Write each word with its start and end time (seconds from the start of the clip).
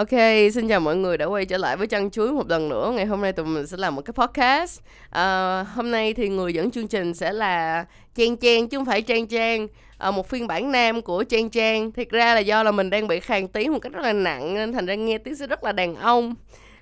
Ok, 0.00 0.10
xin 0.54 0.68
chào 0.68 0.80
mọi 0.80 0.96
người 0.96 1.18
đã 1.18 1.26
quay 1.26 1.44
trở 1.44 1.56
lại 1.56 1.76
với 1.76 1.86
Chăn 1.86 2.10
Chuối 2.10 2.32
một 2.32 2.48
lần 2.48 2.68
nữa. 2.68 2.92
Ngày 2.96 3.06
hôm 3.06 3.20
nay 3.20 3.32
tụi 3.32 3.46
mình 3.46 3.66
sẽ 3.66 3.76
làm 3.76 3.94
một 3.94 4.02
cái 4.02 4.12
podcast. 4.12 4.80
À, 5.10 5.62
hôm 5.74 5.90
nay 5.90 6.14
thì 6.14 6.28
người 6.28 6.54
dẫn 6.54 6.70
chương 6.70 6.88
trình 6.88 7.14
sẽ 7.14 7.32
là 7.32 7.84
Trang 8.14 8.36
Trang 8.36 8.68
chứ 8.68 8.78
không 8.78 8.84
phải 8.84 9.02
Trang 9.02 9.26
Trang. 9.26 9.68
À, 9.98 10.10
một 10.10 10.28
phiên 10.28 10.46
bản 10.46 10.72
nam 10.72 11.02
của 11.02 11.24
Trang 11.24 11.50
Trang. 11.50 11.92
Thiệt 11.92 12.10
ra 12.10 12.34
là 12.34 12.40
do 12.40 12.62
là 12.62 12.70
mình 12.70 12.90
đang 12.90 13.08
bị 13.08 13.20
khàn 13.20 13.48
tiếng 13.48 13.72
một 13.72 13.78
cách 13.78 13.92
rất 13.92 14.02
là 14.02 14.12
nặng 14.12 14.54
nên 14.54 14.72
thành 14.72 14.86
ra 14.86 14.94
nghe 14.94 15.18
tiếng 15.18 15.36
sẽ 15.36 15.46
rất 15.46 15.64
là 15.64 15.72
đàn 15.72 15.94
ông. 15.94 16.34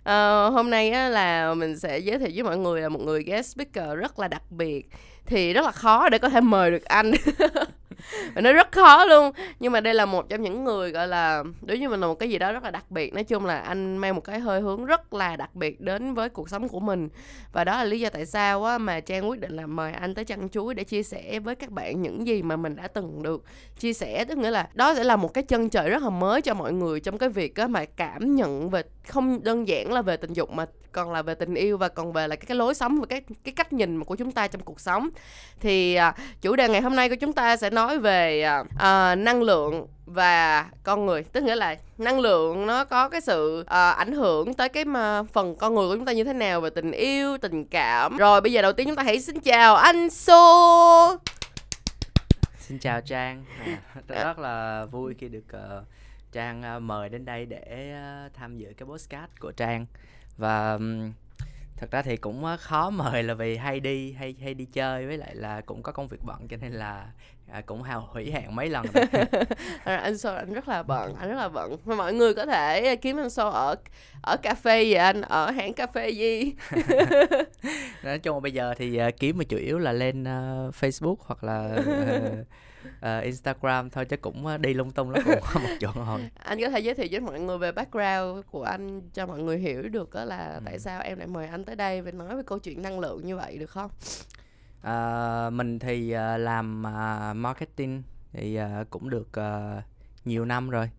À, 0.04 0.44
hôm 0.44 0.70
nay 0.70 0.90
á, 0.90 1.08
là 1.08 1.54
mình 1.54 1.78
sẽ 1.78 1.98
giới 1.98 2.18
thiệu 2.18 2.30
với 2.34 2.42
mọi 2.42 2.56
người 2.56 2.80
là 2.80 2.88
một 2.88 3.00
người 3.00 3.22
guest 3.22 3.54
speaker 3.54 3.98
rất 3.98 4.18
là 4.18 4.28
đặc 4.28 4.42
biệt 4.50 4.86
thì 5.26 5.52
rất 5.52 5.64
là 5.64 5.70
khó 5.70 6.08
để 6.08 6.18
có 6.18 6.28
thể 6.28 6.40
mời 6.40 6.70
được 6.70 6.84
anh 6.84 7.12
và 8.34 8.40
nó 8.40 8.52
rất 8.52 8.72
khó 8.72 9.04
luôn. 9.04 9.32
Nhưng 9.60 9.72
mà 9.72 9.80
đây 9.80 9.94
là 9.94 10.06
một 10.06 10.28
trong 10.28 10.42
những 10.42 10.64
người, 10.64 10.90
gọi 10.90 11.08
là 11.08 11.44
đối 11.62 11.78
với 11.78 11.88
mình 11.88 12.00
là 12.00 12.06
một 12.06 12.14
cái 12.14 12.30
gì 12.30 12.38
đó 12.38 12.52
rất 12.52 12.64
là 12.64 12.70
đặc 12.70 12.90
biệt. 12.90 13.14
Nói 13.14 13.24
chung 13.24 13.46
là 13.46 13.58
anh 13.58 13.96
mang 13.96 14.14
một 14.14 14.24
cái 14.24 14.40
hơi 14.40 14.60
hướng 14.60 14.84
rất 14.84 15.14
là 15.14 15.36
đặc 15.36 15.54
biệt 15.54 15.80
đến 15.80 16.14
với 16.14 16.28
cuộc 16.28 16.48
sống 16.48 16.68
của 16.68 16.80
mình. 16.80 17.08
Và 17.52 17.64
đó 17.64 17.76
là 17.76 17.84
lý 17.84 18.00
do 18.00 18.08
tại 18.10 18.26
sao 18.26 18.64
á 18.64 18.78
mà 18.78 19.00
trang 19.00 19.28
quyết 19.28 19.40
định 19.40 19.56
là 19.56 19.66
mời 19.66 19.92
anh 19.92 20.14
tới 20.14 20.24
chăn 20.24 20.48
chuối 20.48 20.74
để 20.74 20.84
chia 20.84 21.02
sẻ 21.02 21.40
với 21.40 21.54
các 21.54 21.70
bạn 21.70 22.02
những 22.02 22.26
gì 22.26 22.42
mà 22.42 22.56
mình 22.56 22.76
đã 22.76 22.88
từng 22.88 23.22
được 23.22 23.44
chia 23.78 23.92
sẻ. 23.92 24.24
Tức 24.24 24.38
nghĩa 24.38 24.50
là 24.50 24.68
đó 24.74 24.94
sẽ 24.94 25.04
là 25.04 25.16
một 25.16 25.34
cái 25.34 25.44
chân 25.44 25.70
trời 25.70 25.90
rất 25.90 26.02
là 26.02 26.10
mới 26.10 26.42
cho 26.42 26.54
mọi 26.54 26.72
người 26.72 27.00
trong 27.00 27.18
cái 27.18 27.28
việc 27.28 27.56
á 27.56 27.66
mà 27.66 27.84
cảm 27.84 28.36
nhận 28.36 28.70
về 28.70 28.82
không 29.08 29.44
đơn 29.44 29.68
giản 29.68 29.92
là 29.92 30.02
về 30.02 30.16
tình 30.16 30.32
dục 30.32 30.50
mà 30.50 30.66
còn 30.92 31.12
là 31.12 31.22
về 31.22 31.34
tình 31.34 31.54
yêu 31.54 31.78
và 31.78 31.88
còn 31.88 32.12
về 32.12 32.28
là 32.28 32.36
cái, 32.36 32.46
cái 32.46 32.56
lối 32.56 32.74
sống 32.74 33.00
và 33.00 33.06
cái 33.06 33.22
cái 33.44 33.52
cách 33.56 33.72
nhìn 33.72 34.04
của 34.04 34.16
chúng 34.16 34.32
ta 34.32 34.48
trong 34.48 34.62
cuộc 34.62 34.80
sống. 34.80 35.08
Thì 35.60 35.94
à, 35.94 36.14
chủ 36.40 36.56
đề 36.56 36.68
ngày 36.68 36.80
hôm 36.80 36.96
nay 36.96 37.08
của 37.08 37.16
chúng 37.20 37.32
ta 37.32 37.56
sẽ 37.56 37.70
nói 37.70 37.98
về 37.98 38.42
à, 38.42 38.64
à, 38.78 39.14
năng 39.14 39.42
lượng 39.42 39.86
và 40.06 40.66
con 40.82 41.06
người. 41.06 41.22
Tức 41.22 41.44
nghĩa 41.44 41.56
là 41.56 41.76
năng 41.98 42.20
lượng 42.20 42.66
nó 42.66 42.84
có 42.84 43.08
cái 43.08 43.20
sự 43.20 43.60
uh, 43.60 43.66
ảnh 43.96 44.12
hưởng 44.12 44.54
tới 44.54 44.68
cái 44.68 44.84
mà 44.84 45.22
phần 45.22 45.54
con 45.56 45.74
người 45.74 45.88
của 45.88 45.96
chúng 45.96 46.04
ta 46.04 46.12
như 46.12 46.24
thế 46.24 46.32
nào 46.32 46.60
về 46.60 46.70
tình 46.70 46.92
yêu 46.92 47.38
tình 47.38 47.64
cảm. 47.64 48.16
Rồi 48.16 48.40
bây 48.40 48.52
giờ 48.52 48.62
đầu 48.62 48.72
tiên 48.72 48.86
chúng 48.86 48.96
ta 48.96 49.02
hãy 49.02 49.20
xin 49.20 49.40
chào 49.40 49.76
anh 49.76 50.10
Xô 50.10 51.16
xin 52.68 52.78
chào 52.78 53.00
trang. 53.00 53.44
À, 54.08 54.24
rất 54.24 54.38
là 54.38 54.86
vui 54.90 55.14
khi 55.18 55.28
được 55.28 55.44
uh, 55.54 55.84
trang 56.32 56.76
uh, 56.76 56.82
mời 56.82 57.08
đến 57.08 57.24
đây 57.24 57.46
để 57.46 57.94
uh, 58.26 58.34
tham 58.34 58.58
dự 58.58 58.72
cái 58.76 58.86
podcast 58.86 59.30
của 59.40 59.52
trang 59.52 59.86
và 60.38 60.78
thật 61.78 61.90
ra 61.90 62.02
thì 62.02 62.16
cũng 62.16 62.46
khó 62.60 62.90
mời 63.00 63.22
là 63.22 63.34
vì 63.34 63.56
hay 63.56 63.80
đi 63.80 64.12
hay 64.12 64.34
hay 64.42 64.54
đi 64.54 64.64
chơi 64.64 65.06
với 65.06 65.18
lại 65.18 65.34
là 65.34 65.60
cũng 65.60 65.82
có 65.82 65.92
công 65.92 66.08
việc 66.08 66.22
bận 66.22 66.48
cho 66.48 66.56
nên 66.56 66.72
là 66.72 67.06
à, 67.52 67.60
cũng 67.60 67.82
hào 67.82 68.08
hủy 68.12 68.30
hẹn 68.32 68.56
mấy 68.56 68.68
lần 68.68 68.86
rồi. 68.94 69.04
anh 69.84 70.18
Sô 70.18 70.34
anh 70.34 70.52
rất 70.52 70.68
là 70.68 70.82
bận 70.82 71.14
anh 71.14 71.28
rất 71.28 71.36
là 71.36 71.48
bận 71.48 71.76
mà 71.84 71.94
mọi 71.94 72.14
người 72.14 72.34
có 72.34 72.46
thể 72.46 72.96
kiếm 72.96 73.16
anh 73.16 73.30
Sô 73.30 73.48
ở 73.48 73.74
ở 74.22 74.36
cà 74.42 74.54
phê 74.54 74.82
gì 74.82 74.92
anh 74.92 75.22
ở 75.22 75.50
hãng 75.50 75.72
cà 75.72 75.86
phê 75.86 76.08
gì 76.08 76.52
nói 78.02 78.18
chung 78.18 78.42
bây 78.42 78.52
giờ 78.52 78.74
thì 78.78 79.00
uh, 79.08 79.14
kiếm 79.18 79.38
mà 79.38 79.44
chủ 79.44 79.56
yếu 79.56 79.78
là 79.78 79.92
lên 79.92 80.22
uh, 80.22 80.74
Facebook 80.74 81.16
hoặc 81.18 81.44
là 81.44 81.78
uh, 81.80 82.46
uh, 82.98 83.24
Instagram 83.24 83.90
thôi 83.90 84.04
chứ 84.04 84.16
cũng 84.16 84.46
ờ, 84.46 84.58
đi 84.58 84.74
lung 84.74 84.90
tung 84.90 85.10
lắm 85.10 85.22
cũng 85.24 85.40
có 85.54 85.60
một 85.60 85.68
chỗ 85.80 85.90
hồi 85.90 86.30
anh 86.44 86.60
có 86.60 86.70
thể 86.70 86.80
giới 86.80 86.94
thiệu 86.94 87.06
với 87.10 87.20
mọi 87.20 87.40
người 87.40 87.58
về 87.58 87.72
background 87.72 88.46
của 88.50 88.62
anh 88.62 89.00
cho 89.14 89.26
mọi 89.26 89.38
người 89.38 89.58
hiểu 89.58 89.82
được 89.82 90.14
đó 90.14 90.24
là 90.24 90.54
ừ. 90.54 90.60
tại 90.64 90.78
sao 90.78 91.00
em 91.02 91.18
lại 91.18 91.26
mời 91.26 91.46
anh 91.46 91.64
tới 91.64 91.76
đây 91.76 92.02
và 92.02 92.10
nói 92.10 92.36
về 92.36 92.42
câu 92.46 92.58
chuyện 92.58 92.82
năng 92.82 93.00
lượng 93.00 93.26
như 93.26 93.36
vậy 93.36 93.58
được 93.58 93.70
không? 93.70 93.90
Uh, 94.78 95.52
mình 95.52 95.78
thì 95.78 96.14
uh, 96.14 96.40
làm 96.40 96.82
uh, 96.82 97.36
marketing 97.36 98.02
thì 98.32 98.58
uh, 98.60 98.90
cũng 98.90 99.10
được 99.10 99.28
uh, 99.40 99.84
nhiều 100.24 100.44
năm 100.44 100.70
rồi. 100.70 100.90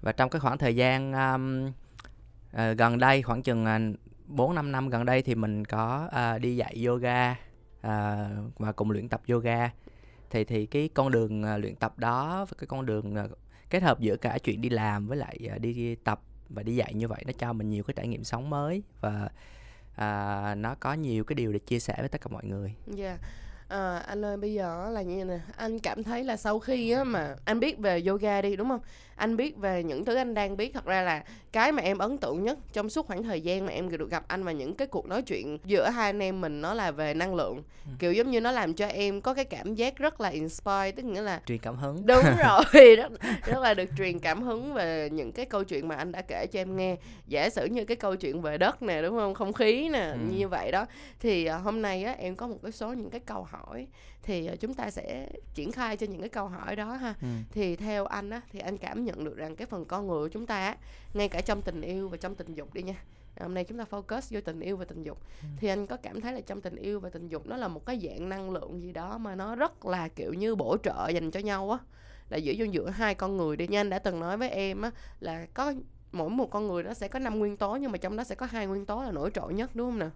Và 0.00 0.12
trong 0.12 0.30
cái 0.30 0.40
khoảng 0.40 0.58
thời 0.58 0.76
gian 0.76 1.12
um, 1.12 1.66
uh, 1.66 2.78
gần 2.78 2.98
đây 2.98 3.22
khoảng 3.22 3.42
chừng 3.42 3.94
bốn 4.26 4.50
uh, 4.50 4.54
năm 4.54 4.72
năm 4.72 4.88
gần 4.88 5.04
đây 5.04 5.22
thì 5.22 5.34
mình 5.34 5.64
có 5.64 6.08
uh, 6.08 6.40
đi 6.40 6.56
dạy 6.56 6.84
yoga 6.86 7.30
uh, 7.30 7.36
và 8.56 8.72
cùng 8.76 8.90
luyện 8.90 9.08
tập 9.08 9.20
yoga 9.28 9.70
thì 10.30 10.44
thì 10.44 10.66
cái 10.66 10.88
con 10.94 11.10
đường 11.10 11.42
uh, 11.42 11.60
luyện 11.60 11.76
tập 11.76 11.98
đó 11.98 12.44
và 12.44 12.54
cái 12.58 12.66
con 12.66 12.86
đường 12.86 13.14
uh, 13.24 13.38
kết 13.70 13.82
hợp 13.82 14.00
giữa 14.00 14.16
cả 14.16 14.38
chuyện 14.38 14.60
đi 14.60 14.68
làm 14.68 15.06
với 15.06 15.18
lại 15.18 15.38
uh, 15.54 15.60
đi 15.60 15.94
tập 15.94 16.20
và 16.48 16.62
đi 16.62 16.76
dạy 16.76 16.94
như 16.94 17.08
vậy 17.08 17.22
nó 17.26 17.32
cho 17.38 17.52
mình 17.52 17.70
nhiều 17.70 17.84
cái 17.84 17.94
trải 17.96 18.08
nghiệm 18.08 18.24
sống 18.24 18.50
mới 18.50 18.82
và 19.00 19.28
uh, 19.94 20.58
nó 20.58 20.74
có 20.80 20.94
nhiều 20.94 21.24
cái 21.24 21.34
điều 21.34 21.52
để 21.52 21.58
chia 21.58 21.78
sẻ 21.78 21.94
với 21.98 22.08
tất 22.08 22.20
cả 22.20 22.28
mọi 22.30 22.44
người. 22.44 22.74
Dạ. 22.86 23.06
Yeah 23.06 23.20
à, 23.68 23.98
anh 23.98 24.24
ơi 24.24 24.36
bây 24.36 24.54
giờ 24.54 24.90
là 24.90 25.02
như 25.02 25.24
nè 25.24 25.38
anh 25.56 25.78
cảm 25.78 26.02
thấy 26.02 26.24
là 26.24 26.36
sau 26.36 26.58
khi 26.58 26.90
á 26.90 27.04
mà 27.04 27.36
anh 27.44 27.60
biết 27.60 27.78
về 27.78 28.02
yoga 28.06 28.42
đi 28.42 28.56
đúng 28.56 28.68
không 28.68 28.80
anh 29.16 29.36
biết 29.36 29.56
về 29.56 29.82
những 29.82 30.04
thứ 30.04 30.14
anh 30.14 30.34
đang 30.34 30.56
biết. 30.56 30.74
Thật 30.74 30.84
ra 30.84 31.02
là 31.02 31.24
cái 31.52 31.72
mà 31.72 31.82
em 31.82 31.98
ấn 31.98 32.18
tượng 32.18 32.44
nhất 32.44 32.58
trong 32.72 32.90
suốt 32.90 33.06
khoảng 33.06 33.22
thời 33.22 33.40
gian 33.40 33.66
mà 33.66 33.72
em 33.72 33.88
được 33.88 34.10
gặp 34.10 34.24
anh 34.28 34.44
và 34.44 34.52
những 34.52 34.74
cái 34.74 34.86
cuộc 34.86 35.06
nói 35.06 35.22
chuyện 35.22 35.58
giữa 35.64 35.90
hai 35.90 36.08
anh 36.08 36.22
em 36.22 36.40
mình 36.40 36.60
nó 36.60 36.74
là 36.74 36.90
về 36.90 37.14
năng 37.14 37.34
lượng. 37.34 37.62
Ừ. 37.84 37.90
kiểu 37.98 38.12
giống 38.12 38.30
như 38.30 38.40
nó 38.40 38.52
làm 38.52 38.74
cho 38.74 38.86
em 38.86 39.20
có 39.20 39.34
cái 39.34 39.44
cảm 39.44 39.74
giác 39.74 39.96
rất 39.96 40.20
là 40.20 40.28
inspire 40.28 40.90
tức 40.96 41.04
nghĩa 41.04 41.20
là 41.20 41.40
truyền 41.46 41.58
cảm 41.58 41.76
hứng. 41.76 42.06
Đúng 42.06 42.24
rồi 42.44 42.96
rất 42.96 43.12
rất 43.46 43.58
là 43.58 43.74
được 43.74 43.90
truyền 43.98 44.18
cảm 44.18 44.42
hứng 44.42 44.74
về 44.74 45.08
những 45.12 45.32
cái 45.32 45.46
câu 45.46 45.64
chuyện 45.64 45.88
mà 45.88 45.94
anh 45.94 46.12
đã 46.12 46.22
kể 46.22 46.46
cho 46.52 46.60
em 46.60 46.76
nghe. 46.76 46.96
Giả 47.26 47.50
sử 47.50 47.64
như 47.64 47.84
cái 47.84 47.96
câu 47.96 48.16
chuyện 48.16 48.42
về 48.42 48.58
đất 48.58 48.82
nè 48.82 49.02
đúng 49.02 49.16
không? 49.16 49.34
Không 49.34 49.52
khí 49.52 49.88
nè 49.88 50.10
ừ. 50.12 50.18
như 50.36 50.48
vậy 50.48 50.72
đó. 50.72 50.86
Thì 51.20 51.48
uh, 51.50 51.62
hôm 51.62 51.82
nay 51.82 52.04
á 52.04 52.14
em 52.18 52.36
có 52.36 52.46
một 52.46 52.58
cái 52.62 52.72
số 52.72 52.92
những 52.92 53.10
cái 53.10 53.20
câu 53.20 53.46
hỏi 53.50 53.86
thì 54.26 54.48
uh, 54.52 54.60
chúng 54.60 54.74
ta 54.74 54.90
sẽ 54.90 55.28
triển 55.54 55.72
khai 55.72 55.96
cho 55.96 56.06
những 56.06 56.20
cái 56.20 56.28
câu 56.28 56.48
hỏi 56.48 56.76
đó 56.76 56.92
ha. 56.92 57.14
Ừ. 57.22 57.28
thì 57.50 57.76
theo 57.76 58.06
anh 58.06 58.30
á 58.30 58.40
thì 58.52 58.60
anh 58.60 58.78
cảm 58.78 59.04
nhận 59.04 59.24
được 59.24 59.36
rằng 59.36 59.56
cái 59.56 59.66
phần 59.66 59.84
con 59.84 60.06
người 60.06 60.20
của 60.20 60.28
chúng 60.28 60.46
ta 60.46 60.66
á 60.66 60.76
ngay 61.14 61.28
cả 61.28 61.40
trong 61.40 61.62
tình 61.62 61.80
yêu 61.80 62.08
và 62.08 62.16
trong 62.16 62.34
tình 62.34 62.54
dục 62.54 62.74
đi 62.74 62.82
nha. 62.82 62.96
Hôm 63.40 63.54
nay 63.54 63.64
chúng 63.64 63.78
ta 63.78 63.84
focus 63.90 64.20
vô 64.30 64.40
tình 64.40 64.60
yêu 64.60 64.76
và 64.76 64.84
tình 64.84 65.02
dục. 65.02 65.18
Ừ. 65.42 65.48
thì 65.60 65.68
anh 65.68 65.86
có 65.86 65.96
cảm 65.96 66.20
thấy 66.20 66.32
là 66.32 66.40
trong 66.40 66.60
tình 66.60 66.76
yêu 66.76 67.00
và 67.00 67.08
tình 67.08 67.28
dục 67.28 67.46
nó 67.46 67.56
là 67.56 67.68
một 67.68 67.86
cái 67.86 68.00
dạng 68.02 68.28
năng 68.28 68.50
lượng 68.50 68.80
gì 68.82 68.92
đó 68.92 69.18
mà 69.18 69.34
nó 69.34 69.56
rất 69.56 69.86
là 69.86 70.08
kiểu 70.08 70.32
như 70.32 70.54
bổ 70.54 70.76
trợ 70.82 71.08
dành 71.08 71.30
cho 71.30 71.40
nhau 71.40 71.70
á. 71.70 71.78
Là 72.30 72.36
giữa 72.36 72.52
giữa 72.52 72.90
hai 72.90 73.14
con 73.14 73.36
người 73.36 73.56
đi 73.56 73.66
nha. 73.66 73.80
Anh 73.80 73.90
đã 73.90 73.98
từng 73.98 74.20
nói 74.20 74.36
với 74.36 74.50
em 74.50 74.82
á 74.82 74.90
là 75.20 75.46
có 75.54 75.72
mỗi 76.12 76.30
một 76.30 76.50
con 76.50 76.66
người 76.66 76.82
nó 76.82 76.94
sẽ 76.94 77.08
có 77.08 77.18
năm 77.18 77.38
nguyên 77.38 77.56
tố 77.56 77.76
nhưng 77.76 77.92
mà 77.92 77.98
trong 77.98 78.16
đó 78.16 78.24
sẽ 78.24 78.34
có 78.34 78.46
hai 78.46 78.66
nguyên 78.66 78.86
tố 78.86 79.02
là 79.02 79.10
nổi 79.10 79.30
trội 79.34 79.54
nhất 79.54 79.70
đúng 79.74 79.90
không 79.90 79.98
nè 79.98 80.08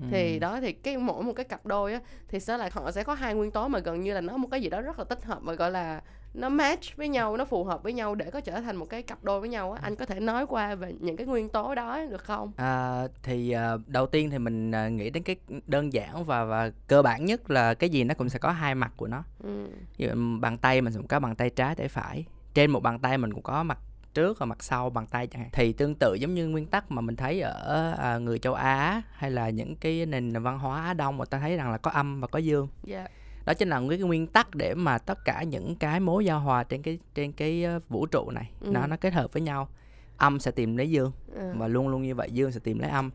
ừ. 0.00 0.06
thì 0.10 0.38
đó 0.38 0.60
thì 0.60 0.72
cái 0.72 0.96
mỗi 0.96 1.22
một 1.22 1.32
cái 1.32 1.44
cặp 1.44 1.66
đôi 1.66 1.92
á 1.92 2.00
thì 2.28 2.40
sẽ 2.40 2.56
là 2.56 2.68
họ 2.72 2.90
sẽ 2.90 3.04
có 3.04 3.14
hai 3.14 3.34
nguyên 3.34 3.50
tố 3.50 3.68
mà 3.68 3.78
gần 3.78 4.00
như 4.00 4.14
là 4.14 4.20
nó 4.20 4.36
một 4.36 4.48
cái 4.50 4.62
gì 4.62 4.68
đó 4.68 4.80
rất 4.80 4.98
là 4.98 5.04
tích 5.04 5.24
hợp 5.24 5.38
và 5.42 5.54
gọi 5.54 5.70
là 5.70 6.00
nó 6.34 6.48
match 6.48 6.96
với 6.96 7.08
nhau 7.08 7.36
nó 7.36 7.44
phù 7.44 7.64
hợp 7.64 7.82
với 7.82 7.92
nhau 7.92 8.14
để 8.14 8.30
có 8.30 8.40
trở 8.40 8.60
thành 8.60 8.76
một 8.76 8.86
cái 8.90 9.02
cặp 9.02 9.24
đôi 9.24 9.40
với 9.40 9.48
nhau 9.48 9.72
á 9.72 9.80
anh 9.82 9.96
có 9.96 10.06
thể 10.06 10.20
nói 10.20 10.46
qua 10.46 10.74
về 10.74 10.92
những 11.00 11.16
cái 11.16 11.26
nguyên 11.26 11.48
tố 11.48 11.74
đó 11.74 12.00
được 12.10 12.24
không 12.24 12.52
à, 12.56 13.02
thì 13.22 13.54
uh, 13.74 13.88
đầu 13.88 14.06
tiên 14.06 14.30
thì 14.30 14.38
mình 14.38 14.70
uh, 14.70 14.92
nghĩ 14.92 15.10
đến 15.10 15.22
cái 15.22 15.36
đơn 15.66 15.92
giản 15.92 16.24
và 16.24 16.44
và 16.44 16.70
cơ 16.86 17.02
bản 17.02 17.24
nhất 17.24 17.50
là 17.50 17.74
cái 17.74 17.90
gì 17.90 18.04
nó 18.04 18.14
cũng 18.14 18.28
sẽ 18.28 18.38
có 18.38 18.50
hai 18.50 18.74
mặt 18.74 18.92
của 18.96 19.06
nó 19.06 19.22
ừ. 19.42 19.66
Như 19.98 20.38
bàn 20.40 20.58
tay 20.58 20.80
mình 20.80 20.92
cũng 20.92 21.06
có 21.06 21.20
bàn 21.20 21.36
tay 21.36 21.50
trái 21.50 21.74
tay 21.74 21.88
phải 21.88 22.24
trên 22.54 22.70
một 22.70 22.80
bàn 22.80 22.98
tay 22.98 23.18
mình 23.18 23.32
cũng 23.32 23.42
có 23.42 23.62
mặt 23.62 23.78
trước 24.14 24.38
và 24.38 24.46
mặt 24.46 24.62
sau 24.62 24.90
bằng 24.90 25.06
tay 25.06 25.26
chẳng 25.26 25.42
hạn 25.42 25.50
thì 25.52 25.72
tương 25.72 25.94
tự 25.94 26.14
giống 26.14 26.34
như 26.34 26.48
nguyên 26.48 26.66
tắc 26.66 26.90
mà 26.90 27.00
mình 27.00 27.16
thấy 27.16 27.40
ở 27.40 27.94
à, 27.98 28.18
người 28.18 28.38
châu 28.38 28.54
Á 28.54 29.02
hay 29.12 29.30
là 29.30 29.50
những 29.50 29.76
cái 29.76 30.06
nền 30.06 30.42
văn 30.42 30.58
hóa 30.58 30.84
Á 30.84 30.94
Đông 30.94 31.18
mà 31.18 31.24
ta 31.24 31.38
thấy 31.38 31.56
rằng 31.56 31.70
là 31.70 31.78
có 31.78 31.90
âm 31.90 32.20
và 32.20 32.26
có 32.26 32.38
dương 32.38 32.68
yeah. 32.88 33.10
Dạ. 33.10 33.14
đó 33.44 33.54
chính 33.54 33.68
là 33.68 33.82
cái 33.88 33.98
nguyên 33.98 34.26
tắc 34.26 34.54
để 34.54 34.74
mà 34.74 34.98
tất 34.98 35.24
cả 35.24 35.42
những 35.42 35.76
cái 35.76 36.00
mối 36.00 36.24
giao 36.24 36.40
hòa 36.40 36.64
trên 36.64 36.82
cái 36.82 36.98
trên 37.14 37.32
cái 37.32 37.64
vũ 37.88 38.06
trụ 38.06 38.30
này 38.30 38.50
ừ. 38.60 38.70
nó 38.70 38.86
nó 38.86 38.96
kết 38.96 39.12
hợp 39.12 39.32
với 39.32 39.42
nhau 39.42 39.68
âm 40.16 40.40
sẽ 40.40 40.50
tìm 40.50 40.76
lấy 40.76 40.90
dương 40.90 41.12
ừ. 41.34 41.52
và 41.56 41.68
luôn 41.68 41.88
luôn 41.88 42.02
như 42.02 42.14
vậy 42.14 42.28
dương 42.32 42.52
sẽ 42.52 42.60
tìm 42.64 42.78
lấy 42.78 42.90
âm 42.90 43.10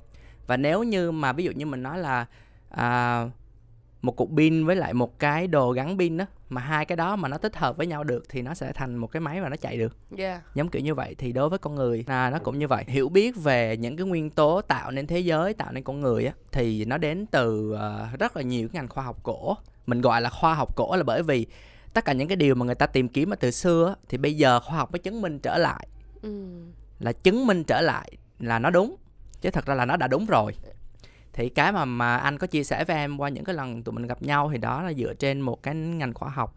và 0.48 0.58
nếu 0.58 0.84
như 0.84 1.12
mà 1.12 1.34
ví 1.34 1.44
dụ 1.44 1.52
như 1.52 1.66
mình 1.66 1.84
nói 1.84 1.98
là 1.98 2.26
à, 2.70 3.26
một 4.02 4.12
cục 4.12 4.30
pin 4.38 4.66
với 4.66 4.76
lại 4.76 4.94
một 4.94 5.20
cái 5.20 5.48
đồ 5.48 5.72
gắn 5.72 5.98
pin 5.98 6.18
đó 6.18 6.26
mà 6.50 6.62
hai 6.62 6.86
cái 6.86 6.96
đó 6.96 7.16
mà 7.16 7.28
nó 7.28 7.38
tích 7.38 7.56
hợp 7.56 7.78
với 7.78 7.88
nhau 7.88 8.04
được 8.04 8.24
thì 8.30 8.42
nó 8.42 8.54
sẽ 8.54 8.72
thành 8.74 8.98
một 8.98 9.08
cái 9.08 9.22
máy 9.22 9.42
và 9.42 9.50
nó 9.50 9.56
chạy 9.56 9.78
được. 9.78 9.98
Yeah. 10.18 10.42
giống 10.56 10.70
kiểu 10.70 10.82
như 10.82 10.96
vậy 10.96 11.16
thì 11.18 11.32
đối 11.32 11.50
với 11.50 11.60
con 11.60 11.76
người 11.76 12.04
là 12.08 12.30
nó 12.30 12.40
cũng 12.40 12.60
như 12.60 12.68
vậy. 12.68 12.84
Hiểu 12.88 13.10
biết 13.10 13.36
về 13.36 13.78
những 13.78 13.98
cái 13.98 14.08
nguyên 14.08 14.30
tố 14.30 14.62
tạo 14.62 14.92
nên 14.92 15.08
thế 15.08 15.20
giới 15.20 15.54
tạo 15.54 15.72
nên 15.72 15.84
con 15.84 16.02
người 16.02 16.26
á 16.26 16.34
thì 16.52 16.86
nó 16.86 16.98
đến 16.98 17.26
từ 17.26 17.74
uh, 17.74 18.20
rất 18.20 18.36
là 18.36 18.42
nhiều 18.42 18.68
cái 18.68 18.82
ngành 18.82 18.90
khoa 18.90 19.04
học 19.04 19.24
cổ. 19.24 19.58
Mình 19.86 20.02
gọi 20.02 20.22
là 20.22 20.30
khoa 20.30 20.54
học 20.54 20.76
cổ 20.76 20.96
là 20.96 21.04
bởi 21.04 21.24
vì 21.24 21.48
tất 21.94 22.06
cả 22.06 22.14
những 22.14 22.28
cái 22.28 22.36
điều 22.36 22.56
mà 22.56 22.66
người 22.66 22.76
ta 22.76 22.86
tìm 22.86 23.08
kiếm 23.08 23.34
ở 23.34 23.36
từ 23.36 23.52
xưa 23.52 23.96
thì 24.10 24.18
bây 24.18 24.38
giờ 24.38 24.60
khoa 24.60 24.78
học 24.78 24.92
mới 24.92 25.00
chứng 25.00 25.22
minh 25.22 25.40
trở 25.40 25.58
lại. 25.58 25.88
Ừ. 26.22 26.62
là 27.00 27.12
chứng 27.12 27.48
minh 27.48 27.64
trở 27.64 27.82
lại 27.82 28.12
là 28.40 28.60
nó 28.60 28.70
đúng 28.70 28.96
chứ 29.42 29.50
thật 29.52 29.66
ra 29.66 29.76
là 29.76 29.86
nó 29.86 29.96
đã 29.96 30.08
đúng 30.08 30.26
rồi 30.26 30.56
thì 31.40 31.50
cái 31.50 31.72
mà 31.72 31.86
mà 31.86 32.18
anh 32.18 32.38
có 32.38 32.48
chia 32.48 32.64
sẻ 32.64 32.84
với 32.84 32.96
em 32.96 33.18
qua 33.18 33.30
những 33.30 33.44
cái 33.44 33.56
lần 33.56 33.84
tụi 33.84 33.94
mình 33.94 34.08
gặp 34.08 34.22
nhau 34.22 34.50
thì 34.52 34.58
đó 34.58 34.82
là 34.82 34.94
dựa 34.94 35.14
trên 35.14 35.42
một 35.42 35.64
cái 35.64 35.76
ngành 35.76 36.14
khoa 36.14 36.30
học 36.30 36.56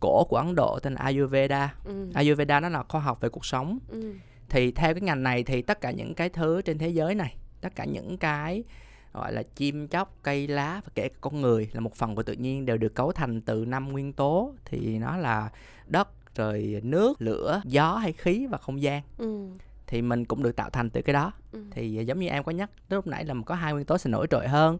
cổ 0.00 0.24
của 0.24 0.36
Ấn 0.36 0.54
Độ 0.54 0.78
tên 0.82 0.94
Ayurveda. 0.94 1.74
Ừ. 1.84 2.10
Ayurveda 2.14 2.60
nó 2.60 2.68
là 2.68 2.82
khoa 2.82 3.00
học 3.00 3.20
về 3.20 3.28
cuộc 3.28 3.44
sống. 3.44 3.78
Ừ. 3.88 4.14
Thì 4.48 4.72
theo 4.72 4.94
cái 4.94 5.00
ngành 5.00 5.22
này 5.22 5.42
thì 5.42 5.62
tất 5.62 5.80
cả 5.80 5.90
những 5.90 6.14
cái 6.14 6.28
thứ 6.28 6.62
trên 6.62 6.78
thế 6.78 6.88
giới 6.88 7.14
này, 7.14 7.36
tất 7.60 7.74
cả 7.74 7.84
những 7.84 8.18
cái 8.18 8.64
gọi 9.12 9.32
là 9.32 9.42
chim 9.56 9.88
chóc, 9.88 10.16
cây 10.22 10.48
lá 10.48 10.80
và 10.84 10.92
kể 10.94 11.08
cả 11.08 11.18
con 11.20 11.40
người 11.40 11.68
là 11.72 11.80
một 11.80 11.94
phần 11.94 12.14
của 12.14 12.22
tự 12.22 12.32
nhiên 12.32 12.66
đều 12.66 12.76
được 12.76 12.94
cấu 12.94 13.12
thành 13.12 13.40
từ 13.40 13.64
năm 13.64 13.88
nguyên 13.88 14.12
tố 14.12 14.54
thì 14.64 14.98
nó 14.98 15.16
là 15.16 15.50
đất 15.86 16.08
rồi 16.36 16.80
nước, 16.82 17.22
lửa, 17.22 17.62
gió 17.64 17.96
hay 17.96 18.12
khí 18.12 18.46
và 18.46 18.58
không 18.58 18.82
gian. 18.82 19.02
Ừ 19.18 19.48
thì 19.90 20.02
mình 20.02 20.24
cũng 20.24 20.42
được 20.42 20.56
tạo 20.56 20.70
thành 20.70 20.90
từ 20.90 21.02
cái 21.02 21.14
đó 21.14 21.32
ừ. 21.52 21.58
thì 21.70 22.04
giống 22.06 22.18
như 22.20 22.28
em 22.28 22.44
có 22.44 22.52
nhắc 22.52 22.70
lúc 22.88 23.06
nãy 23.06 23.24
là 23.24 23.34
có 23.46 23.54
hai 23.54 23.72
nguyên 23.72 23.84
tố 23.84 23.98
sẽ 23.98 24.10
nổi 24.10 24.26
trội 24.30 24.48
hơn 24.48 24.78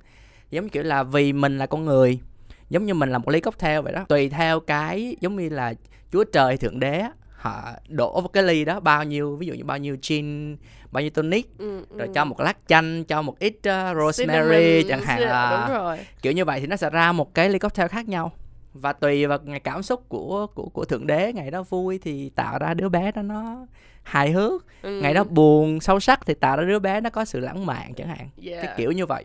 giống 0.51 0.69
kiểu 0.69 0.83
là 0.83 1.03
vì 1.03 1.33
mình 1.33 1.59
là 1.59 1.67
con 1.67 1.85
người 1.85 2.21
giống 2.69 2.87
như 2.87 2.95
mình 2.95 3.11
là 3.11 3.19
một 3.19 3.29
ly 3.29 3.41
cocktail 3.41 3.81
vậy 3.81 3.93
đó 3.93 4.05
tùy 4.09 4.29
theo 4.29 4.61
cái 4.61 5.17
giống 5.21 5.37
như 5.37 5.49
là 5.49 5.75
chúa 6.13 6.25
trời 6.25 6.57
thượng 6.57 6.81
đế 6.81 7.05
họ 7.33 7.63
đổ 7.89 8.21
vào 8.21 8.29
cái 8.29 8.43
ly 8.43 8.65
đó 8.65 8.81
bao 8.81 9.05
nhiêu 9.05 9.37
ví 9.37 9.47
dụ 9.47 9.55
như 9.55 9.65
bao 9.65 9.79
nhiêu 9.79 9.97
gin 10.03 10.57
bao 10.91 11.01
nhiêu 11.01 11.11
tonic 11.11 11.59
ừ, 11.59 11.85
rồi 11.97 12.07
ừ. 12.07 12.13
cho 12.15 12.25
một 12.25 12.41
lát 12.41 12.59
chanh 12.67 13.05
cho 13.05 13.23
một 13.23 13.39
ít 13.39 13.55
uh, 13.57 13.97
rosemary 13.97 14.83
chẳng 14.89 15.03
hạn 15.03 15.21
là 15.21 15.69
rồi. 15.73 15.99
kiểu 16.23 16.33
như 16.33 16.45
vậy 16.45 16.61
thì 16.61 16.67
nó 16.67 16.77
sẽ 16.77 16.91
ra 16.91 17.13
một 17.13 17.35
cái 17.35 17.49
ly 17.49 17.59
cocktail 17.59 17.89
khác 17.89 18.09
nhau 18.09 18.33
và 18.75 18.93
tùy 18.93 19.27
vào 19.27 19.39
ngày 19.45 19.61
cảm 19.61 19.83
xúc 19.83 20.09
của 20.09 20.47
của 20.55 20.69
của 20.69 20.85
thượng 20.85 21.07
đế 21.07 21.33
ngày 21.33 21.51
đó 21.51 21.63
vui 21.63 21.99
thì 21.99 22.29
tạo 22.29 22.59
ra 22.59 22.75
đứa 22.75 22.89
bé 22.89 23.13
đó 23.13 23.23
nó 23.23 23.67
hài 24.03 24.31
hước 24.31 24.67
ừ. 24.83 25.01
ngày 25.03 25.15
đó 25.15 25.25
buồn 25.25 25.81
sâu 25.81 26.01
sắc 26.01 26.27
thì 26.27 26.35
tạo 26.35 26.57
ra 26.57 26.65
đứa 26.65 26.79
bé 26.79 27.01
nó 27.01 27.11
có 27.11 27.25
sự 27.25 27.41
lãng 27.41 27.67
mạn 27.67 27.95
chẳng 27.95 28.09
hạn 28.09 28.29
yeah. 28.45 28.65
cái 28.65 28.75
kiểu 28.77 28.93
như 28.93 29.07
vậy 29.07 29.25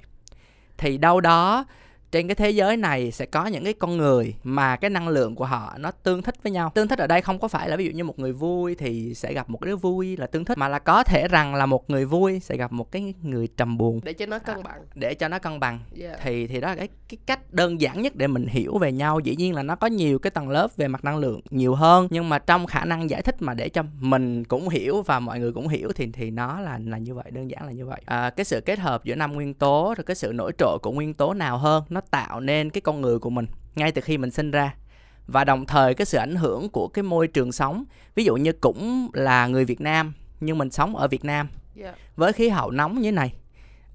thì 0.77 0.97
đâu 0.97 1.21
đó 1.21 1.65
trên 2.11 2.27
cái 2.27 2.35
thế 2.35 2.49
giới 2.49 2.77
này 2.77 3.11
sẽ 3.11 3.25
có 3.25 3.45
những 3.45 3.63
cái 3.63 3.73
con 3.73 3.97
người 3.97 4.35
mà 4.43 4.75
cái 4.75 4.89
năng 4.89 5.07
lượng 5.07 5.35
của 5.35 5.45
họ 5.45 5.73
nó 5.77 5.91
tương 5.91 6.21
thích 6.21 6.35
với 6.43 6.51
nhau. 6.51 6.71
Tương 6.75 6.87
thích 6.87 6.99
ở 6.99 7.07
đây 7.07 7.21
không 7.21 7.39
có 7.39 7.47
phải 7.47 7.69
là 7.69 7.75
ví 7.75 7.85
dụ 7.85 7.91
như 7.91 8.03
một 8.03 8.19
người 8.19 8.31
vui 8.31 8.75
thì 8.75 9.13
sẽ 9.15 9.33
gặp 9.33 9.49
một 9.49 9.61
đứa 9.61 9.75
vui 9.75 10.17
là 10.17 10.27
tương 10.27 10.45
thích 10.45 10.57
mà 10.57 10.67
là 10.67 10.79
có 10.79 11.03
thể 11.03 11.27
rằng 11.27 11.55
là 11.55 11.65
một 11.65 11.89
người 11.89 12.05
vui 12.05 12.39
sẽ 12.39 12.57
gặp 12.57 12.71
một 12.71 12.91
cái 12.91 13.13
người 13.21 13.47
trầm 13.57 13.77
buồn. 13.77 13.99
Để 14.03 14.13
cho 14.13 14.25
nó 14.25 14.39
cân 14.39 14.63
bằng. 14.63 14.73
à, 14.73 14.95
để 14.95 15.13
cho 15.13 15.27
nó 15.27 15.39
cân 15.39 15.59
bằng. 15.59 15.79
Yeah. 16.01 16.19
thì 16.23 16.47
thì 16.47 16.61
đó 16.61 16.67
là 16.69 16.75
cái 16.75 16.87
cái 17.09 17.17
cách 17.25 17.53
đơn 17.53 17.81
giản 17.81 18.01
nhất 18.01 18.15
để 18.15 18.27
mình 18.27 18.47
hiểu 18.47 18.77
về 18.77 18.91
nhau. 18.91 19.19
Dĩ 19.19 19.35
nhiên 19.35 19.55
là 19.55 19.63
nó 19.63 19.75
có 19.75 19.87
nhiều 19.87 20.19
cái 20.19 20.31
tầng 20.31 20.49
lớp 20.49 20.67
về 20.77 20.87
mặt 20.87 21.03
năng 21.03 21.17
lượng 21.17 21.41
nhiều 21.49 21.75
hơn 21.75 22.07
nhưng 22.09 22.29
mà 22.29 22.39
trong 22.39 22.65
khả 22.65 22.85
năng 22.85 23.09
giải 23.09 23.21
thích 23.21 23.35
mà 23.39 23.53
để 23.53 23.69
cho 23.69 23.83
mình 23.99 24.43
cũng 24.43 24.69
hiểu 24.69 25.01
và 25.01 25.19
mọi 25.19 25.39
người 25.39 25.51
cũng 25.51 25.67
hiểu 25.67 25.91
thì 25.95 26.07
thì 26.13 26.31
nó 26.31 26.59
là 26.61 26.79
là 26.85 26.97
như 26.97 27.13
vậy 27.13 27.31
đơn 27.31 27.51
giản 27.51 27.65
là 27.65 27.71
như 27.71 27.85
vậy. 27.85 28.01
À, 28.05 28.29
cái 28.29 28.45
sự 28.45 28.61
kết 28.61 28.79
hợp 28.79 29.03
giữa 29.03 29.15
năm 29.15 29.33
nguyên 29.33 29.53
tố 29.53 29.93
rồi 29.97 30.03
cái 30.05 30.15
sự 30.15 30.31
nổi 30.33 30.51
trội 30.57 30.77
của 30.81 30.91
nguyên 30.91 31.13
tố 31.13 31.33
nào 31.33 31.57
hơn 31.57 31.83
nó 31.89 32.01
tạo 32.11 32.39
nên 32.39 32.69
cái 32.69 32.81
con 32.81 33.01
người 33.01 33.19
của 33.19 33.29
mình 33.29 33.47
ngay 33.75 33.91
từ 33.91 34.01
khi 34.01 34.17
mình 34.17 34.31
sinh 34.31 34.51
ra 34.51 34.75
và 35.27 35.43
đồng 35.43 35.65
thời 35.65 35.93
cái 35.93 36.05
sự 36.05 36.17
ảnh 36.17 36.35
hưởng 36.35 36.69
của 36.69 36.87
cái 36.87 37.03
môi 37.03 37.27
trường 37.27 37.51
sống 37.51 37.85
ví 38.15 38.23
dụ 38.23 38.35
như 38.35 38.51
cũng 38.51 39.09
là 39.13 39.47
người 39.47 39.65
Việt 39.65 39.81
Nam 39.81 40.13
nhưng 40.39 40.57
mình 40.57 40.71
sống 40.71 40.95
ở 40.95 41.07
Việt 41.07 41.25
Nam 41.25 41.47
yeah. 41.81 41.95
với 42.15 42.33
khí 42.33 42.49
hậu 42.49 42.71
nóng 42.71 42.95
như 42.95 43.07
thế 43.07 43.11
này 43.11 43.33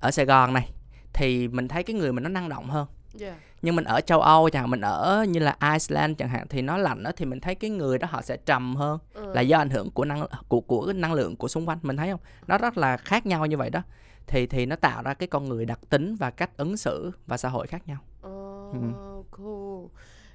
ở 0.01 0.11
Sài 0.11 0.27
Gòn 0.27 0.55
này 0.55 0.71
thì 1.13 1.49
mình 1.49 1.69
thấy 1.69 1.83
cái 1.83 1.97
người 1.97 2.13
mình 2.13 2.25
nó 2.25 2.31
năng 2.31 2.49
động 2.49 2.71
hơn 2.71 2.87
yeah. 3.21 3.35
nhưng 3.63 3.77
mình 3.77 3.85
ở 3.85 4.01
châu 4.01 4.21
Âu 4.21 4.51
chẳng 4.51 4.63
hạn 4.63 4.71
mình 4.71 4.81
ở 4.81 5.25
như 5.29 5.41
là 5.41 5.57
Iceland 5.73 6.19
chẳng 6.19 6.29
hạn 6.29 6.47
thì 6.49 6.63
nó 6.63 6.77
lạnh 6.77 7.03
đó 7.03 7.11
thì 7.17 7.25
mình 7.25 7.41
thấy 7.41 7.55
cái 7.55 7.71
người 7.71 7.99
đó 7.99 8.09
họ 8.11 8.23
sẽ 8.23 8.37
trầm 8.37 8.77
hơn 8.77 8.99
ừ. 9.15 9.33
là 9.35 9.41
do 9.41 9.59
ảnh 9.59 9.71
hưởng 9.71 9.91
của 9.91 10.05
năng 10.05 10.27
của 10.49 10.61
của 10.61 10.87
cái 10.87 10.95
năng 10.95 11.13
lượng 11.13 11.37
của 11.37 11.49
xung 11.49 11.69
quanh 11.69 11.79
mình 11.83 11.97
thấy 11.97 12.11
không 12.11 12.21
nó 12.47 12.59
rất 12.59 12.79
là 12.79 12.97
khác 12.97 13.27
nhau 13.27 13.47
như 13.47 13.57
vậy 13.57 13.71
đó 13.71 13.83
thì 14.27 14.47
thì 14.47 14.67
nó 14.67 14.77
tạo 14.77 15.03
ra 15.03 15.15
cái 15.15 15.27
con 15.27 15.49
người 15.49 15.65
đặc 15.65 15.79
tính 15.89 16.15
và 16.15 16.31
cách 16.31 16.57
ứng 16.57 16.77
xử 16.77 17.11
và 17.27 17.37
xã 17.37 17.49
hội 17.49 17.67
khác 17.67 17.83
nhau. 17.89 17.99
Oh, 18.27 18.73
ừ. 18.73 18.79
cool. 19.31 19.87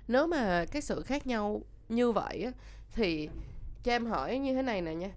Nếu 0.08 0.28
mà 0.28 0.66
cái 0.72 0.82
sự 0.82 1.02
khác 1.02 1.28
nhau 1.28 1.62
như 1.90 2.12
vậy 2.12 2.44
á, 2.44 2.52
thì 2.92 3.30
cho 3.84 3.92
em 3.92 4.06
hỏi 4.06 4.38
như 4.38 4.54
thế 4.54 4.62
này 4.62 4.82
nè 4.82 4.94
nha. 4.94 5.12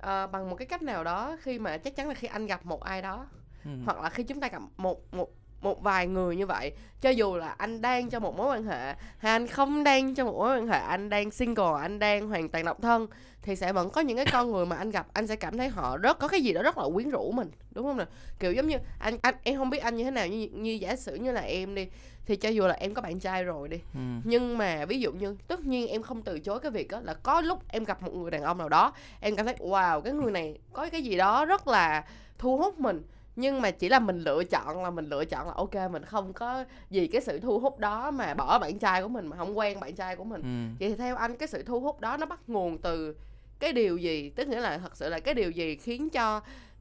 À, 0.00 0.26
bằng 0.26 0.50
một 0.50 0.56
cái 0.56 0.66
cách 0.66 0.82
nào 0.82 1.04
đó 1.04 1.36
khi 1.40 1.58
mà 1.58 1.78
chắc 1.78 1.96
chắn 1.96 2.08
là 2.08 2.14
khi 2.14 2.28
anh 2.28 2.46
gặp 2.46 2.66
một 2.66 2.82
ai 2.82 3.02
đó 3.02 3.26
ừ. 3.64 3.70
hoặc 3.84 4.00
là 4.00 4.10
khi 4.10 4.22
chúng 4.22 4.40
ta 4.40 4.48
gặp 4.48 4.62
một 4.76 5.14
một 5.14 5.30
một 5.60 5.82
vài 5.82 6.06
người 6.06 6.36
như 6.36 6.46
vậy 6.46 6.72
cho 7.00 7.10
dù 7.10 7.36
là 7.36 7.48
anh 7.48 7.80
đang 7.80 8.10
trong 8.10 8.22
một 8.22 8.36
mối 8.36 8.56
quan 8.56 8.64
hệ 8.64 8.94
hay 9.18 9.32
anh 9.32 9.46
không 9.46 9.84
đang 9.84 10.14
trong 10.14 10.26
một 10.26 10.38
mối 10.38 10.58
quan 10.58 10.66
hệ 10.66 10.78
anh 10.78 11.10
đang 11.10 11.30
single 11.30 11.80
anh 11.80 11.98
đang 11.98 12.28
hoàn 12.28 12.48
toàn 12.48 12.64
độc 12.64 12.82
thân 12.82 13.06
thì 13.42 13.56
sẽ 13.56 13.72
vẫn 13.72 13.90
có 13.90 14.00
những 14.00 14.16
cái 14.16 14.26
con 14.32 14.50
người 14.50 14.66
mà 14.66 14.76
anh 14.76 14.90
gặp 14.90 15.06
anh 15.12 15.26
sẽ 15.26 15.36
cảm 15.36 15.58
thấy 15.58 15.68
họ 15.68 15.96
rất 15.96 16.18
có 16.18 16.28
cái 16.28 16.40
gì 16.40 16.52
đó 16.52 16.62
rất 16.62 16.78
là 16.78 16.84
quyến 16.94 17.10
rũ 17.10 17.32
mình 17.32 17.50
đúng 17.70 17.86
không 17.86 17.96
nè 17.96 18.04
kiểu 18.38 18.52
giống 18.52 18.68
như 18.68 18.76
anh 18.98 19.18
anh 19.22 19.34
em 19.42 19.56
không 19.56 19.70
biết 19.70 19.78
anh 19.78 19.96
như 19.96 20.04
thế 20.04 20.10
nào 20.10 20.26
như 20.26 20.48
như 20.52 20.72
giả 20.72 20.96
sử 20.96 21.14
như 21.14 21.32
là 21.32 21.40
em 21.40 21.74
đi 21.74 21.86
thì 22.26 22.36
cho 22.36 22.48
dù 22.48 22.66
là 22.66 22.74
em 22.74 22.94
có 22.94 23.02
bạn 23.02 23.20
trai 23.20 23.44
rồi 23.44 23.68
đi 23.68 23.76
ừ. 23.94 24.00
nhưng 24.24 24.58
mà 24.58 24.84
ví 24.84 25.00
dụ 25.00 25.12
như 25.12 25.36
tất 25.46 25.60
nhiên 25.60 25.88
em 25.88 26.02
không 26.02 26.22
từ 26.22 26.40
chối 26.40 26.60
cái 26.60 26.70
việc 26.70 26.90
đó 26.90 27.00
là 27.00 27.14
có 27.14 27.40
lúc 27.40 27.62
em 27.68 27.84
gặp 27.84 28.02
một 28.02 28.14
người 28.14 28.30
đàn 28.30 28.42
ông 28.42 28.58
nào 28.58 28.68
đó 28.68 28.92
em 29.20 29.36
cảm 29.36 29.46
thấy 29.46 29.54
wow 29.58 30.00
cái 30.00 30.12
người 30.12 30.32
này 30.32 30.58
có 30.72 30.88
cái 30.92 31.02
gì 31.02 31.16
đó 31.16 31.44
rất 31.44 31.68
là 31.68 32.04
thu 32.38 32.58
hút 32.58 32.80
mình 32.80 33.02
nhưng 33.38 33.60
mà 33.60 33.70
chỉ 33.70 33.88
là 33.88 33.98
mình 33.98 34.18
lựa 34.20 34.44
chọn 34.44 34.82
là 34.82 34.90
mình 34.90 35.08
lựa 35.08 35.24
chọn 35.24 35.46
là 35.46 35.52
ok 35.56 35.90
mình 35.90 36.04
không 36.04 36.32
có 36.32 36.64
vì 36.90 37.06
cái 37.06 37.20
sự 37.20 37.40
thu 37.40 37.58
hút 37.58 37.78
đó 37.78 38.10
mà 38.10 38.34
bỏ 38.34 38.58
bạn 38.58 38.78
trai 38.78 39.02
của 39.02 39.08
mình 39.08 39.26
mà 39.26 39.36
không 39.36 39.58
quen 39.58 39.80
bạn 39.80 39.94
trai 39.94 40.16
của 40.16 40.24
mình 40.24 40.42
ừ. 40.42 40.76
vậy 40.80 40.88
thì 40.88 40.96
theo 40.96 41.16
anh 41.16 41.36
cái 41.36 41.48
sự 41.48 41.62
thu 41.62 41.80
hút 41.80 42.00
đó 42.00 42.16
nó 42.16 42.26
bắt 42.26 42.40
nguồn 42.46 42.78
từ 42.78 43.16
cái 43.58 43.72
điều 43.72 43.96
gì 43.96 44.30
tức 44.30 44.48
nghĩa 44.48 44.60
là 44.60 44.78
thật 44.78 44.96
sự 44.96 45.08
là 45.08 45.20
cái 45.20 45.34
điều 45.34 45.50
gì 45.50 45.76
khiến 45.76 46.10
cho 46.10 46.40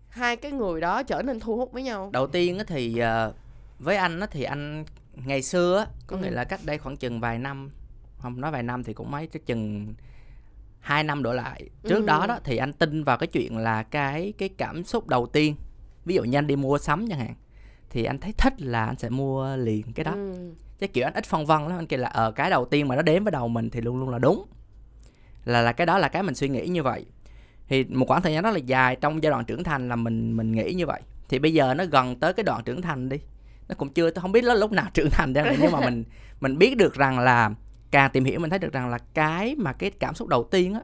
hai 0.09 0.36
cái 0.36 0.51
người 0.51 0.81
đó 0.81 1.04
trở 1.04 1.21
nên 1.21 1.39
thu 1.39 1.57
hút 1.57 1.74
với 1.74 1.83
nhau 1.83 2.09
đầu 2.13 2.27
tiên 2.27 2.60
thì 2.68 2.98
ờ, 2.98 3.33
với 3.80 3.95
anh 3.95 4.19
thì 4.31 4.44
anh 4.44 4.86
ngày 5.13 5.42
xưa 5.42 5.88
có 6.07 6.18
ừ. 6.18 6.21
nghĩa 6.21 6.31
là 6.31 6.44
cách 6.44 6.60
đây 6.65 6.77
khoảng 6.77 6.98
chừng 6.98 7.19
vài 7.19 7.39
năm 7.39 7.71
không 8.18 8.42
nói 8.42 8.51
vài 8.51 8.63
năm 8.63 8.83
thì 8.83 8.94
cũng 8.94 9.12
mấy 9.12 9.27
cái 9.27 9.42
chừng 9.45 9.94
hai 10.80 11.03
năm 11.03 11.24
đổ 11.24 11.33
lại 11.33 11.69
trước 11.83 12.00
ừ. 12.00 12.06
đó 12.06 12.25
đó 12.27 12.39
thì 12.44 12.57
anh 12.57 12.74
tin 12.74 13.03
vào 13.03 13.18
cái 13.18 13.27
chuyện 13.27 13.57
là 13.57 13.83
cái 13.83 14.33
cái 14.38 14.50
cảm 14.50 14.83
xúc 14.83 15.07
đầu 15.07 15.25
tiên 15.25 15.56
ví 16.07 16.15
dụ 16.15 16.24
như 16.24 16.38
anh 16.38 16.48
đi 16.48 16.56
mua 16.56 16.77
sắm 16.77 17.07
chẳng 17.09 17.19
hạn 17.19 17.33
thì 17.89 18.04
anh 18.04 18.19
thấy 18.19 18.33
thích 18.38 18.62
là 18.62 18.86
anh 18.86 18.98
sẽ 18.98 19.09
mua 19.09 19.56
liền 19.56 19.94
cái 19.94 20.04
đó. 20.04 20.12
Ừ. 20.12 20.54
chứ 20.80 20.88
kiểu 20.88 21.06
anh 21.07 21.13
ít 21.13 21.25
phân 21.25 21.45
vân 21.45 21.62
lắm 21.62 21.80
anh 21.80 21.88
kêu 21.88 22.00
là 22.00 22.07
ở 22.07 22.25
ờ, 22.25 22.31
cái 22.31 22.50
đầu 22.50 22.65
tiên 22.65 22.88
mà 22.88 22.95
nó 22.95 23.01
đến 23.01 23.24
với 23.24 23.31
đầu 23.31 23.48
mình 23.48 23.69
thì 23.69 23.81
luôn 23.81 24.00
luôn 24.00 24.09
là 24.09 24.19
đúng. 24.19 24.45
Là 25.45 25.62
là 25.62 25.71
cái 25.71 25.88
đó 25.88 25.98
là 25.98 26.07
cái 26.07 26.24
mình 26.24 26.36
suy 26.36 26.50
nghĩ 26.50 26.68
như 26.68 26.83
vậy. 26.83 27.06
Thì 27.68 27.83
một 27.83 28.07
khoảng 28.07 28.21
thời 28.21 28.33
gian 28.33 28.44
rất 28.44 28.51
là 28.51 28.57
dài 28.57 28.95
trong 28.95 29.24
giai 29.24 29.31
đoạn 29.31 29.45
trưởng 29.45 29.63
thành 29.63 29.89
là 29.89 29.95
mình 29.95 30.38
mình 30.38 30.51
nghĩ 30.51 30.74
như 30.74 30.86
vậy. 30.86 31.01
Thì 31.30 31.39
bây 31.39 31.54
giờ 31.54 31.74
nó 31.74 31.86
gần 31.86 32.15
tới 32.15 32.33
cái 32.33 32.44
đoạn 32.44 32.63
trưởng 32.63 32.81
thành 32.81 33.10
đi. 33.10 33.18
Nó 33.69 33.75
cũng 33.75 33.89
chưa 33.89 34.10
tôi 34.10 34.21
không 34.21 34.31
biết 34.31 34.44
nó 34.44 34.53
lúc 34.53 34.71
nào 34.71 34.86
trưởng 34.94 35.10
thành 35.10 35.33
ra 35.33 35.56
nhưng 35.62 35.71
mà 35.71 35.80
mình 35.80 36.03
mình 36.42 36.57
biết 36.57 36.77
được 36.77 36.94
rằng 36.94 37.19
là 37.19 37.51
càng 37.92 38.12
tìm 38.12 38.25
hiểu 38.25 38.39
mình 38.39 38.50
thấy 38.50 38.60
được 38.60 38.74
rằng 38.74 38.89
là 38.89 38.98
cái 38.98 39.56
mà 39.57 39.74
cái 39.74 39.92
cảm 39.92 40.15
xúc 40.15 40.27
đầu 40.27 40.44
tiên 40.51 40.74
á 40.74 40.81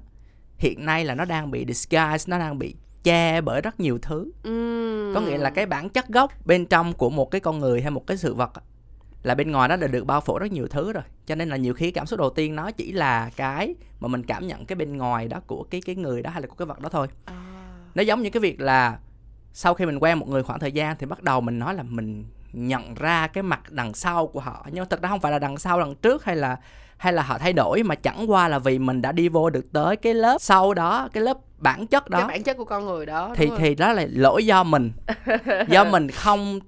hiện 0.58 0.86
nay 0.86 1.06
là 1.06 1.16
nó 1.16 1.26
đang 1.26 1.52
bị 1.52 1.66
disguise 1.68 2.26
nó 2.28 2.40
đang 2.40 2.60
bị 2.60 2.76
che 3.04 3.42
bởi 3.42 3.62
rất 3.62 3.80
nhiều 3.80 4.00
thứ 4.02 4.32
uhm. 4.48 5.14
có 5.16 5.22
nghĩa 5.22 5.38
là 5.38 5.50
cái 5.50 5.66
bản 5.66 5.90
chất 5.90 6.08
gốc 6.08 6.32
bên 6.46 6.66
trong 6.66 6.94
của 6.94 7.10
một 7.10 7.32
cái 7.32 7.42
con 7.42 7.60
người 7.60 7.82
hay 7.82 7.92
một 7.92 8.08
cái 8.08 8.18
sự 8.18 8.34
vật 8.34 8.52
là 9.24 9.36
bên 9.36 9.52
ngoài 9.52 9.70
nó 9.70 9.76
đã 9.76 9.88
được 9.88 10.06
bao 10.06 10.22
phủ 10.22 10.38
rất 10.40 10.52
nhiều 10.52 10.68
thứ 10.68 10.94
rồi 10.94 11.04
cho 11.26 11.36
nên 11.36 11.50
là 11.50 11.58
nhiều 11.58 11.74
khi 11.74 11.92
cảm 11.92 12.06
xúc 12.06 12.20
đầu 12.20 12.30
tiên 12.30 12.56
nó 12.56 12.72
chỉ 12.72 12.92
là 12.92 13.30
cái 13.36 13.76
mà 14.00 14.08
mình 14.08 14.24
cảm 14.24 14.48
nhận 14.48 14.66
cái 14.66 14.76
bên 14.76 14.98
ngoài 14.98 15.28
đó 15.28 15.40
của 15.48 15.64
cái 15.70 15.82
cái 15.82 15.96
người 15.96 16.22
đó 16.22 16.32
hay 16.32 16.42
là 16.42 16.48
của 16.48 16.56
cái 16.56 16.66
vật 16.66 16.80
đó 16.80 16.90
thôi 16.90 17.08
à. 17.26 17.34
nó 17.96 18.04
giống 18.04 18.22
như 18.22 18.30
cái 18.30 18.42
việc 18.42 18.62
là 18.62 19.00
sau 19.54 19.74
khi 19.74 19.86
mình 19.86 20.00
quen 20.00 20.20
một 20.20 20.30
người 20.30 20.44
khoảng 20.44 20.60
thời 20.60 20.72
gian 20.72 20.96
thì 21.00 21.06
bắt 21.06 21.24
đầu 21.24 21.42
mình 21.42 21.60
nói 21.60 21.74
là 21.74 21.84
mình 21.84 22.26
nhận 22.54 22.94
ra 22.96 23.28
cái 23.28 23.44
mặt 23.44 23.72
đằng 23.72 23.94
sau 23.94 24.28
của 24.28 24.40
họ 24.40 24.68
nhưng 24.72 24.82
mà 24.82 24.88
thật 24.90 25.02
ra 25.02 25.10
không 25.10 25.20
phải 25.20 25.32
là 25.32 25.40
đằng 25.40 25.58
sau 25.58 25.80
đằng 25.80 25.96
trước 25.96 26.26
hay 26.26 26.36
là 26.36 26.58
hay 27.04 27.14
là 27.14 27.24
họ 27.24 27.38
thay 27.38 27.54
đổi 27.54 27.84
mà 27.84 27.96
chẳng 27.96 28.32
qua 28.32 28.48
là 28.48 28.60
vì 28.60 28.80
mình 28.80 29.02
đã 29.02 29.12
đi 29.12 29.30
vô 29.30 29.50
được 29.50 29.66
tới 29.74 29.96
cái 29.96 30.14
lớp 30.14 30.38
sau 30.40 30.74
đó 30.74 31.10
cái 31.14 31.24
lớp 31.24 31.38
bản 31.58 31.88
chất 31.88 32.10
đó. 32.10 32.20
Cái 32.20 32.28
bản 32.28 32.44
chất 32.44 32.58
của 32.58 32.66
con 32.66 32.86
người 32.86 33.06
đó 33.06 33.34
thì 33.36 33.50
thì 33.58 33.76
đó 33.76 33.94
là 33.94 34.06
lỗi 34.10 34.46
do 34.46 34.64
mình. 34.64 34.92
Do 35.68 35.84
mình 35.84 36.12
không 36.12 36.60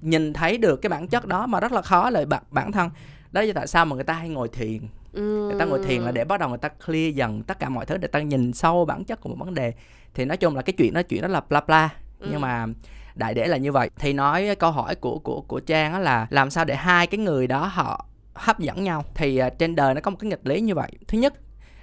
nhìn 0.00 0.32
thấy 0.32 0.58
được 0.58 0.76
cái 0.76 0.90
bản 0.90 1.08
chất 1.08 1.26
đó 1.26 1.46
mà 1.46 1.60
rất 1.60 1.72
là 1.72 1.82
khó 1.82 2.10
là 2.10 2.24
bản, 2.24 2.42
bản 2.50 2.72
thân. 2.72 2.90
Đó 3.32 3.42
là 3.42 3.52
tại 3.54 3.66
sao 3.66 3.84
mà 3.84 3.94
người 3.94 4.04
ta 4.04 4.14
hay 4.14 4.28
ngồi 4.28 4.48
thiền. 4.48 4.78
Ừ. 5.12 5.22
người 5.22 5.58
ta 5.58 5.64
ngồi 5.64 5.84
thiền 5.86 6.02
là 6.02 6.10
để 6.10 6.24
bắt 6.24 6.40
đầu 6.40 6.48
người 6.48 6.58
ta 6.58 6.68
clear 6.86 7.14
dần 7.14 7.42
tất 7.42 7.58
cả 7.58 7.68
mọi 7.68 7.86
thứ 7.86 7.96
để 7.96 8.08
ta 8.08 8.20
nhìn 8.20 8.52
sâu 8.52 8.84
bản 8.84 9.04
chất 9.04 9.20
của 9.20 9.28
một 9.28 9.36
vấn 9.38 9.54
đề. 9.54 9.72
Thì 10.14 10.24
nói 10.24 10.36
chung 10.36 10.56
là 10.56 10.62
cái 10.62 10.72
chuyện 10.78 10.94
đó 10.94 11.02
chuyện 11.02 11.22
đó 11.22 11.28
là 11.28 11.40
bla 11.40 11.60
bla. 11.60 11.88
Ừ. 12.20 12.28
nhưng 12.30 12.40
mà 12.40 12.66
đại 13.14 13.34
để 13.34 13.46
là 13.46 13.56
như 13.56 13.72
vậy. 13.72 13.90
Thì 13.98 14.12
nói 14.12 14.56
câu 14.58 14.70
hỏi 14.70 14.94
của 14.94 15.18
của 15.18 15.40
của 15.40 15.60
trang 15.60 16.00
là 16.00 16.26
làm 16.30 16.50
sao 16.50 16.64
để 16.64 16.76
hai 16.76 17.06
cái 17.06 17.18
người 17.18 17.46
đó 17.46 17.66
họ 17.66 18.04
hấp 18.40 18.58
dẫn 18.58 18.84
nhau. 18.84 19.04
Thì 19.14 19.42
uh, 19.46 19.58
trên 19.58 19.74
đời 19.74 19.94
nó 19.94 20.00
có 20.00 20.10
một 20.10 20.16
cái 20.20 20.30
nghịch 20.30 20.46
lý 20.46 20.60
như 20.60 20.74
vậy. 20.74 20.90
Thứ 21.08 21.18
nhất 21.18 21.34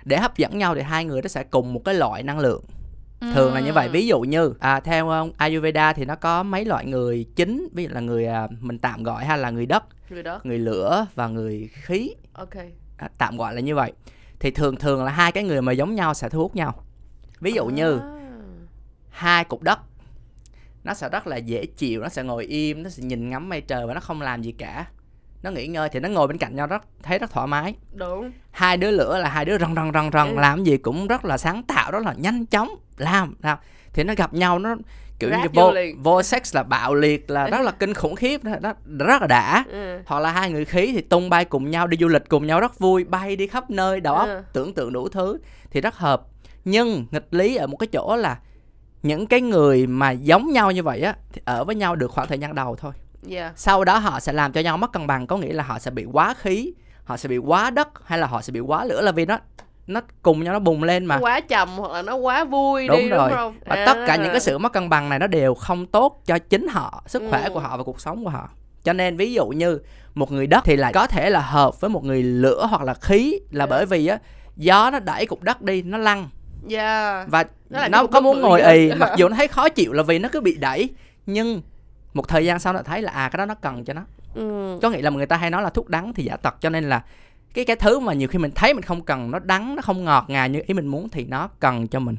để 0.06 0.18
hấp 0.18 0.38
dẫn 0.38 0.58
nhau 0.58 0.76
thì 0.76 0.82
hai 0.82 1.06
người 1.06 1.22
đó 1.22 1.28
sẽ 1.28 1.44
cùng 1.44 1.74
một 1.74 1.82
cái 1.86 1.96
loại 1.96 2.24
năng 2.24 2.40
lượng. 2.40 2.64
Thường 3.34 3.54
là 3.54 3.60
như 3.60 3.74
vậy. 3.74 3.90
Ví 3.90 4.08
dụ 4.08 4.20
như 4.20 4.54
à, 4.60 4.80
theo 4.80 5.26
uh, 5.28 5.38
Ayurveda 5.38 5.94
thì 5.94 6.06
nó 6.06 6.16
có 6.16 6.44
mấy 6.44 6.66
loại 6.66 6.86
người 6.86 7.26
chính 7.36 7.68
ví 7.74 7.84
dụ 7.84 7.90
là 7.94 8.00
người 8.00 8.28
uh, 8.46 8.52
mình 8.60 8.80
tạm 8.80 9.04
gọi 9.04 9.26
hay 9.26 9.38
là 9.38 9.50
người 9.50 9.66
đất 9.66 9.84
người 10.10 10.24
đất. 10.24 10.46
người 10.46 10.60
lửa 10.60 11.06
và 11.16 11.28
người 11.28 11.70
khí. 11.74 12.16
Ok. 12.34 12.56
À, 12.98 13.10
tạm 13.18 13.38
gọi 13.38 13.54
là 13.54 13.62
như 13.62 13.76
vậy. 13.76 13.94
Thì 14.40 14.52
thường 14.52 14.76
thường 14.76 15.04
là 15.04 15.12
hai 15.12 15.32
cái 15.32 15.44
người 15.44 15.62
mà 15.62 15.72
giống 15.72 15.96
nhau 15.96 16.14
sẽ 16.14 16.30
thu 16.30 16.40
hút 16.40 16.56
nhau. 16.56 16.84
Ví 17.40 17.52
dụ 17.52 17.68
à. 17.68 17.72
như 17.72 18.00
hai 19.10 19.44
cục 19.44 19.62
đất 19.62 19.80
nó 20.86 20.94
sẽ 20.94 21.10
rất 21.10 21.28
là 21.28 21.38
dễ 21.38 21.66
chịu 21.66 22.02
nó 22.02 22.10
sẽ 22.10 22.24
ngồi 22.24 22.46
im 22.46 22.84
nó 22.84 22.90
sẽ 22.90 23.04
nhìn 23.04 23.30
ngắm 23.30 23.50
mây 23.50 23.62
trời 23.62 23.88
và 23.88 23.94
nó 23.94 24.00
không 24.00 24.22
làm 24.22 24.42
gì 24.42 24.52
cả 24.52 24.86
nó 25.46 25.52
nghỉ 25.52 25.68
ngơi 25.68 25.90
thì 25.90 26.00
nó 26.00 26.10
ngồi 26.10 26.28
bên 26.28 26.38
cạnh 26.38 26.56
nhau 26.56 26.68
rất 26.68 26.84
thấy 27.04 27.20
rất 27.20 27.32
thoải 27.32 27.48
mái. 27.48 27.76
Đúng. 27.94 28.32
Hai 28.52 28.78
đứa 28.78 28.92
lửa 28.92 29.18
là 29.18 29.30
hai 29.30 29.46
đứa 29.46 29.58
rần 29.58 29.76
rần 29.76 29.92
rần 29.94 30.10
rần 30.14 30.36
ừ. 30.36 30.42
làm 30.42 30.64
gì 30.64 30.78
cũng 30.78 31.08
rất 31.08 31.26
là 31.26 31.38
sáng 31.38 31.64
tạo 31.64 31.92
rất 31.92 32.04
là 32.06 32.14
nhanh 32.18 32.46
chóng 32.46 32.70
làm 32.98 33.36
làm. 33.44 33.58
Thì 33.94 34.04
nó 34.04 34.14
gặp 34.18 34.34
nhau 34.34 34.60
nó 34.60 34.76
kiểu 35.20 35.30
Ráp 35.30 35.42
như 35.42 35.50
vô 35.54 35.74
vô 35.98 36.24
sex 36.24 36.56
là 36.56 36.64
bạo 36.64 36.96
liệt 36.96 37.30
là 37.30 37.48
rất 37.48 37.62
là 37.62 37.72
kinh 37.80 37.94
khủng 37.94 38.16
khiếp 38.16 38.44
đó, 38.44 38.52
đó 38.60 38.74
rất 39.00 39.22
là 39.22 39.28
đã. 39.28 39.66
Ừ. 39.72 40.00
hoặc 40.06 40.20
là 40.20 40.32
hai 40.32 40.52
người 40.52 40.66
khí 40.66 40.92
thì 40.96 41.02
tung 41.02 41.30
bay 41.30 41.46
cùng 41.46 41.72
nhau 41.72 41.88
đi 41.88 41.98
du 42.00 42.08
lịch 42.08 42.30
cùng 42.30 42.48
nhau 42.48 42.60
rất 42.60 42.80
vui 42.80 43.04
bay 43.04 43.36
đi 43.36 43.48
khắp 43.48 43.70
nơi 43.70 44.00
đầu 44.00 44.16
óc 44.16 44.28
ừ. 44.28 44.42
tưởng 44.54 44.74
tượng 44.74 44.94
đủ 44.94 45.10
thứ 45.10 45.38
thì 45.72 45.82
rất 45.82 45.96
hợp. 45.96 46.22
Nhưng 46.66 47.06
nghịch 47.12 47.28
lý 47.32 47.56
ở 47.56 47.68
một 47.68 47.78
cái 47.78 47.88
chỗ 47.88 48.16
là 48.16 48.38
những 49.04 49.28
cái 49.28 49.42
người 49.42 49.88
mà 49.88 50.12
giống 50.12 50.52
nhau 50.52 50.72
như 50.72 50.84
vậy 50.84 51.02
á 51.02 51.16
thì 51.34 51.42
ở 51.46 51.64
với 51.64 51.76
nhau 51.76 51.96
được 51.96 52.12
khoảng 52.12 52.28
thời 52.28 52.40
gian 52.40 52.56
đầu 52.56 52.76
thôi 52.76 52.92
yeah. 53.30 53.58
sau 53.60 53.84
đó 53.84 53.98
họ 53.98 54.20
sẽ 54.20 54.34
làm 54.34 54.52
cho 54.52 54.62
nhau 54.62 54.78
mất 54.78 54.92
cân 54.92 55.08
bằng 55.08 55.28
có 55.28 55.38
nghĩa 55.38 55.54
là 55.54 55.64
họ 55.64 55.80
sẽ 55.80 55.92
bị 55.92 56.06
quá 56.12 56.34
khí 56.38 56.74
họ 57.04 57.18
sẽ 57.18 57.30
bị 57.30 57.38
quá 57.38 57.70
đất 57.70 57.88
hay 58.06 58.20
là 58.20 58.28
họ 58.28 58.42
sẽ 58.42 58.52
bị 58.52 58.60
quá 58.60 58.86
lửa 58.86 59.02
là 59.02 59.12
vì 59.12 59.26
nó 59.26 59.38
nó 59.88 60.02
cùng 60.22 60.44
nhau 60.44 60.54
nó 60.54 60.60
bùng 60.60 60.84
lên 60.84 61.06
mà 61.06 61.18
quá 61.20 61.40
trầm 61.40 61.70
hoặc 61.78 61.92
là 61.92 62.02
nó 62.02 62.16
quá 62.16 62.44
vui 62.44 62.88
đúng 62.88 62.98
đi 63.00 63.10
rồi 63.10 63.30
đúng 63.30 63.38
không 63.38 63.56
và 63.66 63.84
tất 63.86 63.98
cả 64.08 64.16
những 64.16 64.32
cái 64.32 64.40
sự 64.40 64.58
mất 64.58 64.74
cân 64.74 64.90
bằng 64.90 65.10
này 65.10 65.20
nó 65.20 65.28
đều 65.28 65.54
không 65.56 65.86
tốt 65.86 66.22
cho 66.26 66.38
chính 66.40 66.68
họ 66.68 67.04
sức 67.08 67.24
khỏe 67.30 67.44
Ừ. 67.44 67.50
của 67.54 67.60
họ 67.60 67.78
và 67.78 67.84
cuộc 67.84 68.02
sống 68.02 68.24
của 68.24 68.30
họ 68.30 68.50
cho 68.84 68.94
nên 68.94 69.18
ví 69.18 69.34
dụ 69.34 69.48
như 69.48 69.80
một 70.16 70.32
người 70.32 70.48
đất 70.48 70.64
thì 70.66 70.76
lại 70.76 70.94
có 70.94 71.08
thể 71.08 71.30
là 71.30 71.42
hợp 71.42 71.82
với 71.82 71.90
một 71.90 72.04
người 72.04 72.24
lửa 72.24 72.68
hoặc 72.70 72.82
là 72.82 72.94
khí 72.94 73.40
là 73.52 73.66
Dạ. 73.66 73.70
bởi 73.70 73.86
vì 73.86 74.08
á 74.08 74.18
gió 74.58 74.90
nó 74.92 75.00
đẩy 75.00 75.26
cục 75.26 75.44
đất 75.44 75.62
đi 75.62 75.82
nó 75.82 75.98
lăn 75.98 76.30
yeah. 76.70 77.28
và 77.28 77.44
Nó 77.70 77.88
nó 77.88 78.06
có 78.08 78.20
muốn 78.22 78.42
ngồi 78.42 78.62
ì 78.62 78.92
mặc 78.94 79.12
dù 79.18 79.28
nó 79.30 79.36
thấy 79.36 79.48
khó 79.48 79.70
chịu 79.70 79.94
là 79.94 80.04
vì 80.04 80.20
nó 80.20 80.30
cứ 80.32 80.42
bị 80.42 80.56
đẩy 80.58 80.90
nhưng 81.26 81.62
một 82.16 82.28
thời 82.28 82.46
gian 82.46 82.60
sau 82.60 82.74
nó 82.74 82.82
thấy 82.82 83.02
là 83.02 83.12
à 83.12 83.30
cái 83.30 83.38
đó 83.38 83.46
nó 83.46 83.56
cần 83.56 83.86
cho 83.86 83.94
nó. 83.94 84.02
Ừ. 84.36 84.80
có 84.82 84.90
nghĩa 84.90 85.02
là 85.02 85.10
người 85.10 85.26
ta 85.26 85.38
hay 85.38 85.50
nói 85.50 85.62
là 85.62 85.70
thuốc 85.70 85.90
đắng 85.90 86.14
thì 86.14 86.24
giả 86.24 86.38
tật 86.38 86.56
cho 86.62 86.70
nên 86.70 86.90
là 86.90 87.04
cái 87.54 87.66
cái 87.66 87.76
thứ 87.76 88.00
mà 88.00 88.14
nhiều 88.14 88.28
khi 88.28 88.40
mình 88.40 88.52
thấy 88.56 88.74
mình 88.74 88.84
không 88.84 89.02
cần 89.02 89.32
nó 89.32 89.40
đắng 89.40 89.76
nó 89.76 89.82
không 89.82 90.04
ngọt 90.04 90.26
ngào 90.28 90.48
như 90.48 90.62
ý 90.68 90.74
mình 90.74 90.88
muốn 90.88 91.10
thì 91.10 91.26
nó 91.26 91.50
cần 91.60 91.88
cho 91.88 92.00
mình. 92.00 92.16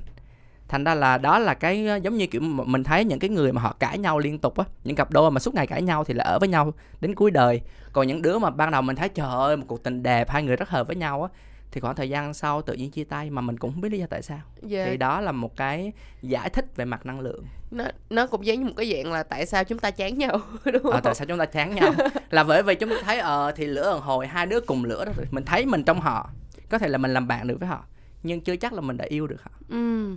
Thành 0.68 0.84
ra 0.84 0.94
là 0.94 1.18
đó 1.18 1.38
là 1.38 1.54
cái 1.54 1.86
ờ, 1.86 1.96
giống 1.96 2.16
như 2.16 2.26
kiểu 2.26 2.40
mình 2.40 2.84
thấy 2.84 3.04
những 3.04 3.18
cái 3.18 3.30
người 3.30 3.52
mà 3.52 3.62
họ 3.62 3.74
cãi 3.78 3.98
nhau 3.98 4.18
liên 4.18 4.38
tục 4.38 4.58
á 4.58 4.64
những 4.84 4.96
cặp 4.96 5.10
đôi 5.10 5.30
mà 5.30 5.40
suốt 5.40 5.54
ngày 5.54 5.66
cãi 5.66 5.82
nhau 5.82 6.04
thì 6.04 6.14
là 6.14 6.24
ở 6.24 6.38
với 6.38 6.48
nhau 6.48 6.72
đến 7.00 7.14
cuối 7.14 7.30
đời. 7.30 7.60
Còn 7.92 8.06
những 8.06 8.22
đứa 8.22 8.38
mà 8.38 8.50
ban 8.50 8.70
đầu 8.70 8.82
mình 8.82 8.96
thấy 8.96 9.08
trời 9.08 9.28
ơi 9.30 9.56
một 9.56 9.64
cuộc 9.68 9.82
tình 9.82 10.02
đẹp 10.02 10.30
hai 10.30 10.42
người 10.42 10.56
rất 10.56 10.68
hợp 10.68 10.86
với 10.86 10.96
nhau 10.96 11.22
á 11.22 11.28
thì 11.72 11.80
khoảng 11.80 11.96
thời 11.96 12.10
gian 12.10 12.34
sau 12.34 12.62
tự 12.62 12.74
nhiên 12.74 12.90
chia 12.90 13.04
tay 13.04 13.30
mà 13.30 13.42
mình 13.42 13.58
cũng 13.58 13.72
không 13.72 13.80
biết 13.80 13.92
lý 13.92 13.98
do 13.98 14.06
tại 14.10 14.22
sao. 14.22 14.40
Yeah. 14.70 14.88
thì 14.90 14.96
đó 14.96 15.20
là 15.20 15.32
một 15.32 15.56
cái 15.56 15.92
giải 16.22 16.50
thích 16.50 16.76
về 16.76 16.84
mặt 16.84 17.06
năng 17.06 17.20
lượng. 17.20 17.44
Nó 17.70 17.84
nó 18.10 18.26
cũng 18.26 18.46
giống 18.46 18.58
như 18.58 18.64
một 18.64 18.74
cái 18.76 18.92
dạng 18.92 19.12
là 19.12 19.22
tại 19.22 19.46
sao 19.46 19.64
chúng 19.64 19.78
ta 19.78 19.90
chán 19.90 20.18
nhau 20.18 20.40
đúng 20.64 20.82
không 20.82 20.92
ờ, 20.92 21.00
tại 21.00 21.14
sao 21.14 21.26
chúng 21.26 21.38
ta 21.38 21.46
chán 21.46 21.74
nhau? 21.74 21.92
Là 22.30 22.44
bởi 22.44 22.62
vì 22.62 22.74
chúng 22.74 22.90
ta 22.90 22.96
thấy 23.04 23.18
ờ 23.18 23.52
thì 23.56 23.66
lửa 23.66 23.90
ẩn 23.90 24.00
hồi 24.00 24.26
hai 24.26 24.46
đứa 24.46 24.60
cùng 24.60 24.84
lửa 24.84 25.04
đó 25.04 25.12
rồi 25.16 25.26
mình 25.30 25.44
thấy 25.44 25.66
mình 25.66 25.84
trong 25.84 26.00
họ. 26.00 26.30
Có 26.68 26.78
thể 26.78 26.88
là 26.88 26.98
mình 26.98 27.14
làm 27.14 27.28
bạn 27.28 27.46
được 27.46 27.60
với 27.60 27.68
họ 27.68 27.84
nhưng 28.26 28.40
chưa 28.40 28.56
chắc 28.56 28.72
là 28.72 28.80
mình 28.80 28.96
đã 28.96 29.04
yêu 29.08 29.26
được 29.26 29.42
họ. 29.42 29.50
Ừ. 29.68 30.16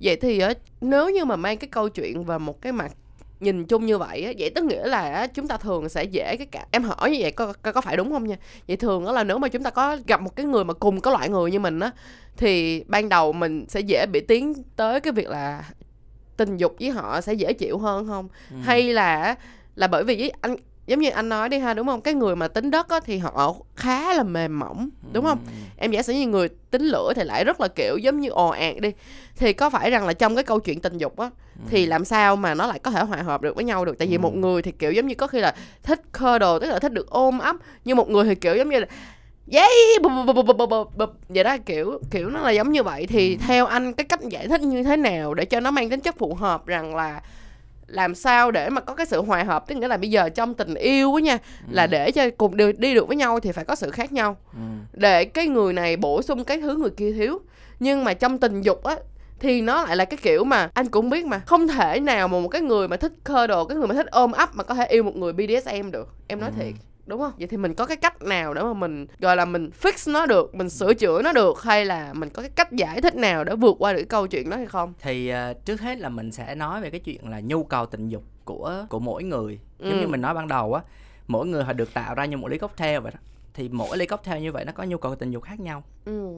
vậy 0.00 0.16
thì 0.16 0.38
á 0.38 0.52
nếu 0.80 1.10
như 1.10 1.24
mà 1.24 1.36
mang 1.36 1.58
cái 1.58 1.68
câu 1.68 1.88
chuyện 1.88 2.24
vào 2.24 2.38
một 2.38 2.60
cái 2.62 2.72
mặt 2.72 2.92
nhìn 3.40 3.64
chung 3.66 3.86
như 3.86 3.98
vậy 3.98 4.24
á 4.24 4.32
vậy 4.38 4.50
tức 4.54 4.64
nghĩa 4.64 4.86
là 4.86 5.26
chúng 5.26 5.48
ta 5.48 5.56
thường 5.56 5.88
sẽ 5.88 6.04
dễ 6.04 6.36
cái 6.36 6.46
cả 6.46 6.66
em 6.70 6.82
hỏi 6.82 7.10
như 7.10 7.18
vậy 7.20 7.30
có 7.30 7.52
có, 7.62 7.72
có 7.72 7.80
phải 7.80 7.96
đúng 7.96 8.10
không 8.10 8.24
nha 8.28 8.36
vậy 8.68 8.76
thường 8.76 9.04
đó 9.04 9.12
là 9.12 9.24
nếu 9.24 9.38
mà 9.38 9.48
chúng 9.48 9.62
ta 9.62 9.70
có 9.70 9.98
gặp 10.06 10.20
một 10.20 10.36
cái 10.36 10.46
người 10.46 10.64
mà 10.64 10.74
cùng 10.74 11.00
có 11.00 11.10
loại 11.10 11.28
người 11.28 11.50
như 11.50 11.58
mình 11.60 11.80
á 11.80 11.90
thì 12.36 12.84
ban 12.88 13.08
đầu 13.08 13.32
mình 13.32 13.64
sẽ 13.68 13.80
dễ 13.80 14.06
bị 14.06 14.20
tiến 14.20 14.52
tới 14.76 15.00
cái 15.00 15.12
việc 15.12 15.28
là 15.28 15.64
tình 16.36 16.56
dục 16.56 16.76
với 16.80 16.90
họ 16.90 17.20
sẽ 17.20 17.32
dễ 17.34 17.52
chịu 17.52 17.78
hơn 17.78 18.06
không 18.06 18.28
Ừ. 18.50 18.56
hay 18.62 18.82
là 18.92 19.34
là 19.76 19.86
bởi 19.86 20.04
vì 20.04 20.16
với 20.16 20.32
anh 20.40 20.56
giống 20.86 21.00
như 21.00 21.10
anh 21.10 21.28
nói 21.28 21.48
đi 21.48 21.58
ha 21.58 21.74
đúng 21.74 21.86
không? 21.86 22.00
Cái 22.00 22.14
người 22.14 22.36
mà 22.36 22.48
tính 22.48 22.70
đất 22.70 22.88
á, 22.88 23.00
thì 23.04 23.18
họ 23.18 23.54
khá 23.76 24.14
là 24.14 24.22
mềm 24.22 24.58
mỏng 24.58 24.88
đúng 25.12 25.24
không? 25.24 25.38
Ừ. 25.46 25.52
em 25.76 25.90
giả 25.90 26.02
sử 26.02 26.12
như 26.12 26.26
người 26.26 26.48
tính 26.48 26.82
lửa 26.82 27.12
thì 27.16 27.24
lại 27.24 27.44
rất 27.44 27.60
là 27.60 27.68
kiểu 27.68 27.96
giống 27.98 28.20
như 28.20 28.28
ồ 28.28 28.48
ạt 28.48 28.76
đi. 28.80 28.92
Thì 29.36 29.52
có 29.52 29.70
phải 29.70 29.90
rằng 29.90 30.06
là 30.06 30.12
trong 30.12 30.34
cái 30.34 30.44
câu 30.44 30.60
chuyện 30.60 30.80
tình 30.80 30.98
dục 30.98 31.18
á 31.18 31.30
thì 31.68 31.86
làm 31.86 32.04
sao 32.04 32.36
mà 32.36 32.54
nó 32.54 32.66
lại 32.66 32.78
có 32.78 32.90
thể 32.90 33.02
hòa 33.02 33.22
hợp 33.22 33.42
được 33.42 33.56
với 33.56 33.64
nhau 33.64 33.84
được? 33.84 33.98
Tại 33.98 34.08
vì 34.08 34.16
Ừ. 34.16 34.18
một 34.20 34.34
người 34.36 34.62
thì 34.62 34.72
kiểu 34.72 34.92
giống 34.92 35.06
như 35.06 35.14
có 35.14 35.26
khi 35.26 35.40
là 35.40 35.54
thích 35.82 36.00
cuddle 36.12 36.58
tức 36.60 36.66
là 36.66 36.78
thích 36.78 36.92
được 36.92 37.10
ôm 37.10 37.38
ấp 37.38 37.56
nhưng 37.84 37.96
một 37.96 38.10
người 38.10 38.24
thì 38.24 38.34
kiểu 38.34 38.56
giống 38.56 38.68
như 38.68 38.78
là 38.80 38.86
yeah 39.52 39.68
bụp 40.02 40.12
bụp 40.26 40.36
bụp 40.36 40.46
bụp 40.46 40.56
bụp 40.56 40.70
bụp 40.70 40.96
bụp 40.96 41.10
vậy 41.28 41.44
đó 41.44 41.56
kiểu 41.66 42.00
kiểu 42.10 42.30
nó 42.30 42.40
là 42.40 42.50
giống 42.50 42.72
như 42.72 42.82
vậy. 42.82 43.06
Thì 43.06 43.36
theo 43.36 43.66
anh 43.66 43.92
cái 43.92 44.04
cách 44.04 44.20
giải 44.22 44.48
thích 44.48 44.60
như 44.60 44.82
thế 44.82 44.96
nào 44.96 45.34
để 45.34 45.44
cho 45.44 45.60
nó 45.60 45.70
mang 45.70 45.90
tính 45.90 46.00
chất 46.00 46.18
phù 46.18 46.34
hợp 46.34 46.66
rằng 46.66 46.94
là 46.96 47.20
làm 47.94 48.14
sao 48.14 48.50
để 48.50 48.68
mà 48.70 48.80
có 48.80 48.94
cái 48.94 49.06
sự 49.06 49.22
hòa 49.22 49.42
hợp 49.42 49.64
tức 49.68 49.74
nghĩa 49.74 49.88
là 49.88 49.96
bây 49.96 50.10
giờ 50.10 50.28
trong 50.28 50.54
tình 50.54 50.74
yêu 50.74 51.14
á 51.14 51.20
nha 51.20 51.38
là 51.70 51.86
để 51.86 52.10
cho 52.10 52.22
cùng 52.38 52.56
đi, 52.56 52.64
đi 52.78 52.94
được 52.94 53.08
với 53.08 53.16
nhau 53.16 53.40
thì 53.40 53.52
phải 53.52 53.64
có 53.64 53.74
sự 53.74 53.90
khác 53.90 54.12
nhau. 54.12 54.36
Ừ. 54.52 54.58
để 54.92 55.24
cái 55.24 55.46
người 55.46 55.72
này 55.72 55.96
bổ 55.96 56.22
sung 56.22 56.44
cái 56.44 56.60
thứ 56.60 56.76
người 56.76 56.90
kia 56.90 57.12
thiếu. 57.12 57.38
Nhưng 57.80 58.04
mà 58.04 58.14
trong 58.14 58.38
tình 58.38 58.62
dục 58.62 58.84
á 58.84 58.96
thì 59.40 59.60
nó 59.62 59.84
lại 59.84 59.96
là 59.96 60.04
cái 60.04 60.18
kiểu 60.22 60.44
mà 60.44 60.70
anh 60.74 60.88
cũng 60.88 61.10
biết 61.10 61.26
mà 61.26 61.38
không 61.38 61.68
thể 61.68 62.00
nào 62.00 62.28
mà 62.28 62.38
một 62.40 62.48
cái 62.48 62.60
người 62.60 62.88
mà 62.88 62.96
thích 62.96 63.12
cuddle 63.24 63.56
cái 63.68 63.78
người 63.78 63.86
mà 63.86 63.94
thích 63.94 64.06
ôm 64.10 64.32
ấp 64.32 64.54
mà 64.54 64.64
có 64.64 64.74
thể 64.74 64.86
yêu 64.86 65.02
một 65.02 65.16
người 65.16 65.32
BDSM 65.32 65.90
được. 65.90 66.08
Em 66.28 66.40
nói 66.40 66.50
Ừ. 66.58 66.62
thiệt 66.62 66.74
đúng 67.06 67.20
không? 67.20 67.32
Vậy 67.38 67.46
thì 67.48 67.56
mình 67.56 67.74
có 67.74 67.86
cái 67.86 67.96
cách 67.96 68.22
nào 68.22 68.54
để 68.54 68.62
mà 68.62 68.72
mình 68.72 69.06
gọi 69.18 69.36
là 69.36 69.44
mình 69.44 69.70
fix 69.82 70.12
nó 70.12 70.26
được 70.26 70.54
mình 70.54 70.70
sửa 70.70 70.94
chữa 70.94 71.22
nó 71.22 71.32
được 71.32 71.62
hay 71.62 71.84
là 71.84 72.12
mình 72.12 72.30
có 72.30 72.42
cái 72.42 72.50
cách 72.50 72.72
giải 72.72 73.00
thích 73.00 73.14
nào 73.16 73.44
để 73.44 73.54
vượt 73.56 73.76
qua 73.78 73.92
được 73.92 73.98
cái 73.98 74.04
câu 74.06 74.26
chuyện 74.26 74.50
đó 74.50 74.56
hay 74.56 74.66
không? 74.66 74.92
Thì 75.00 75.28
ờ, 75.28 75.54
trước 75.64 75.80
hết 75.80 75.98
là 75.98 76.08
mình 76.08 76.32
sẽ 76.32 76.54
nói 76.54 76.80
về 76.80 76.90
cái 76.90 77.00
chuyện 77.00 77.28
là 77.28 77.40
nhu 77.40 77.64
cầu 77.64 77.86
tình 77.86 78.08
dục 78.08 78.22
của 78.44 78.86
của 78.88 78.98
mỗi 78.98 79.24
người. 79.24 79.58
Giống 79.78 79.96
như 79.98 80.02
Ừ. 80.04 80.08
mình 80.08 80.20
nói 80.20 80.34
ban 80.34 80.48
đầu 80.48 80.74
á 80.74 80.82
mỗi 81.28 81.46
người 81.46 81.64
họ 81.64 81.72
được 81.72 81.94
tạo 81.94 82.14
ra 82.14 82.24
như 82.24 82.36
một 82.36 82.48
ly 82.48 82.58
cocktail 82.58 82.98
vậy 83.00 83.12
đó. 83.14 83.20
Thì 83.54 83.68
mỗi 83.68 83.98
ly 83.98 84.06
cocktail 84.06 84.42
như 84.42 84.52
vậy 84.52 84.64
nó 84.64 84.72
có 84.72 84.84
nhu 84.84 84.98
cầu 84.98 85.14
tình 85.14 85.30
dục 85.30 85.42
khác 85.42 85.60
nhau. 85.60 85.82
Ừ. 86.04 86.28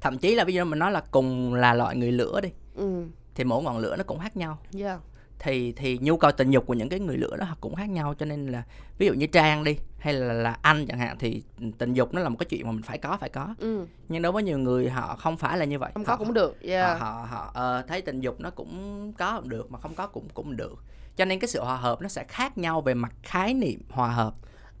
Thậm 0.00 0.18
chí 0.18 0.34
là 0.34 0.44
ví 0.44 0.54
dụ 0.54 0.64
mình 0.64 0.78
nói 0.78 0.92
là 0.92 1.02
cùng 1.10 1.54
là 1.54 1.74
loại 1.74 1.96
người 1.96 2.12
lửa 2.12 2.40
đi. 2.40 2.48
Ừ. 2.74 3.04
Thì 3.34 3.44
mỗi 3.44 3.62
ngọn 3.62 3.78
lửa 3.78 3.96
nó 3.96 4.04
cũng 4.04 4.18
khác 4.18 4.36
nhau. 4.36 4.58
Yeah 4.80 5.00
thì 5.44 5.72
thì 5.72 5.98
nhu 6.02 6.16
cầu 6.16 6.32
tình 6.32 6.50
dục 6.50 6.66
của 6.66 6.74
những 6.74 6.88
cái 6.88 7.00
người 7.00 7.16
lửa 7.16 7.36
đó 7.36 7.46
cũng 7.60 7.74
khác 7.74 7.88
nhau 7.88 8.14
cho 8.18 8.26
nên 8.26 8.46
là 8.46 8.62
ví 8.98 9.06
dụ 9.06 9.12
như 9.14 9.26
trang 9.26 9.64
đi 9.64 9.76
hay 9.98 10.14
là 10.14 10.32
là 10.34 10.56
anh 10.62 10.86
chẳng 10.86 10.98
hạn 10.98 11.16
thì 11.18 11.42
tình 11.78 11.94
dục 11.94 12.14
nó 12.14 12.20
là 12.20 12.28
một 12.28 12.36
cái 12.38 12.46
chuyện 12.50 12.66
mà 12.66 12.72
mình 12.72 12.82
phải 12.82 12.98
có 12.98 13.16
phải 13.20 13.28
có. 13.28 13.54
Ừ. 13.58 13.86
Nhưng 14.08 14.22
đối 14.22 14.32
với 14.32 14.42
nhiều 14.42 14.58
người 14.58 14.90
họ 14.90 15.16
không 15.16 15.36
phải 15.36 15.58
là 15.58 15.64
như 15.64 15.78
vậy. 15.78 15.90
Không 15.94 16.04
có 16.04 16.12
Họ- 16.12 16.16
cũng 16.18 16.34
được 16.34 16.62
yeah. 16.62 17.00
họ 17.00 17.06
họ, 17.10 17.26
họ 17.30 17.50
ờ, 17.54 17.82
thấy 17.88 18.02
tình 18.02 18.20
dục 18.20 18.40
nó 18.40 18.50
cũng 18.50 19.12
có 19.18 19.40
cũng 19.40 19.48
được 19.48 19.70
mà 19.72 19.78
không 19.78 19.94
có 19.94 20.06
cũng 20.06 20.28
cũng 20.34 20.56
được. 20.56 20.84
Cho 21.16 21.24
nên 21.24 21.38
cái 21.40 21.48
sự 21.48 21.60
hòa 21.64 21.76
hợp 21.76 22.02
nó 22.02 22.08
sẽ 22.08 22.24
khác 22.28 22.58
nhau 22.58 22.80
về 22.80 22.94
mặt 22.94 23.12
khái 23.22 23.54
niệm 23.54 23.80
hòa 23.90 24.08
hợp. 24.08 24.34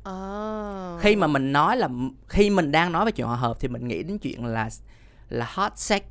À. 0.04 0.98
khi 1.00 1.16
mà 1.16 1.26
mình 1.26 1.52
nói 1.52 1.76
là 1.76 1.88
khi 2.28 2.50
mình 2.50 2.72
đang 2.72 2.92
nói 2.92 3.04
về 3.04 3.12
chuyện 3.12 3.26
hòa 3.26 3.36
hợp 3.36 3.56
thì 3.60 3.68
mình 3.68 3.88
nghĩ 3.88 4.02
đến 4.02 4.18
chuyện 4.18 4.44
là 4.44 4.70
là 5.28 5.46
hot 5.54 5.72
sex 5.76 6.02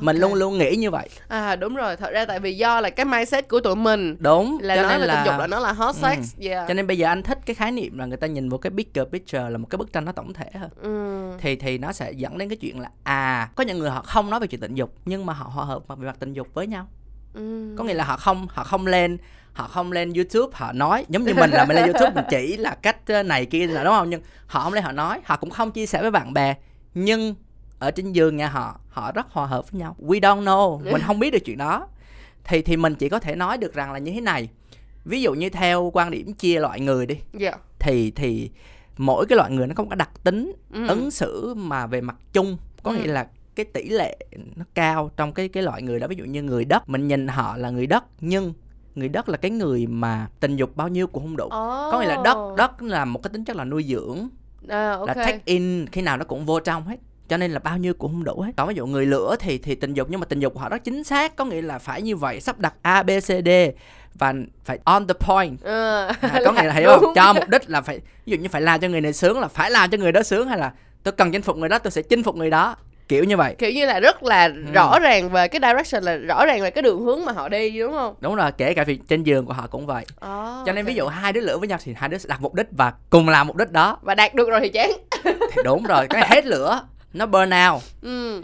mình 0.00 0.16
Ok. 0.16 0.22
luôn 0.30 0.34
luôn 0.34 0.58
nghĩ 0.58 0.76
như 0.76 0.90
vậy 0.90 1.08
à 1.28 1.56
đúng 1.56 1.74
rồi 1.74 1.96
thật 1.96 2.10
ra 2.12 2.24
tại 2.24 2.40
vì 2.40 2.56
do 2.56 2.80
là 2.80 2.90
cái 2.90 3.06
mindset 3.06 3.48
của 3.48 3.60
tụi 3.60 3.76
mình 3.76 4.16
đúng 4.18 4.58
là 4.62 4.76
cho 4.76 4.82
nói 4.82 4.92
nên 4.92 5.00
là, 5.00 5.06
là 5.06 5.14
tình 5.24 5.32
dục 5.32 5.40
là 5.40 5.46
nó 5.46 5.60
là 5.60 5.72
hot 5.72 5.94
Ừ. 5.94 6.00
sex 6.02 6.36
yeah 6.46 6.68
cho 6.68 6.74
nên 6.74 6.86
bây 6.86 6.98
giờ 6.98 7.08
anh 7.08 7.22
thích 7.22 7.38
cái 7.46 7.54
khái 7.54 7.72
niệm 7.72 7.98
là 7.98 8.06
người 8.06 8.16
ta 8.16 8.26
nhìn 8.26 8.48
vào 8.48 8.58
cái 8.58 8.70
bigger 8.70 9.04
picture 9.12 9.50
là 9.50 9.58
một 9.58 9.66
cái 9.70 9.76
bức 9.76 9.92
tranh 9.92 10.04
nó 10.04 10.12
tổng 10.12 10.32
thể 10.32 10.46
hơn 10.54 10.70
ừ. 10.82 11.32
thì 11.40 11.56
thì 11.56 11.78
nó 11.78 11.92
sẽ 11.92 12.12
dẫn 12.12 12.38
đến 12.38 12.48
cái 12.48 12.56
chuyện 12.56 12.80
là 12.80 12.88
à 13.02 13.48
có 13.56 13.64
những 13.64 13.78
người 13.78 13.90
họ 13.90 14.02
không 14.02 14.30
nói 14.30 14.40
về 14.40 14.46
chuyện 14.46 14.60
tình 14.60 14.74
dục 14.74 14.94
nhưng 15.04 15.26
mà 15.26 15.32
họ 15.32 15.44
hòa 15.54 15.64
hợp 15.64 15.82
về 15.88 16.06
mặt 16.06 16.16
tình 16.18 16.32
dục 16.32 16.48
với 16.54 16.66
nhau 16.66 16.86
Ừ. 17.34 17.74
có 17.78 17.84
nghĩa 17.84 17.94
là 17.94 18.04
họ 18.04 18.16
không 18.16 18.46
họ 18.50 18.64
không 18.64 18.86
lên 18.86 19.18
họ 19.52 19.68
không 19.68 19.92
lên 19.92 20.12
YouTube 20.12 20.52
họ 20.56 20.72
nói 20.72 21.04
giống 21.08 21.24
như 21.24 21.34
mình 21.34 21.50
là 21.50 21.64
mình 21.64 21.76
lên 21.76 21.84
YouTube 21.86 22.10
mình 22.14 22.24
chỉ 22.30 22.56
là 22.56 22.74
cách 22.82 22.96
ờ, 23.08 23.22
này 23.22 23.46
kia 23.46 23.66
là 23.66 23.84
đúng 23.84 23.92
không 23.92 24.10
nhưng 24.10 24.20
họ 24.46 24.60
không 24.60 24.72
lên 24.72 24.84
họ 24.84 24.92
nói 24.92 25.20
họ 25.24 25.36
cũng 25.36 25.50
không 25.50 25.70
chia 25.72 25.86
sẻ 25.86 26.02
với 26.02 26.10
bạn 26.10 26.32
bè 26.32 26.54
nhưng 26.94 27.34
ở 27.80 27.90
trên 27.90 28.12
giường 28.12 28.36
nhà 28.36 28.48
họ 28.48 28.80
họ 28.88 29.12
rất 29.12 29.26
hòa 29.30 29.46
hợp 29.46 29.70
với 29.72 29.80
nhau. 29.80 29.96
We 30.02 30.20
don't 30.20 30.44
know 30.44 30.92
mình 30.92 31.02
không 31.06 31.18
biết 31.18 31.30
được 31.30 31.38
chuyện 31.44 31.58
đó. 31.58 31.86
Thì 32.44 32.62
thì 32.62 32.76
mình 32.76 32.94
chỉ 32.94 33.08
có 33.08 33.18
thể 33.18 33.36
nói 33.36 33.58
được 33.58 33.74
rằng 33.74 33.92
là 33.92 33.98
như 33.98 34.12
thế 34.12 34.20
này. 34.20 34.48
Ví 35.04 35.22
dụ 35.22 35.34
như 35.34 35.48
theo 35.50 35.90
quan 35.94 36.10
điểm 36.10 36.32
chia 36.34 36.60
loại 36.60 36.80
người 36.80 37.06
đi 37.06 37.16
yeah. 37.40 37.60
thì 37.78 38.10
thì 38.10 38.50
mỗi 38.96 39.26
cái 39.26 39.36
loại 39.36 39.50
người 39.50 39.66
nó 39.66 39.74
có 39.74 39.82
một 39.84 39.90
cái 39.90 39.96
đặc 39.96 40.10
tính 40.24 40.52
ừ. 40.72 40.88
ứng 40.88 41.10
xử 41.10 41.54
mà 41.54 41.86
về 41.86 42.00
mặt 42.00 42.16
chung. 42.32 42.56
Có 42.82 42.90
Ừ. 42.90 42.96
nghĩa 42.96 43.06
là 43.06 43.28
cái 43.54 43.64
tỷ 43.64 43.88
lệ 43.88 44.16
nó 44.56 44.64
cao 44.74 45.10
trong 45.16 45.32
cái 45.32 45.48
cái 45.48 45.62
loại 45.62 45.82
người 45.82 46.00
đó. 46.00 46.06
Ví 46.06 46.16
dụ 46.16 46.24
như 46.24 46.42
người 46.42 46.64
đất 46.64 46.88
mình 46.88 47.08
nhìn 47.08 47.28
họ 47.28 47.56
là 47.56 47.70
người 47.70 47.86
đất 47.86 48.04
nhưng 48.20 48.52
người 48.94 49.08
đất 49.08 49.28
là 49.28 49.36
cái 49.36 49.50
người 49.50 49.86
mà 49.86 50.28
tình 50.40 50.56
dục 50.56 50.76
bao 50.76 50.88
nhiêu 50.88 51.06
cũng 51.06 51.22
không 51.22 51.36
đủ. 51.36 51.48
Có 51.50 51.98
nghĩa 52.00 52.08
là 52.08 52.18
đất 52.24 52.54
đất 52.56 52.82
là 52.82 53.04
một 53.04 53.22
cái 53.22 53.30
tính 53.32 53.44
chất 53.44 53.56
là 53.56 53.64
nuôi 53.64 53.84
dưỡng 53.88 54.28
à, 54.68 54.92
ok. 54.92 55.06
là 55.08 55.14
take 55.14 55.40
in 55.44 55.86
khi 55.92 56.02
nào 56.02 56.16
nó 56.16 56.24
cũng 56.24 56.46
vô 56.46 56.60
trong 56.60 56.84
hết 56.86 56.96
cho 57.30 57.36
nên 57.36 57.50
là 57.52 57.58
bao 57.58 57.78
nhiêu 57.78 57.94
cũng 57.94 58.12
không 58.12 58.24
đủ 58.24 58.40
hết. 58.40 58.52
Còn 58.56 58.68
ví 58.68 58.74
dụ 58.74 58.86
người 58.86 59.06
lửa 59.06 59.36
thì 59.40 59.58
thì 59.58 59.74
tình 59.74 59.94
dục 59.94 60.06
nhưng 60.10 60.20
mà 60.20 60.26
tình 60.26 60.40
dục 60.40 60.54
của 60.54 60.60
họ 60.60 60.68
rất 60.68 60.84
chính 60.84 61.04
xác 61.04 61.36
có 61.36 61.44
nghĩa 61.44 61.62
là 61.62 61.78
phải 61.78 62.02
như 62.02 62.16
vậy 62.16 62.40
sắp 62.40 62.58
đặt 62.58 62.74
a 62.82 63.02
b 63.02 63.10
c 63.20 63.26
d 63.44 63.48
và 64.14 64.34
phải 64.64 64.78
on 64.84 65.06
the 65.06 65.14
point. 65.14 65.60
Ờ, 65.62 66.06
à, 66.20 66.40
có 66.44 66.52
nghĩa 66.52 66.62
là 66.62 66.74
hiểu 66.74 66.88
không? 67.00 67.14
cho 67.14 67.32
mục 67.32 67.48
đích 67.48 67.70
là 67.70 67.80
phải 67.80 67.98
ví 68.26 68.30
dụ 68.30 68.36
như 68.36 68.48
phải 68.48 68.62
làm 68.62 68.80
cho 68.80 68.88
người 68.88 69.00
này 69.00 69.12
sướng 69.12 69.40
là 69.40 69.48
phải 69.48 69.70
làm 69.70 69.90
cho 69.90 69.98
người 69.98 70.12
đó 70.12 70.22
sướng 70.22 70.48
hay 70.48 70.58
là 70.58 70.72
tôi 71.02 71.12
cần 71.12 71.32
chinh 71.32 71.42
phục 71.42 71.56
người 71.56 71.68
đó 71.68 71.78
tôi 71.78 71.90
sẽ 71.90 72.02
chinh 72.02 72.22
phục 72.22 72.36
người 72.36 72.50
đó. 72.50 72.76
Kiểu 73.08 73.24
như 73.24 73.36
vậy. 73.36 73.54
Kiểu 73.58 73.70
như 73.72 73.86
là 73.86 74.00
rất 74.00 74.22
là 74.22 74.44
Ừ. 74.46 74.72
rõ 74.74 74.98
ràng 74.98 75.28
về 75.30 75.48
cái 75.48 75.60
direction 75.62 76.02
là 76.02 76.16
rõ 76.16 76.46
ràng 76.46 76.60
về 76.60 76.70
cái 76.70 76.82
đường 76.82 77.00
hướng 77.00 77.24
mà 77.24 77.32
họ 77.32 77.48
đi 77.48 77.78
đúng 77.78 77.92
không? 77.92 78.14
Đúng 78.20 78.34
rồi 78.36 78.52
kể 78.52 78.74
cả 78.74 78.84
việc 78.84 79.00
trên 79.08 79.22
giường 79.22 79.46
của 79.46 79.52
họ 79.52 79.66
cũng 79.66 79.86
vậy. 79.86 80.04
À, 80.20 80.28
cho 80.66 80.72
nên 80.72 80.76
ok. 80.76 80.86
ví 80.86 80.94
dụ 80.94 81.06
hai 81.06 81.32
đứa 81.32 81.40
lửa 81.40 81.58
với 81.58 81.68
nhau 81.68 81.78
thì 81.84 81.94
hai 81.96 82.08
đứa 82.08 82.18
sẽ 82.18 82.28
đặt 82.28 82.40
mục 82.42 82.54
đích 82.54 82.66
và 82.76 82.92
cùng 83.10 83.28
làm 83.28 83.46
mục 83.46 83.56
đích 83.56 83.70
đó. 83.70 83.98
Và 84.02 84.14
đạt 84.14 84.34
được 84.34 84.48
rồi 84.48 84.60
thì 84.60 84.68
chán. 84.68 84.90
Thì 85.24 85.62
đúng 85.64 85.82
rồi 85.84 86.06
cái 86.10 86.26
hết 86.28 86.46
lửa 86.46 86.80
nó 87.12 87.26
burn 87.26 87.50
out. 87.70 87.82
Ừ. 88.02 88.42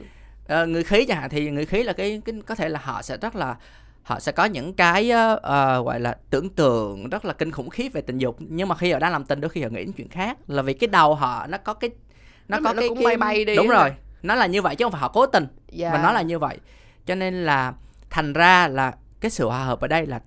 Ờ, 0.49 0.67
người 0.67 0.85
khí 0.85 1.05
chẳng 1.09 1.21
hạn 1.21 1.31
thì 1.31 1.51
người 1.51 1.67
khí 1.67 1.83
là 1.83 1.93
cái, 1.93 2.23
cái 2.25 2.35
có 2.47 2.55
thể 2.55 2.69
là 2.69 2.81
họ 2.83 3.03
sẽ 3.03 3.17
rất 3.17 3.37
là 3.37 3.57
họ 4.03 4.21
sẽ 4.21 4.33
có 4.33 4.45
những 4.45 4.75
cái 4.75 5.11
ờ, 5.43 5.83
gọi 5.83 6.01
là 6.01 6.17
tưởng 6.31 6.49
tượng 6.49 7.11
rất 7.11 7.25
là 7.25 7.33
kinh 7.33 7.51
khủng 7.51 7.71
khiếp 7.71 7.89
về 7.89 8.01
tình 8.01 8.19
dục. 8.19 8.37
Nhưng 8.39 8.69
mà 8.69 8.77
khi 8.77 8.93
họ 8.93 8.99
đang 8.99 9.13
làm 9.13 9.25
tình 9.25 9.41
đôi 9.41 9.49
khi 9.49 9.63
họ 9.63 9.69
nghĩ 9.69 9.85
đến 9.85 9.93
chuyện 9.93 10.09
khác. 10.09 10.39
Là 10.47 10.63
vì 10.63 10.75
cái 10.75 10.89
đầu 10.89 11.15
họ 11.15 11.47
nó 11.47 11.59
có 11.59 11.75
cái 11.75 11.91
nó 12.49 12.59
Nó 12.59 12.71
có 12.71 12.75
nó 12.75 12.81
cái, 12.81 12.89
cũng 12.89 12.99
cái 12.99 13.05
bay 13.07 13.17
bay 13.17 13.45
đi 13.45 13.57
đúng 13.57 13.69
rồi. 13.69 13.93
Nó 14.23 14.35
là 14.35 14.47
như 14.47 14.63
vậy 14.63 14.77
chứ 14.77 14.85
không 14.85 14.93
phải 14.93 15.01
họ 15.01 15.09
cố 15.09 15.27
tình. 15.27 15.47
Dạ. 15.69 15.93
Mà 15.93 16.03
nó 16.03 16.13
là 16.13 16.23
như 16.23 16.39
vậy. 16.39 16.59
Cho 17.07 17.15
nên 17.15 17.35
là 17.35 17.75
thành 18.11 18.33
ra 18.33 18.69
là 18.69 18.95
cái 19.21 19.31
sự 19.31 19.47
hòa 19.49 19.65
hợp 19.65 19.81
ở 19.81 19.89
đây 19.89 20.07
là 20.07 20.21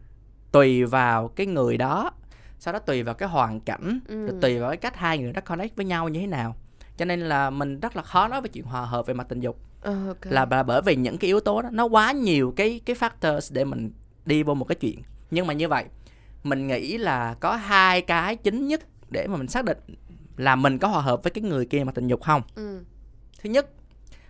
tùy 0.52 0.86
vào 0.86 1.28
cái 1.28 1.48
người 1.48 1.78
đó. 1.78 2.12
Sau 2.60 2.74
đó 2.74 2.80
tùy 2.80 3.04
vào 3.04 3.16
cái 3.16 3.30
hoàn 3.30 3.60
cảnh 3.60 4.00
ừ. 4.08 4.28
rồi 4.28 4.36
tùy 4.42 4.60
vào 4.60 4.70
cái 4.70 4.78
cách 4.78 4.96
hai 4.96 5.18
người 5.18 5.34
nó 5.34 5.42
connect 5.42 5.76
với 5.76 5.86
nhau 5.86 6.10
như 6.10 6.20
thế 6.20 6.28
nào 6.28 6.56
cho 7.00 7.06
nên 7.06 7.20
là 7.20 7.50
mình 7.50 7.80
rất 7.80 7.96
là 7.96 8.02
khó 8.02 8.28
nói 8.28 8.42
về 8.42 8.50
chuyện 8.50 8.66
hòa 8.66 8.86
hợp 8.86 9.06
về 9.06 9.14
mặt 9.14 9.26
tình 9.30 9.40
dục 9.40 9.56
uh, 9.56 10.08
okay. 10.08 10.34
là, 10.34 10.46
là 10.52 10.64
bởi 10.64 10.82
vì 10.82 10.96
những 10.96 11.18
cái 11.18 11.28
yếu 11.28 11.40
tố 11.40 11.62
đó 11.62 11.70
nó 11.72 11.86
quá 11.86 12.12
nhiều 12.12 12.54
cái 12.56 12.82
cái 12.86 12.96
factors 12.96 13.54
để 13.54 13.66
mình 13.66 13.92
đi 14.26 14.44
vô 14.44 14.54
một 14.54 14.66
cái 14.66 14.76
chuyện 14.76 15.02
nhưng 15.32 15.48
mà 15.48 15.54
như 15.54 15.68
vậy 15.68 15.86
mình 16.44 16.68
nghĩ 16.68 16.98
là 16.98 17.36
có 17.40 17.56
hai 17.56 18.02
cái 18.02 18.36
chính 18.36 18.68
nhất 18.68 18.82
để 19.10 19.28
mà 19.28 19.38
mình 19.38 19.48
xác 19.48 19.66
định 19.66 19.78
là 20.38 20.56
mình 20.56 20.78
có 20.78 20.88
hòa 20.88 21.02
hợp 21.02 21.24
với 21.24 21.32
cái 21.32 21.42
người 21.42 21.66
kia 21.66 21.84
mà 21.84 21.92
tình 21.92 22.08
dục 22.08 22.22
không 22.22 22.42
ừ. 22.56 22.84
thứ 23.42 23.50
nhất 23.50 23.70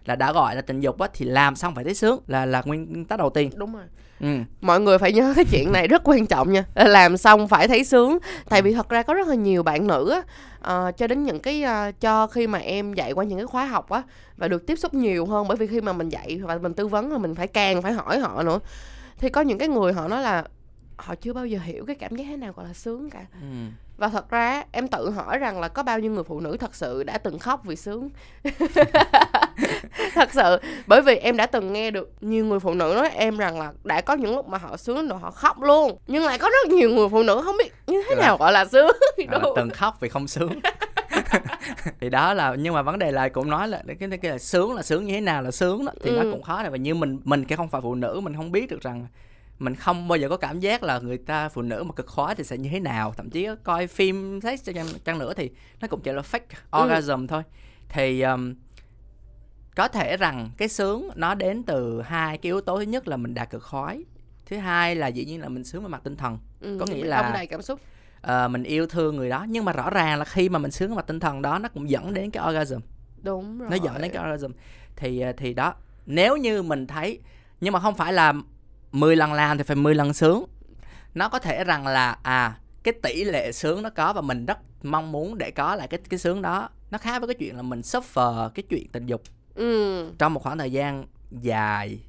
là 0.06 0.15
đã 0.15 0.34
gọi 0.34 0.56
là 0.56 0.62
tình 0.62 0.79
dục 0.79 1.00
á 1.00 1.08
thì 1.13 1.25
làm 1.25 1.56
xong 1.56 1.75
phải 1.75 1.84
thấy 1.84 1.94
sướng 1.94 2.20
là 2.27 2.46
là 2.46 2.62
nguyên 2.65 3.06
tắc 3.06 3.20
đầu 3.20 3.29
tiên. 3.29 3.50
Đúng 3.56 3.74
rồi. 3.74 3.84
Ừ. 4.20 4.38
mọi 4.62 4.79
người 4.79 4.98
phải 4.98 5.13
nhớ 5.13 5.34
cái 5.36 5.46
chuyện 5.51 5.72
này 5.72 5.88
rất 5.88 6.01
quan 6.06 6.27
trọng 6.27 6.53
nha. 6.53 6.65
Làm 6.75 7.18
xong 7.18 7.48
phải 7.48 7.68
thấy 7.68 7.84
sướng. 7.84 8.18
Tại 8.50 8.62
vì 8.62 8.74
thật 8.74 8.89
ra 8.89 9.03
có 9.03 9.13
rất 9.13 9.27
là 9.27 9.36
nhiều 9.36 9.63
bạn 9.63 9.88
nữ 9.88 10.12
á 10.12 10.20
uh, 10.88 10.98
cho 10.98 11.08
đến 11.08 11.24
những 11.24 11.39
cái 11.39 11.63
uh, 11.63 12.00
cho 12.00 12.27
khi 12.27 12.48
mà 12.48 12.60
em 12.60 12.94
dạy 12.94 13.12
qua 13.12 13.24
những 13.24 13.39
cái 13.39 13.48
khóa 13.48 13.65
học 13.65 13.89
á 13.89 14.03
và 14.38 14.48
được 14.48 14.68
tiếp 14.68 14.75
xúc 14.75 14.94
nhiều 14.94 15.25
hơn 15.25 15.48
bởi 15.48 15.58
vì 15.58 15.68
khi 15.68 15.82
mà 15.82 15.94
mình 15.94 16.10
dạy 16.10 16.41
và 16.44 16.58
mình 16.58 16.74
tư 16.74 16.88
vấn 16.88 17.12
là 17.12 17.18
mình 17.18 17.36
phải 17.36 17.48
càng 17.48 17.82
phải 17.82 17.94
hỏi 17.94 18.20
họ 18.20 18.44
nữa. 18.44 18.60
Thì 19.18 19.29
có 19.29 19.41
những 19.41 19.58
cái 19.58 19.68
người 19.68 19.94
họ 19.94 20.08
nói 20.08 20.22
là 20.22 20.44
họ 20.98 21.15
chưa 21.15 21.34
bao 21.34 21.46
giờ 21.46 21.60
hiểu 21.63 21.86
cái 21.86 21.96
cảm 21.96 22.15
giác 22.15 22.25
thế 22.27 22.38
nào 22.38 22.53
gọi 22.56 22.65
là 22.65 22.74
sướng 22.74 23.10
cả. 23.10 23.25
Ừ. 23.41 23.48
và 24.00 24.10
thật 24.10 24.29
ra 24.29 24.63
em 24.72 24.88
tự 24.88 25.10
hỏi 25.10 25.38
rằng 25.38 25.60
là 25.60 25.68
có 25.68 25.84
bao 25.84 26.00
nhiêu 26.00 26.12
người 26.12 26.24
phụ 26.24 26.39
nữ 26.39 26.58
thật 26.60 26.75
sự 26.75 27.03
đã 27.03 27.18
từng 27.18 27.39
khóc 27.39 27.62
vì 27.63 27.75
sướng? 27.75 28.10
Thật 30.13 30.29
sự 30.34 30.58
bởi 30.88 31.01
vì 31.01 31.15
em 31.15 31.38
đã 31.38 31.46
từng 31.46 31.74
nghe 31.74 31.91
được 31.91 32.12
nhiều 32.22 32.46
người 32.46 32.60
phụ 32.60 32.74
nữ 32.74 32.94
nói 32.96 33.10
em 33.10 33.38
rằng 33.38 33.60
là 33.60 33.74
đã 33.84 34.01
có 34.01 34.13
những 34.13 34.36
lúc 34.36 34.48
mà 34.48 34.58
họ 34.58 34.77
sướng 34.77 35.08
rồi 35.08 35.20
họ 35.20 35.32
khóc 35.32 35.62
luôn. 35.62 35.98
Nhưng 36.08 36.24
lại 36.24 36.38
có 36.38 36.50
rất 36.50 36.74
nhiều 36.74 36.89
người 36.89 37.10
phụ 37.10 37.24
nữ 37.24 37.41
không 37.46 37.58
biết 37.58 37.74
như 37.88 38.03
thế 38.10 38.15
nào 38.15 38.38
gọi 38.38 38.51
là 38.51 38.65
sướng 38.65 38.91
à, 39.27 39.39
từng 39.56 39.70
khóc 39.70 39.98
vì 40.00 40.10
không 40.10 40.27
sướng. 40.27 40.60
Thì 42.00 42.10
đó 42.10 42.34
là 42.34 42.56
nhưng 42.60 42.74
mà 42.74 42.82
vấn 42.82 43.00
đề 43.00 43.12
là 43.12 43.29
cũng 43.29 43.50
nói 43.50 43.68
là 43.68 43.84
cái 44.00 44.10
cái 44.22 44.32
là 44.32 44.38
sướng 44.38 44.75
là 44.75 44.82
sướng 44.82 45.06
như 45.06 45.13
thế 45.13 45.22
nào 45.22 45.41
là 45.41 45.51
sướng 45.51 45.86
đó 45.86 45.91
thì 46.03 46.10
ừ. 46.10 46.15
nó 46.15 46.32
cũng 46.32 46.44
khó 46.44 46.62
này 46.62 46.72
và 46.72 46.77
như 46.77 46.96
mình 46.96 47.20
mình 47.24 47.46
cái 47.46 47.58
không 47.58 47.70
phải 47.70 47.82
phụ 47.82 47.96
nữ 47.96 48.20
mình 48.24 48.36
không 48.36 48.51
biết 48.51 48.70
được 48.70 48.82
rằng 48.82 49.08
mình 49.60 49.75
không 49.75 50.08
bao 50.08 50.18
giờ 50.18 50.30
có 50.30 50.38
cảm 50.38 50.60
giác 50.60 50.84
là 50.84 51.00
người 51.00 51.18
ta 51.18 51.50
phụ 51.50 51.62
nữ 51.62 51.84
mà 51.84 51.94
cực 51.94 52.08
khoái 52.08 52.36
thì 52.36 52.44
sẽ 52.44 52.58
như 52.58 52.70
thế 52.70 52.80
nào. 52.80 53.13
Thậm 53.18 53.30
chí 53.30 53.48
coi 53.63 53.88
phim 53.88 54.42
sex 54.42 54.63
chăng, 54.66 54.88
chăng 55.06 55.20
nữa 55.20 55.34
thì 55.34 55.50
nó 55.82 55.88
cũng 55.88 56.01
chỉ 56.01 56.12
là 56.12 56.22
fake 56.22 56.84
orgasm 56.84 57.12
ừ. 57.12 57.25
thôi. 57.30 57.44
Thì 57.89 58.22
um, 58.22 58.56
có 59.75 59.88
thể 59.88 60.18
rằng 60.18 60.50
cái 60.58 60.68
sướng 60.68 61.10
nó 61.16 61.36
đến 61.36 61.63
từ 61.63 62.01
hai 62.01 62.38
cái 62.38 62.50
yếu 62.50 62.62
tố. 62.62 62.78
Thứ 62.78 62.84
nhất 62.84 63.08
là 63.08 63.18
mình 63.18 63.34
đạt 63.34 63.50
cực 63.50 63.63
khoái 63.63 64.04
thứ 64.46 64.58
hai 64.58 64.96
là 64.96 65.08
dĩ 65.08 65.25
nhiên 65.25 65.42
là 65.42 65.50
mình 65.50 65.63
sướng 65.63 65.84
về 65.84 65.89
mặt 65.89 66.01
tinh 66.04 66.18
thần. 66.18 66.38
Ừ, 66.60 66.78
có 66.80 66.86
nghĩa 66.86 67.04
là 67.04 67.32
đầy 67.34 67.48
cảm 67.48 67.62
xúc. 67.62 67.80
uh, 68.28 68.51
mình 68.51 68.63
yêu 68.63 68.88
thương 68.88 69.16
người 69.16 69.30
đó. 69.30 69.46
Nhưng 69.50 69.66
mà 69.66 69.74
rõ 69.74 69.89
ràng 69.89 70.20
là 70.20 70.25
khi 70.25 70.50
mà 70.50 70.60
mình 70.60 70.72
sướng 70.72 70.89
về 70.89 70.96
mặt 70.96 71.08
tinh 71.08 71.20
thần 71.20 71.42
đó 71.42 71.60
nó 71.60 71.70
cũng 71.70 71.89
dẫn 71.89 72.13
đến 72.13 72.32
cái 72.32 72.44
orgasm. 72.50 72.80
Đúng 73.22 73.60
rồi 73.60 73.70
nó 73.70 73.75
dẫn 73.75 74.01
đến 74.01 74.12
cái 74.12 74.24
orgasm. 74.24 74.51
Thì 74.96 75.20
ờ, 75.20 75.32
thì 75.38 75.54
đó 75.54 75.74
nếu 76.06 76.38
như 76.38 76.62
mình 76.62 76.88
thấy 76.88 77.20
nhưng 77.62 77.74
mà 77.74 77.80
không 77.80 77.96
phải 77.96 78.13
là 78.13 78.34
10 78.91 79.15
lần 79.15 79.34
làm 79.34 79.58
thì 79.58 79.63
phải 79.63 79.75
10 79.75 79.96
lần 79.96 80.13
sướng 80.13 80.46
nó 81.13 81.29
có 81.29 81.39
thể 81.39 81.63
rằng 81.63 81.88
là 81.88 82.17
à 82.24 82.58
cái 82.84 82.93
tỷ 83.03 83.24
lệ 83.24 83.51
sướng 83.51 83.81
nó 83.81 83.89
có 83.89 84.13
và 84.13 84.22
mình 84.22 84.46
rất 84.46 84.58
mong 84.84 85.12
muốn 85.12 85.38
để 85.38 85.51
có 85.51 85.75
lại 85.75 85.88
cái 85.88 86.00
cái 86.10 86.19
sướng 86.19 86.41
đó 86.41 86.69
nó 86.91 86.98
khác 86.98 87.19
với 87.19 87.27
cái 87.27 87.36
chuyện 87.39 87.55
là 87.55 87.62
mình 87.62 87.81
suffer 87.81 88.50
cái 88.50 88.63
chuyện 88.69 88.88
tình 88.91 89.05
dục 89.05 89.22
ừ. 89.55 90.12
trong 90.17 90.34
một 90.34 90.43
khoảng 90.43 90.58
thời 90.58 90.72
gian 90.72 91.05
dài 91.31 92.00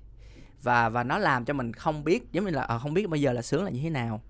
và 0.62 0.88
và 0.88 1.02
nó 1.02 1.18
làm 1.18 1.44
cho 1.44 1.54
mình 1.54 1.72
không 1.72 2.05
biết 2.05 2.33
giống 2.33 2.44
như 2.44 2.50
là 2.50 2.62
à, 2.62 2.78
không 2.78 2.94
biết 2.94 3.09
bây 3.09 3.20
giờ 3.20 3.33
là 3.33 3.42
sướng 3.42 3.64
là 3.64 3.70
như 3.70 3.81
thế 3.83 3.90
nào 3.90 4.20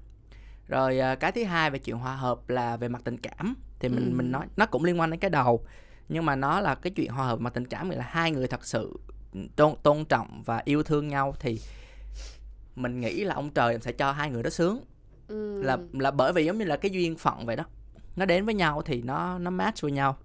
rồi 0.68 0.98
à, 0.98 1.14
cái 1.14 1.33
thứ 1.33 1.44
hai 1.44 1.70
về 1.70 1.79
chuyện 1.79 1.96
hòa 1.96 2.16
hợp 2.16 2.48
là 2.48 2.77
về 2.77 2.88
mặt 2.88 3.01
tình 3.05 3.18
cảm 3.18 3.57
thì 3.79 3.88
mình 3.88 4.11
ừ. 4.11 4.16
mình 4.16 4.33
nói 4.33 4.46
nó 4.57 4.66
cũng 4.66 4.85
liên 4.85 5.01
quan 5.01 5.11
đến 5.11 5.20
cái 5.20 5.31
đầu 5.31 5.64
nhưng 6.09 6.27
mà 6.27 6.37
nó 6.37 6.61
là 6.61 6.75
cái 6.75 6.90
chuyện 6.90 7.11
hòa 7.11 7.27
hợp 7.27 7.40
mặt 7.40 7.55
tình 7.55 7.66
cảm 7.66 7.90
nghĩa 7.90 7.96
là 7.96 8.05
hai 8.09 8.31
người 8.31 8.48
thật 8.48 8.64
sự 8.64 9.01
tôn 9.57 9.75
tôn 9.83 10.05
trọng 10.05 10.42
và 10.46 10.62
yêu 10.64 10.83
thương 10.83 11.09
nhau 11.09 11.35
thì 11.40 11.61
mình 12.76 13.00
nghĩ 13.00 13.24
là 13.24 13.35
ông 13.35 13.50
trời 13.50 13.78
sẽ 13.80 13.92
cho 13.92 14.12
hai 14.12 14.30
người 14.30 14.42
đó 14.42 14.50
sướng 14.50 14.80
ừ. 15.28 15.62
là 15.62 15.78
là 15.92 16.11
bởi 16.11 16.33
vì 16.33 16.44
giống 16.44 16.59
như 16.59 16.64
là 16.64 16.76
cái 16.76 16.90
duyên 16.90 17.16
phận 17.16 17.46
vậy 17.46 17.56
đó 17.56 17.64
nó 18.16 18.24
đến 18.24 18.44
với 18.44 18.54
nhau 18.54 18.83
thì 18.83 19.02
nó 19.02 19.38
nó 19.38 19.50
match 19.50 19.83
với 19.83 19.92
nhau 19.92 20.16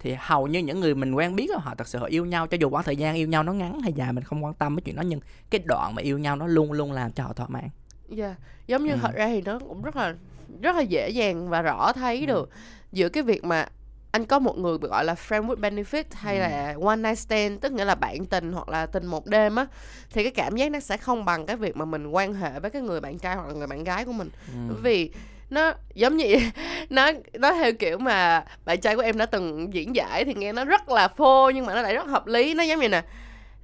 thì 0.00 0.16
hầu 0.18 0.46
như 0.46 0.58
những 0.58 0.80
người 0.80 0.94
mình 0.94 1.14
quen 1.14 1.36
biết 1.36 1.50
họ 1.54 1.74
thật 1.78 1.88
sự 1.88 1.98
họ 1.98 2.06
yêu 2.06 2.24
nhau 2.24 2.46
cho 2.46 2.56
dù 2.60 2.70
quãng 2.70 2.84
thời 2.84 2.96
gian 2.96 3.14
yêu 3.14 3.28
nhau 3.28 3.42
nó 3.42 3.52
ngắn 3.52 3.80
hay 3.80 3.92
dài 3.92 4.12
mình 4.12 4.24
không 4.24 4.44
quan 4.44 4.54
tâm 4.54 4.76
cái 4.76 4.82
chuyện 4.84 4.96
đó 4.96 5.02
nhưng 5.02 5.20
cái 5.50 5.60
đoạn 5.64 5.94
mà 5.94 6.02
yêu 6.02 6.18
nhau 6.18 6.36
nó 6.36 6.46
luôn 6.46 6.72
luôn 6.72 6.92
làm 6.92 7.12
cho 7.12 7.24
họ 7.24 7.32
thỏa 7.32 7.46
mãn 7.48 7.68
dạ 8.08 8.26
yeah. 8.26 8.38
giống 8.66 8.84
như 8.84 8.92
ừ. 8.92 8.98
thật 9.02 9.14
ra 9.14 9.26
thì 9.26 9.40
nó 9.40 9.58
cũng 9.58 9.82
rất 9.82 9.96
là 9.96 10.14
rất 10.60 10.76
là 10.76 10.82
dễ 10.82 11.08
dàng 11.08 11.48
và 11.48 11.62
rõ 11.62 11.92
thấy 11.92 12.20
ừ. 12.20 12.26
được 12.26 12.50
giữa 12.92 13.08
cái 13.08 13.22
việc 13.22 13.44
mà 13.44 13.68
anh 14.10 14.24
có 14.24 14.38
một 14.38 14.58
người 14.58 14.78
gọi 14.78 15.04
là 15.04 15.14
friend 15.28 15.46
with 15.46 15.56
benefit 15.56 16.04
hay 16.12 16.36
ừ. 16.36 16.40
là 16.40 16.74
one 16.84 16.96
night 16.96 17.18
stand 17.18 17.60
tức 17.60 17.72
nghĩa 17.72 17.84
là 17.84 17.94
bạn 17.94 18.26
tình 18.26 18.52
hoặc 18.52 18.68
là 18.68 18.86
tình 18.86 19.06
một 19.06 19.26
đêm 19.26 19.56
á 19.56 19.66
thì 20.12 20.22
cái 20.22 20.32
cảm 20.32 20.56
giác 20.56 20.70
nó 20.70 20.80
sẽ 20.80 20.96
không 20.96 21.24
bằng 21.24 21.46
cái 21.46 21.56
việc 21.56 21.76
mà 21.76 21.84
mình 21.84 22.06
quan 22.06 22.34
hệ 22.34 22.60
với 22.60 22.70
cái 22.70 22.82
người 22.82 23.00
bạn 23.00 23.18
trai 23.18 23.36
hoặc 23.36 23.46
là 23.48 23.54
người 23.54 23.66
bạn 23.66 23.84
gái 23.84 24.04
của 24.04 24.12
mình 24.12 24.30
ừ. 24.68 24.74
vì 24.82 25.10
nó 25.50 25.72
giống 25.94 26.16
như 26.16 26.36
nó 26.90 27.10
nó 27.32 27.52
theo 27.52 27.72
kiểu 27.72 27.98
mà 27.98 28.44
bạn 28.64 28.80
trai 28.80 28.96
của 28.96 29.02
em 29.02 29.18
đã 29.18 29.26
từng 29.26 29.74
diễn 29.74 29.96
giải 29.96 30.24
thì 30.24 30.34
nghe 30.34 30.52
nó 30.52 30.64
rất 30.64 30.88
là 30.88 31.08
phô 31.08 31.50
nhưng 31.54 31.66
mà 31.66 31.74
nó 31.74 31.82
lại 31.82 31.94
rất 31.94 32.06
hợp 32.06 32.26
lý 32.26 32.54
nó 32.54 32.62
giống 32.62 32.80
như 32.80 32.88
nè 32.88 33.02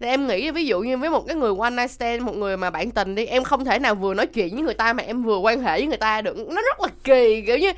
thì 0.00 0.08
em 0.08 0.26
nghĩ 0.26 0.50
ví 0.50 0.66
dụ 0.66 0.80
như 0.80 0.96
với 0.96 1.10
một 1.10 1.26
cái 1.26 1.36
người 1.36 1.54
one 1.58 1.70
night 1.70 1.90
stand 1.90 2.22
một 2.22 2.36
người 2.36 2.56
mà 2.56 2.70
bạn 2.70 2.90
tình 2.90 3.14
đi 3.14 3.26
em 3.26 3.44
không 3.44 3.64
thể 3.64 3.78
nào 3.78 3.94
vừa 3.94 4.14
nói 4.14 4.26
chuyện 4.26 4.54
với 4.54 4.62
người 4.62 4.74
ta 4.74 4.92
mà 4.92 5.02
em 5.02 5.22
vừa 5.22 5.38
quan 5.38 5.60
hệ 5.60 5.78
với 5.78 5.86
người 5.86 5.96
ta 5.96 6.20
được 6.20 6.36
nó 6.36 6.62
rất 6.62 6.80
là 6.80 6.88
kỳ 7.04 7.42
kiểu 7.46 7.58
như 7.58 7.72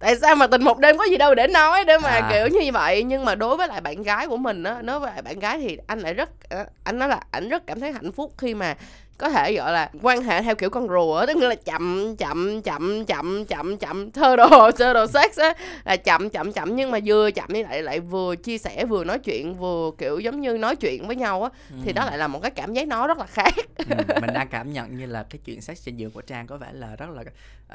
tại 0.00 0.16
sao 0.16 0.34
mà 0.34 0.46
tình 0.46 0.64
một 0.64 0.78
đêm 0.78 0.98
có 0.98 1.04
gì 1.04 1.16
đâu 1.16 1.34
để 1.34 1.46
nói 1.46 1.84
để 1.84 1.98
mà 1.98 2.08
à. 2.08 2.28
kiểu 2.32 2.46
như 2.46 2.72
vậy 2.72 3.02
nhưng 3.02 3.24
mà 3.24 3.34
đối 3.34 3.56
với 3.56 3.68
lại 3.68 3.80
bạn 3.80 4.02
gái 4.02 4.26
của 4.26 4.36
mình 4.36 4.62
á 4.62 4.82
nói 4.82 5.00
với 5.00 5.10
lại 5.10 5.22
bạn 5.22 5.38
gái 5.38 5.58
thì 5.58 5.78
anh 5.86 6.00
lại 6.00 6.14
rất 6.14 6.30
ờ, 6.48 6.64
anh 6.84 6.98
nói 6.98 7.08
là 7.08 7.20
anh 7.30 7.48
rất 7.48 7.66
cảm 7.66 7.80
thấy 7.80 7.92
hạnh 7.92 8.12
phúc 8.12 8.32
khi 8.38 8.54
mà 8.54 8.74
có 9.18 9.28
thể 9.28 9.54
gọi 9.54 9.72
là 9.72 9.90
quan 10.02 10.22
hệ 10.22 10.42
theo 10.42 10.54
kiểu 10.54 10.70
con 10.70 10.88
rùa 10.88 11.26
tức 11.26 11.36
là 11.36 11.54
chậm 11.54 12.16
chậm 12.16 12.62
chậm 12.62 13.04
chậm 13.04 13.44
chậm 13.44 13.76
chậm 13.78 14.10
thơ 14.10 14.36
đồ 14.36 14.70
thơ 14.78 14.92
đồ 14.92 15.06
sex 15.06 15.38
á. 15.38 15.54
Là 15.84 15.96
chậm 15.96 16.30
chậm 16.30 16.52
chậm 16.52 16.76
nhưng 16.76 16.90
mà 16.90 16.98
vừa 17.04 17.30
chậm 17.30 17.48
đi 17.48 17.62
lại 17.62 17.82
lại 17.82 18.00
vừa 18.00 18.36
chia 18.36 18.58
sẻ 18.58 18.84
vừa 18.84 19.04
nói 19.04 19.18
chuyện 19.18 19.54
vừa 19.54 19.90
kiểu 19.98 20.18
giống 20.18 20.40
như 20.40 20.58
nói 20.58 20.76
chuyện 20.76 21.06
với 21.06 21.16
nhau 21.16 21.42
á. 21.42 21.50
Ừ. 21.70 21.76
thì 21.84 21.92
đó 21.92 22.04
lại 22.04 22.18
là 22.18 22.28
một 22.28 22.42
cái 22.42 22.50
cảm 22.50 22.74
giác 22.74 22.88
nó 22.88 23.06
rất 23.06 23.18
là 23.18 23.26
khác. 23.26 23.54
Ừ, 23.76 23.84
mình 24.20 24.30
đang 24.34 24.48
cảm 24.48 24.72
nhận 24.72 24.98
như 24.98 25.06
là 25.06 25.24
cái 25.30 25.38
chuyện 25.44 25.60
sex 25.60 25.84
trên 25.84 25.96
giường 25.96 26.10
của 26.10 26.22
trang 26.22 26.46
có 26.46 26.56
vẻ 26.56 26.68
là 26.72 26.96
rất 26.96 27.06
là 27.10 27.22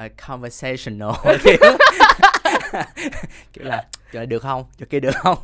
uh, 0.05 0.11
conversational. 0.27 1.11
Kiểu 3.53 3.65
là 3.65 3.83
kiểu 4.13 4.21
là 4.21 4.25
được 4.25 4.41
không 4.41 4.65
chỗ 4.79 4.85
kia 4.89 4.99
được 4.99 5.15
không 5.15 5.37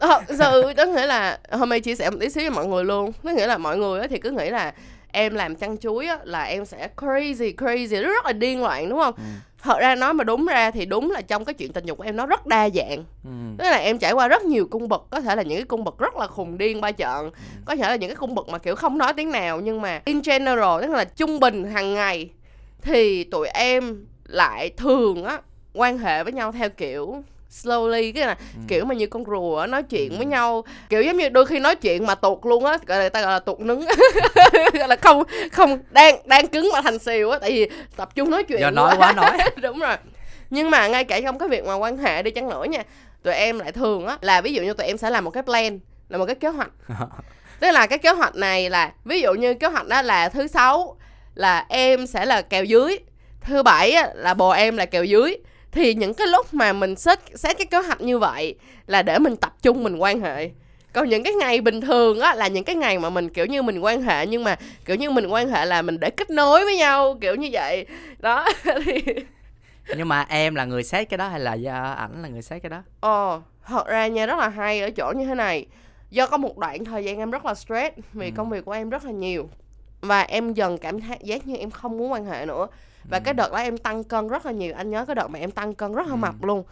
thật 0.00 0.22
sự 0.28 0.72
đó 0.76 0.84
nghĩa 0.84 1.06
là 1.06 1.38
hôm 1.50 1.68
nay 1.68 1.80
chia 1.80 1.94
sẻ 1.94 2.10
một 2.10 2.16
tí 2.20 2.28
xíu 2.28 2.42
với 2.42 2.50
mọi 2.50 2.66
người 2.66 2.84
luôn 2.84 3.12
nó 3.22 3.32
nghĩa 3.32 3.46
là 3.46 3.58
mọi 3.58 3.78
người 3.78 4.08
thì 4.08 4.18
cứ 4.18 4.30
nghĩ 4.30 4.50
là 4.50 4.74
em 5.12 5.34
làm 5.34 5.56
chăn 5.56 5.78
chuối 5.78 6.06
á, 6.06 6.18
là 6.24 6.42
em 6.42 6.64
sẽ 6.64 6.88
crazy 6.96 7.54
crazy 7.54 8.02
rất, 8.02 8.08
rất 8.08 8.26
là 8.26 8.32
điên 8.32 8.62
loạn 8.62 8.88
đúng 8.88 8.98
không 8.98 9.14
ừ. 9.16 9.22
thật 9.62 9.78
ra 9.80 9.94
nói 9.94 10.14
mà 10.14 10.24
đúng 10.24 10.46
ra 10.46 10.70
thì 10.70 10.86
đúng 10.86 11.10
là 11.10 11.20
trong 11.20 11.44
cái 11.44 11.54
chuyện 11.54 11.72
tình 11.72 11.86
dục 11.86 11.98
của 11.98 12.04
em 12.04 12.16
nó 12.16 12.26
rất 12.26 12.46
đa 12.46 12.68
dạng 12.70 13.04
ừ. 13.24 13.30
tức 13.58 13.64
là 13.64 13.76
em 13.76 13.98
trải 13.98 14.12
qua 14.12 14.28
rất 14.28 14.42
nhiều 14.42 14.66
cung 14.70 14.88
bậc 14.88 15.02
có 15.10 15.20
thể 15.20 15.36
là 15.36 15.42
những 15.42 15.58
cái 15.58 15.64
cung 15.64 15.84
bậc 15.84 15.98
rất 15.98 16.16
là 16.16 16.26
khùng 16.26 16.58
điên 16.58 16.80
ba 16.80 16.92
trận 16.92 17.24
ừ. 17.24 17.40
có 17.64 17.76
thể 17.76 17.88
là 17.88 17.96
những 17.96 18.10
cái 18.10 18.16
cung 18.16 18.34
bậc 18.34 18.48
mà 18.48 18.58
kiểu 18.58 18.74
không 18.74 18.98
nói 18.98 19.12
tiếng 19.12 19.30
nào 19.30 19.60
nhưng 19.60 19.80
mà 19.80 20.00
in 20.04 20.20
general 20.24 20.82
tức 20.82 20.90
là 20.90 21.04
trung 21.04 21.40
bình 21.40 21.64
hàng 21.64 21.94
ngày 21.94 22.30
thì 22.82 23.24
tụi 23.24 23.48
em 23.48 24.06
lại 24.24 24.70
thường 24.76 25.24
á 25.24 25.38
quan 25.74 25.98
hệ 25.98 26.24
với 26.24 26.32
nhau 26.32 26.52
theo 26.52 26.68
kiểu 26.70 27.22
slowly 27.50 28.12
cái 28.12 28.26
là 28.26 28.36
ừ. 28.54 28.60
kiểu 28.68 28.84
mà 28.84 28.94
như 28.94 29.06
con 29.06 29.24
rùa 29.24 29.66
nói 29.68 29.82
chuyện 29.82 30.10
ừ. 30.10 30.16
với 30.16 30.26
nhau 30.26 30.64
kiểu 30.88 31.02
giống 31.02 31.16
như 31.16 31.28
đôi 31.28 31.46
khi 31.46 31.58
nói 31.58 31.76
chuyện 31.76 32.06
mà 32.06 32.14
tuột 32.14 32.38
luôn 32.42 32.64
á 32.64 32.78
gọi 32.86 32.98
là 32.98 33.08
ta 33.08 33.20
gọi 33.20 33.32
là 33.32 33.38
tuột 33.38 33.60
nứng. 33.60 33.80
Gọi 34.72 34.88
là 34.88 34.96
không 34.96 35.22
không 35.52 35.78
đang 35.90 36.16
đang 36.24 36.46
cứng 36.46 36.70
mà 36.72 36.82
thành 36.82 36.98
xìu 36.98 37.30
á 37.30 37.38
tại 37.38 37.50
vì 37.50 37.70
tập 37.96 38.14
trung 38.14 38.30
nói 38.30 38.44
chuyện 38.44 38.60
do 38.60 38.70
nói 38.70 38.96
quá 38.98 39.12
nói. 39.12 39.38
Đúng 39.62 39.78
rồi. 39.78 39.96
Nhưng 40.50 40.70
mà 40.70 40.88
ngay 40.88 41.04
cả 41.04 41.20
trong 41.20 41.38
cái 41.38 41.48
việc 41.48 41.64
mà 41.64 41.74
quan 41.74 41.96
hệ 41.96 42.22
đi 42.22 42.30
chăng 42.30 42.48
nữa 42.48 42.64
nha 42.64 42.82
tụi 43.22 43.34
em 43.34 43.58
lại 43.58 43.72
thường 43.72 44.06
á 44.06 44.18
là 44.20 44.40
ví 44.40 44.52
dụ 44.52 44.62
như 44.62 44.74
tụi 44.74 44.86
em 44.86 44.98
sẽ 44.98 45.10
làm 45.10 45.24
một 45.24 45.30
cái 45.30 45.42
plan 45.42 45.78
là 46.08 46.18
một 46.18 46.26
cái 46.26 46.34
kế 46.34 46.48
hoạch. 46.48 46.70
Tức 47.60 47.70
là 47.70 47.86
cái 47.86 47.98
kế 47.98 48.10
hoạch 48.10 48.34
này 48.34 48.70
là 48.70 48.92
ví 49.04 49.20
dụ 49.20 49.32
như 49.32 49.54
kế 49.54 49.66
hoạch 49.66 49.86
đó 49.86 50.02
là 50.02 50.28
thứ 50.28 50.46
sáu 50.46 50.96
là 51.34 51.66
em 51.68 52.06
sẽ 52.06 52.24
là 52.24 52.42
kèo 52.42 52.64
dưới 52.64 52.98
thứ 53.40 53.62
bảy 53.62 53.92
á, 53.92 54.08
là 54.14 54.34
bồ 54.34 54.50
em 54.50 54.76
là 54.76 54.86
kèo 54.86 55.04
dưới 55.04 55.36
thì 55.72 55.94
những 55.94 56.14
cái 56.14 56.26
lúc 56.26 56.54
mà 56.54 56.72
mình 56.72 56.96
xét 56.96 57.18
xét 57.34 57.58
cái 57.58 57.66
kế 57.66 57.78
hoạch 57.78 58.00
như 58.00 58.18
vậy 58.18 58.54
là 58.86 59.02
để 59.02 59.18
mình 59.18 59.36
tập 59.36 59.52
trung 59.62 59.82
mình 59.82 59.96
quan 59.96 60.20
hệ. 60.20 60.50
Còn 60.92 61.08
những 61.08 61.22
cái 61.22 61.32
ngày 61.34 61.60
bình 61.60 61.80
thường 61.80 62.20
á 62.20 62.34
là 62.34 62.48
những 62.48 62.64
cái 62.64 62.76
ngày 62.76 62.98
mà 62.98 63.10
mình 63.10 63.28
kiểu 63.28 63.46
như 63.46 63.62
mình 63.62 63.80
quan 63.80 64.02
hệ 64.02 64.26
nhưng 64.26 64.44
mà 64.44 64.56
kiểu 64.84 64.96
như 64.96 65.10
mình 65.10 65.26
quan 65.26 65.48
hệ 65.48 65.64
là 65.64 65.82
mình 65.82 66.00
để 66.00 66.10
kết 66.10 66.30
nối 66.30 66.64
với 66.64 66.76
nhau 66.76 67.18
kiểu 67.20 67.34
như 67.34 67.48
vậy. 67.52 67.86
Đó 68.18 68.48
thì 68.84 69.02
nhưng 69.96 70.08
mà 70.08 70.26
em 70.28 70.54
là 70.54 70.64
người 70.64 70.82
xét 70.82 71.08
cái 71.08 71.18
đó 71.18 71.28
hay 71.28 71.40
là 71.40 71.54
do 71.54 71.94
ảnh 71.96 72.22
là 72.22 72.28
người 72.28 72.42
xét 72.42 72.62
cái 72.62 72.70
đó? 72.70 72.82
Ờ 73.00 73.40
thật 73.66 73.86
ra 73.86 74.06
nha 74.06 74.26
rất 74.26 74.38
là 74.38 74.48
hay 74.48 74.80
ở 74.80 74.90
chỗ 74.90 75.12
như 75.16 75.26
thế 75.26 75.34
này. 75.34 75.66
Do 76.10 76.26
có 76.26 76.36
một 76.36 76.58
đoạn 76.58 76.84
thời 76.84 77.04
gian 77.04 77.18
em 77.18 77.30
rất 77.30 77.44
là 77.44 77.54
stress 77.54 77.96
vì 78.12 78.26
ừ. 78.26 78.32
công 78.36 78.50
việc 78.50 78.64
của 78.64 78.72
em 78.72 78.90
rất 78.90 79.04
là 79.04 79.10
nhiều. 79.10 79.48
Và 80.00 80.20
em 80.20 80.52
dần 80.52 80.78
cảm 80.78 80.98
giác 81.20 81.46
như 81.46 81.56
em 81.56 81.70
không 81.70 81.98
muốn 81.98 82.12
quan 82.12 82.24
hệ 82.24 82.46
nữa 82.46 82.66
và 83.10 83.18
ừ. 83.18 83.22
cái 83.24 83.34
đợt 83.34 83.52
đó 83.52 83.58
em 83.58 83.78
tăng 83.78 84.04
cân 84.04 84.28
rất 84.28 84.46
là 84.46 84.52
nhiều 84.52 84.74
anh 84.76 84.90
nhớ 84.90 85.04
cái 85.04 85.14
đợt 85.14 85.28
mà 85.28 85.38
em 85.38 85.50
tăng 85.50 85.74
cân 85.74 85.94
rất 85.94 86.06
là 86.06 86.12
ừ. 86.12 86.16
mập 86.16 86.44
luôn 86.44 86.64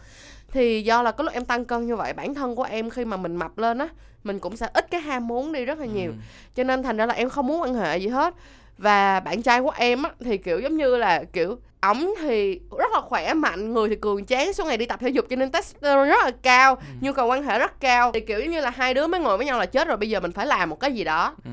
thì 0.51 0.81
do 0.81 1.01
là 1.01 1.11
cái 1.11 1.25
lúc 1.25 1.33
em 1.33 1.45
tăng 1.45 1.65
cân 1.65 1.87
như 1.87 1.95
vậy 1.95 2.13
bản 2.13 2.33
thân 2.33 2.55
của 2.55 2.63
em 2.63 2.89
khi 2.89 3.05
mà 3.05 3.17
mình 3.17 3.35
mập 3.35 3.57
lên 3.57 3.77
á 3.77 3.87
mình 4.23 4.39
cũng 4.39 4.57
sẽ 4.57 4.67
ít 4.73 4.91
cái 4.91 5.01
ham 5.01 5.27
muốn 5.27 5.51
đi 5.51 5.65
rất 5.65 5.79
là 5.79 5.85
nhiều 5.85 6.11
ừ. 6.11 6.15
cho 6.55 6.63
nên 6.63 6.83
thành 6.83 6.97
ra 6.97 7.05
là 7.05 7.13
em 7.13 7.29
không 7.29 7.47
muốn 7.47 7.61
quan 7.61 7.73
hệ 7.73 7.97
gì 7.97 8.07
hết 8.07 8.33
và 8.77 9.19
bạn 9.19 9.41
trai 9.41 9.61
của 9.61 9.73
em 9.77 10.03
á 10.03 10.11
thì 10.19 10.37
kiểu 10.37 10.59
giống 10.59 10.77
như 10.77 10.97
là 10.97 11.23
kiểu 11.33 11.57
ổng 11.81 12.13
thì 12.21 12.59
rất 12.79 12.91
là 12.93 13.01
khỏe 13.01 13.33
mạnh 13.33 13.73
người 13.73 13.89
thì 13.89 13.95
cường 13.95 14.25
tráng 14.25 14.53
suốt 14.53 14.67
ngày 14.67 14.77
đi 14.77 14.85
tập 14.85 14.99
thể 15.01 15.09
dục 15.09 15.25
cho 15.29 15.35
nên 15.35 15.51
testosterone 15.51 16.09
rất 16.09 16.25
là 16.25 16.31
cao 16.41 16.75
ừ. 16.75 16.81
nhu 17.01 17.13
cầu 17.13 17.27
quan 17.27 17.43
hệ 17.43 17.59
rất 17.59 17.79
cao 17.79 18.11
thì 18.11 18.19
kiểu 18.19 18.39
giống 18.39 18.51
như 18.51 18.61
là 18.61 18.69
hai 18.69 18.93
đứa 18.93 19.07
mới 19.07 19.19
ngồi 19.19 19.37
với 19.37 19.45
nhau 19.45 19.59
là 19.59 19.65
chết 19.65 19.87
rồi 19.87 19.97
bây 19.97 20.09
giờ 20.09 20.19
mình 20.19 20.31
phải 20.31 20.45
làm 20.45 20.69
một 20.69 20.79
cái 20.79 20.93
gì 20.93 21.03
đó 21.03 21.35
ừ 21.45 21.51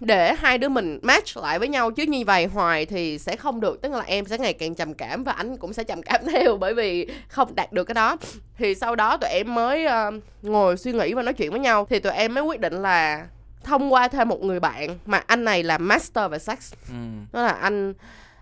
để 0.00 0.34
hai 0.34 0.58
đứa 0.58 0.68
mình 0.68 0.98
match 1.02 1.36
lại 1.36 1.58
với 1.58 1.68
nhau. 1.68 1.90
Chứ 1.90 2.02
như 2.02 2.24
vậy 2.26 2.46
hoài 2.46 2.86
thì 2.86 3.18
sẽ 3.18 3.36
không 3.36 3.60
được. 3.60 3.82
Tức 3.82 3.92
là 3.92 4.00
em 4.00 4.26
sẽ 4.26 4.38
ngày 4.38 4.52
càng 4.52 4.74
trầm 4.74 4.94
cảm 4.94 5.24
và 5.24 5.32
anh 5.32 5.56
cũng 5.56 5.72
sẽ 5.72 5.84
trầm 5.84 6.02
cảm 6.02 6.20
theo 6.32 6.56
bởi 6.56 6.74
vì 6.74 7.06
không 7.28 7.54
đạt 7.54 7.72
được 7.72 7.84
cái 7.84 7.94
đó. 7.94 8.16
Thì 8.58 8.74
sau 8.74 8.96
đó 8.96 9.16
tụi 9.16 9.30
em 9.30 9.54
mới 9.54 9.86
uh, 9.86 10.14
ngồi 10.42 10.76
suy 10.76 10.92
nghĩ 10.92 11.14
và 11.14 11.22
nói 11.22 11.34
chuyện 11.34 11.50
với 11.50 11.60
nhau. 11.60 11.86
Thì 11.90 11.98
tụi 11.98 12.12
em 12.12 12.34
mới 12.34 12.44
quyết 12.44 12.60
định 12.60 12.82
là 12.82 13.26
thông 13.64 13.92
qua 13.92 14.08
thêm 14.08 14.28
một 14.28 14.42
người 14.42 14.60
bạn 14.60 14.98
mà 15.06 15.22
anh 15.26 15.44
này 15.44 15.62
là 15.62 15.78
master 15.78 16.30
về 16.30 16.38
sex. 16.38 16.72
Ừ. 16.88 16.94
đó 17.32 17.42
là 17.42 17.52
anh 17.52 17.94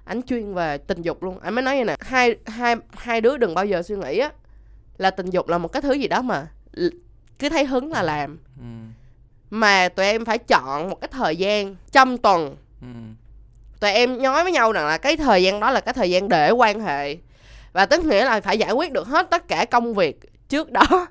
anh 0.05 0.23
chuyên 0.23 0.55
về 0.55 0.79
tình 0.79 1.03
dục 1.03 1.23
luôn. 1.23 1.39
Anh 1.41 1.55
mới 1.55 1.63
nói 1.63 1.77
như 1.77 1.85
nè 1.85 1.97
hai 2.01 2.37
hai 2.47 2.77
hai 2.97 3.21
đứa 3.21 3.37
đừng 3.37 3.55
bao 3.55 3.67
giờ 3.67 3.83
suy 3.83 3.97
nghĩ 3.97 4.19
á 4.19 4.31
là 4.99 5.11
tình 5.11 5.31
dục 5.31 5.49
là 5.49 5.59
một 5.59 5.69
cái 5.69 5.83
thứ 5.83 5.93
gì 5.93 6.09
đó 6.09 6.23
mà 6.23 6.47
cứ 7.39 7.49
thấy 7.49 7.65
hứng 7.65 7.93
là 7.93 8.03
làm. 8.03 8.39
Ừ 8.59 8.65
mà 9.55 9.89
tụi 9.89 10.07
em 10.07 10.25
phải 10.25 10.39
chọn 10.39 10.91
một 10.91 11.01
cái 11.01 11.09
thời 11.13 11.37
gian 11.37 11.77
trong 11.93 12.19
tuần 12.19 12.57
ừ. 12.81 12.87
tụi 13.81 13.91
em 13.91 14.23
nói 14.23 14.43
với 14.43 14.53
nhau 14.53 14.73
rằng 14.73 14.87
là 14.87 14.99
cái 14.99 15.17
thời 15.17 15.43
gian 15.43 15.61
đó 15.61 15.71
là 15.71 15.81
cái 15.81 15.95
thời 15.95 16.11
gian 16.11 16.29
để 16.29 16.51
quan 16.51 16.81
hệ 16.81 17.17
và 17.73 17.87
tức 17.87 18.05
nghĩa 18.05 18.25
là 18.25 18.41
phải 18.41 18.59
giải 18.59 18.73
quyết 18.73 18.93
được 18.93 19.07
hết 19.07 19.31
tất 19.31 19.49
cả 19.49 19.65
công 19.65 19.95
việc 19.95 20.21
trước 20.49 20.71
đó 20.71 20.83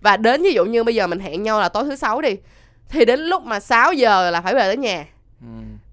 và 0.00 0.16
đến 0.16 0.42
ví 0.42 0.52
dụ 0.52 0.64
như 0.64 0.84
bây 0.84 0.94
giờ 0.94 1.06
mình 1.06 1.18
hẹn 1.18 1.42
nhau 1.42 1.60
là 1.60 1.68
tối 1.68 1.84
thứ 1.84 1.96
sáu 1.96 2.20
đi 2.20 2.36
thì 2.88 3.04
đến 3.04 3.20
lúc 3.20 3.42
mà 3.42 3.60
6 3.60 3.92
giờ 3.92 4.30
là 4.30 4.40
phải 4.40 4.54
về 4.54 4.60
tới 4.60 4.76
nhà 4.76 5.04
ừ. 5.40 5.46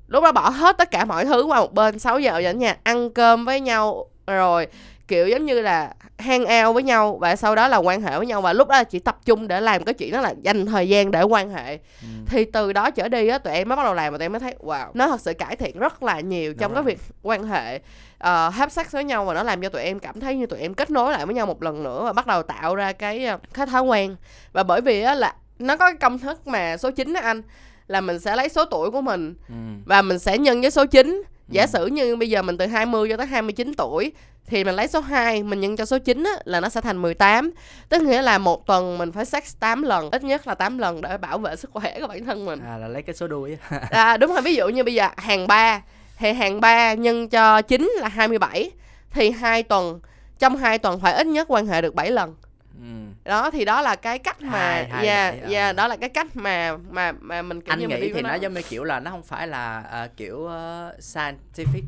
lúc 0.08 0.24
đó 0.24 0.32
bỏ 0.32 0.50
hết 0.50 0.78
tất 0.78 0.92
cả 0.92 1.06
mọi 1.06 1.26
thứ 1.26 1.44
qua 1.44 1.60
một 1.60 1.74
bên 1.74 2.00
6 2.00 2.20
giờ 2.20 2.34
về 2.36 2.44
đến 2.44 2.60
nhà 2.60 2.78
ăn 2.84 3.10
cơm 3.10 3.46
với 3.46 3.60
nhau 3.60 4.10
rồi 4.28 4.68
kiểu 5.08 5.28
giống 5.28 5.46
như 5.46 5.62
là 5.62 5.94
hang 6.18 6.42
out 6.42 6.74
với 6.74 6.84
nhau 6.84 7.18
và 7.22 7.36
sau 7.36 7.56
đó 7.56 7.68
là 7.68 7.78
quan 7.78 8.02
hệ 8.02 8.18
với 8.18 8.26
nhau 8.26 8.42
và 8.42 8.54
lúc 8.54 8.68
đó 8.68 8.76
là 8.78 8.84
chỉ 8.84 9.00
tập 9.00 9.18
trung 9.26 9.48
để 9.48 9.62
làm 9.62 9.84
cái 9.84 9.94
chuyện 9.94 10.12
đó 10.12 10.22
là 10.22 10.34
dành 10.42 10.66
thời 10.66 10.90
gian 10.90 11.12
để 11.12 11.22
quan 11.22 11.50
hệ 11.50 11.78
ừ. 12.02 12.08
thì 12.26 12.46
từ 12.46 12.74
đó 12.74 12.92
trở 12.92 13.10
đi 13.10 13.28
á 13.28 13.38
tụi 13.38 13.54
em 13.54 13.70
mới 13.70 13.76
bắt 13.76 13.84
đầu 13.84 13.94
làm 13.94 14.14
và 14.14 14.18
tụi 14.18 14.26
em 14.26 14.32
mới 14.32 14.40
thấy 14.40 14.56
wow 14.60 14.88
nó 14.94 15.08
thật 15.08 15.22
sự 15.22 15.34
cải 15.34 15.56
thiện 15.56 15.80
rất 15.80 16.04
là 16.04 16.20
nhiều 16.20 16.54
trong 16.54 16.74
cái 16.74 16.84
việc 16.84 17.00
quan 17.22 17.44
hệ 17.44 17.76
uh, 17.76 18.54
have 18.54 18.70
sex 18.70 18.92
với 18.92 19.04
nhau 19.04 19.26
và 19.26 19.34
nó 19.34 19.44
làm 19.44 19.62
cho 19.62 19.70
tụi 19.70 19.82
em 19.82 20.00
cảm 20.00 20.20
thấy 20.20 20.36
như 20.36 20.46
tụi 20.46 20.60
em 20.60 20.74
kết 20.74 20.90
nối 20.90 21.12
lại 21.12 21.26
với 21.26 21.36
nhau 21.36 21.46
một 21.46 21.64
lần 21.64 21.84
nữa 21.84 22.02
và 22.04 22.14
bắt 22.14 22.28
đầu 22.28 22.44
tạo 22.44 22.76
ra 22.76 22.92
cái 22.92 23.26
ờ, 23.26 23.38
cái 23.54 23.66
thói 23.66 23.82
quen 23.82 24.16
và 24.54 24.64
bởi 24.64 24.82
vì 24.82 25.02
á 25.02 25.16
là 25.16 25.36
nó 25.60 25.78
có 25.78 25.86
cái 25.86 25.98
công 25.98 26.20
thức 26.20 26.48
mà 26.48 26.78
số 26.78 26.92
9 26.92 27.14
đó 27.14 27.22
anh 27.24 27.42
là 27.88 28.02
mình 28.02 28.20
sẽ 28.20 28.36
lấy 28.36 28.50
số 28.50 28.66
tuổi 28.66 28.92
của 28.92 29.02
mình 29.02 29.36
ừ. 29.50 29.56
và 29.86 30.02
mình 30.02 30.20
sẽ 30.20 30.38
nhân 30.38 30.62
với 30.62 30.72
số 30.72 30.86
9 30.86 31.24
giả 31.50 31.62
ừ. 31.62 31.68
sử 31.68 31.86
như 31.86 32.16
bây 32.16 32.30
giờ 32.30 32.42
mình 32.42 32.58
từ 32.58 32.66
20 32.66 33.10
cho 33.10 33.18
tới 33.18 33.26
29 33.26 33.74
tuổi 33.78 34.12
thì 34.48 34.64
mình 34.64 34.76
lấy 34.76 34.88
số 34.88 35.00
2 35.00 35.44
mình 35.44 35.62
nhân 35.62 35.76
cho 35.76 35.86
số 35.86 35.98
9 36.00 36.24
á, 36.24 36.32
là 36.46 36.60
nó 36.60 36.70
sẽ 36.70 36.82
thành 36.82 36.98
18 36.98 37.52
tức 37.90 38.02
nghĩa 38.02 38.22
là 38.22 38.38
một 38.38 38.66
tuần 38.66 38.98
mình 38.98 39.12
phải 39.12 39.26
sex 39.26 39.56
8 39.60 39.84
lần 39.84 40.10
ít 40.12 40.24
nhất 40.24 40.48
là 40.48 40.56
8 40.56 40.78
lần 40.78 41.02
để 41.02 41.18
bảo 41.18 41.38
vệ 41.38 41.56
sức 41.56 41.72
khỏe 41.74 42.00
của 42.02 42.08
bản 42.08 42.26
thân 42.26 42.46
mình. 42.46 42.60
À 42.60 42.78
là 42.78 42.88
lấy 42.88 43.02
cái 43.02 43.16
số 43.16 43.28
đuôi 43.28 43.58
à 43.90 44.18
đúng 44.18 44.32
rồi 44.32 44.42
ví 44.42 44.56
dụ 44.56 44.68
như 44.68 44.84
bây 44.84 44.94
giờ 44.94 45.08
hàng 45.18 45.48
3 45.48 45.82
thì 46.18 46.34
hàng 46.34 46.62
3 46.62 46.94
nhân 46.94 47.30
cho 47.30 47.62
9 47.62 47.92
là 48.00 48.08
27 48.08 48.72
thì 49.12 49.32
hai 49.32 49.64
tuần 49.64 50.00
trong 50.40 50.58
hai 50.58 50.78
tuần 50.78 51.00
phải 51.00 51.14
ít 51.14 51.28
nhất 51.28 51.48
quan 51.50 51.68
hệ 51.68 51.82
được 51.82 51.96
7 51.96 52.12
lần. 52.12 52.36
Ừ. 52.80 53.30
đó 53.30 53.52
thì 53.52 53.66
đó 53.66 53.82
là 53.82 53.96
cái 53.96 54.20
cách 54.20 54.42
mà 54.42 54.88
dạ 55.04 55.34
dạ 55.48 55.74
đó 55.74 55.88
là 55.88 55.96
cái 55.96 56.10
cách 56.10 56.36
mà 56.36 56.78
mà 56.90 57.12
mà 57.12 57.42
mình 57.42 57.62
kiểu 57.62 57.72
anh 57.74 57.80
như 57.80 57.88
nghĩ 57.88 58.14
thì 58.14 58.22
nó 58.22 58.36
giống 58.36 58.54
như 58.54 58.62
kiểu 58.62 58.84
là 58.84 59.00
nó 59.00 59.12
không 59.12 59.24
phải 59.24 59.48
là 59.48 59.84
uh, 60.06 60.18
kiểu 60.18 60.38
uh, 60.38 61.00
scientific 61.00 61.84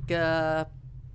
uh, 0.61 0.67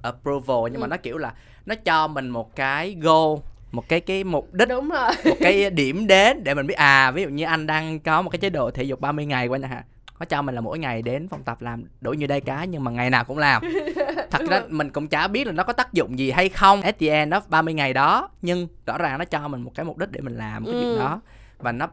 approval 0.02 0.56
nhưng 0.64 0.74
ừ. 0.74 0.80
mà 0.80 0.86
nó 0.86 0.96
kiểu 0.96 1.18
là 1.18 1.34
nó 1.66 1.74
cho 1.74 2.08
mình 2.08 2.28
một 2.28 2.56
cái 2.56 2.96
goal 3.00 3.38
một 3.72 3.88
cái 3.88 4.00
cái 4.00 4.24
mục 4.24 4.54
đích 4.54 4.68
đúng 4.68 4.88
rồi 4.88 5.10
một 5.24 5.36
cái 5.40 5.70
điểm 5.70 6.06
đến 6.06 6.44
để 6.44 6.54
mình 6.54 6.66
biết 6.66 6.74
à 6.74 7.10
ví 7.10 7.22
dụ 7.22 7.28
như 7.28 7.44
anh 7.44 7.66
đang 7.66 8.00
có 8.00 8.22
một 8.22 8.30
cái 8.30 8.38
chế 8.38 8.50
độ 8.50 8.70
thể 8.70 8.82
dục 8.82 9.00
30 9.00 9.26
ngày 9.26 9.46
qua 9.48 9.58
chẳng 9.62 9.70
hạn 9.70 9.82
nó 10.20 10.26
cho 10.26 10.42
mình 10.42 10.54
là 10.54 10.60
mỗi 10.60 10.78
ngày 10.78 11.02
đến 11.02 11.28
phòng 11.28 11.42
tập 11.42 11.62
làm 11.62 11.84
đủ 12.00 12.12
như 12.12 12.26
đây 12.26 12.40
cá 12.40 12.64
nhưng 12.64 12.84
mà 12.84 12.90
ngày 12.90 13.10
nào 13.10 13.24
cũng 13.24 13.38
làm 13.38 13.62
thật 14.30 14.40
ra 14.50 14.62
mình 14.68 14.90
cũng 14.90 15.08
chả 15.08 15.28
biết 15.28 15.46
là 15.46 15.52
nó 15.52 15.62
có 15.62 15.72
tác 15.72 15.92
dụng 15.92 16.18
gì 16.18 16.30
hay 16.30 16.48
không 16.48 16.82
at 16.82 16.98
the 16.98 17.08
end 17.08 17.32
đó 17.32 17.42
30 17.48 17.74
ngày 17.74 17.92
đó 17.94 18.28
nhưng 18.42 18.68
rõ 18.86 18.98
ràng 18.98 19.18
nó 19.18 19.24
cho 19.24 19.48
mình 19.48 19.62
một 19.62 19.72
cái 19.74 19.84
mục 19.84 19.98
đích 19.98 20.10
để 20.12 20.20
mình 20.20 20.36
làm 20.36 20.64
cái 20.64 20.74
ừ. 20.74 20.80
chuyện 20.80 20.98
đó 20.98 21.20
và 21.58 21.72
nó 21.72 21.88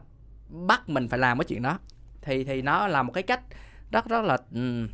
bắt 0.48 0.88
mình 0.88 1.08
phải 1.08 1.18
làm 1.18 1.38
cái 1.38 1.44
chuyện 1.44 1.62
đó 1.62 1.78
thì 2.22 2.44
thì 2.44 2.62
nó 2.62 2.86
là 2.86 3.02
một 3.02 3.12
cái 3.12 3.22
cách 3.22 3.40
rất 3.90 4.08
rất 4.08 4.24
là 4.24 4.36
um, 4.54 4.88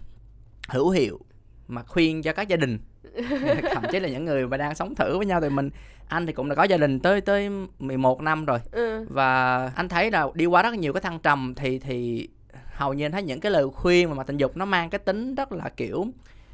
hữu 0.68 0.90
hiệu 0.90 1.20
mà 1.68 1.83
khuyên 1.83 2.22
cho 2.22 2.33
các 2.33 2.48
gia 2.48 2.57
đình 2.57 2.79
thậm 3.72 3.82
chí 3.90 4.00
là 4.00 4.08
những 4.08 4.24
người 4.24 4.46
mà 4.46 4.56
đang 4.56 4.74
sống 4.74 4.94
thử 4.94 5.16
với 5.16 5.26
nhau 5.26 5.40
thì 5.40 5.48
mình 5.48 5.70
anh 6.08 6.26
thì 6.26 6.32
cũng 6.32 6.48
đã 6.48 6.54
có 6.54 6.64
gia 6.64 6.76
đình 6.76 7.00
tới 7.00 7.20
tới 7.20 7.50
11 7.78 8.20
năm 8.20 8.44
rồi 8.44 8.58
ừ. 8.72 9.06
và 9.08 9.56
anh 9.76 9.88
thấy 9.88 10.10
là 10.10 10.26
đi 10.34 10.46
qua 10.46 10.62
rất 10.62 10.74
nhiều 10.74 10.92
cái 10.92 11.00
thăng 11.00 11.18
trầm 11.18 11.54
thì 11.56 11.78
thì 11.78 12.28
hầu 12.74 12.94
như 12.94 13.04
anh 13.06 13.12
thấy 13.12 13.22
những 13.22 13.40
cái 13.40 13.52
lời 13.52 13.68
khuyên 13.74 14.08
mà, 14.08 14.14
mà 14.14 14.22
tình 14.22 14.36
dục 14.36 14.56
nó 14.56 14.64
mang 14.64 14.90
cái 14.90 14.98
tính 14.98 15.34
rất 15.34 15.52
là 15.52 15.68
kiểu 15.76 16.06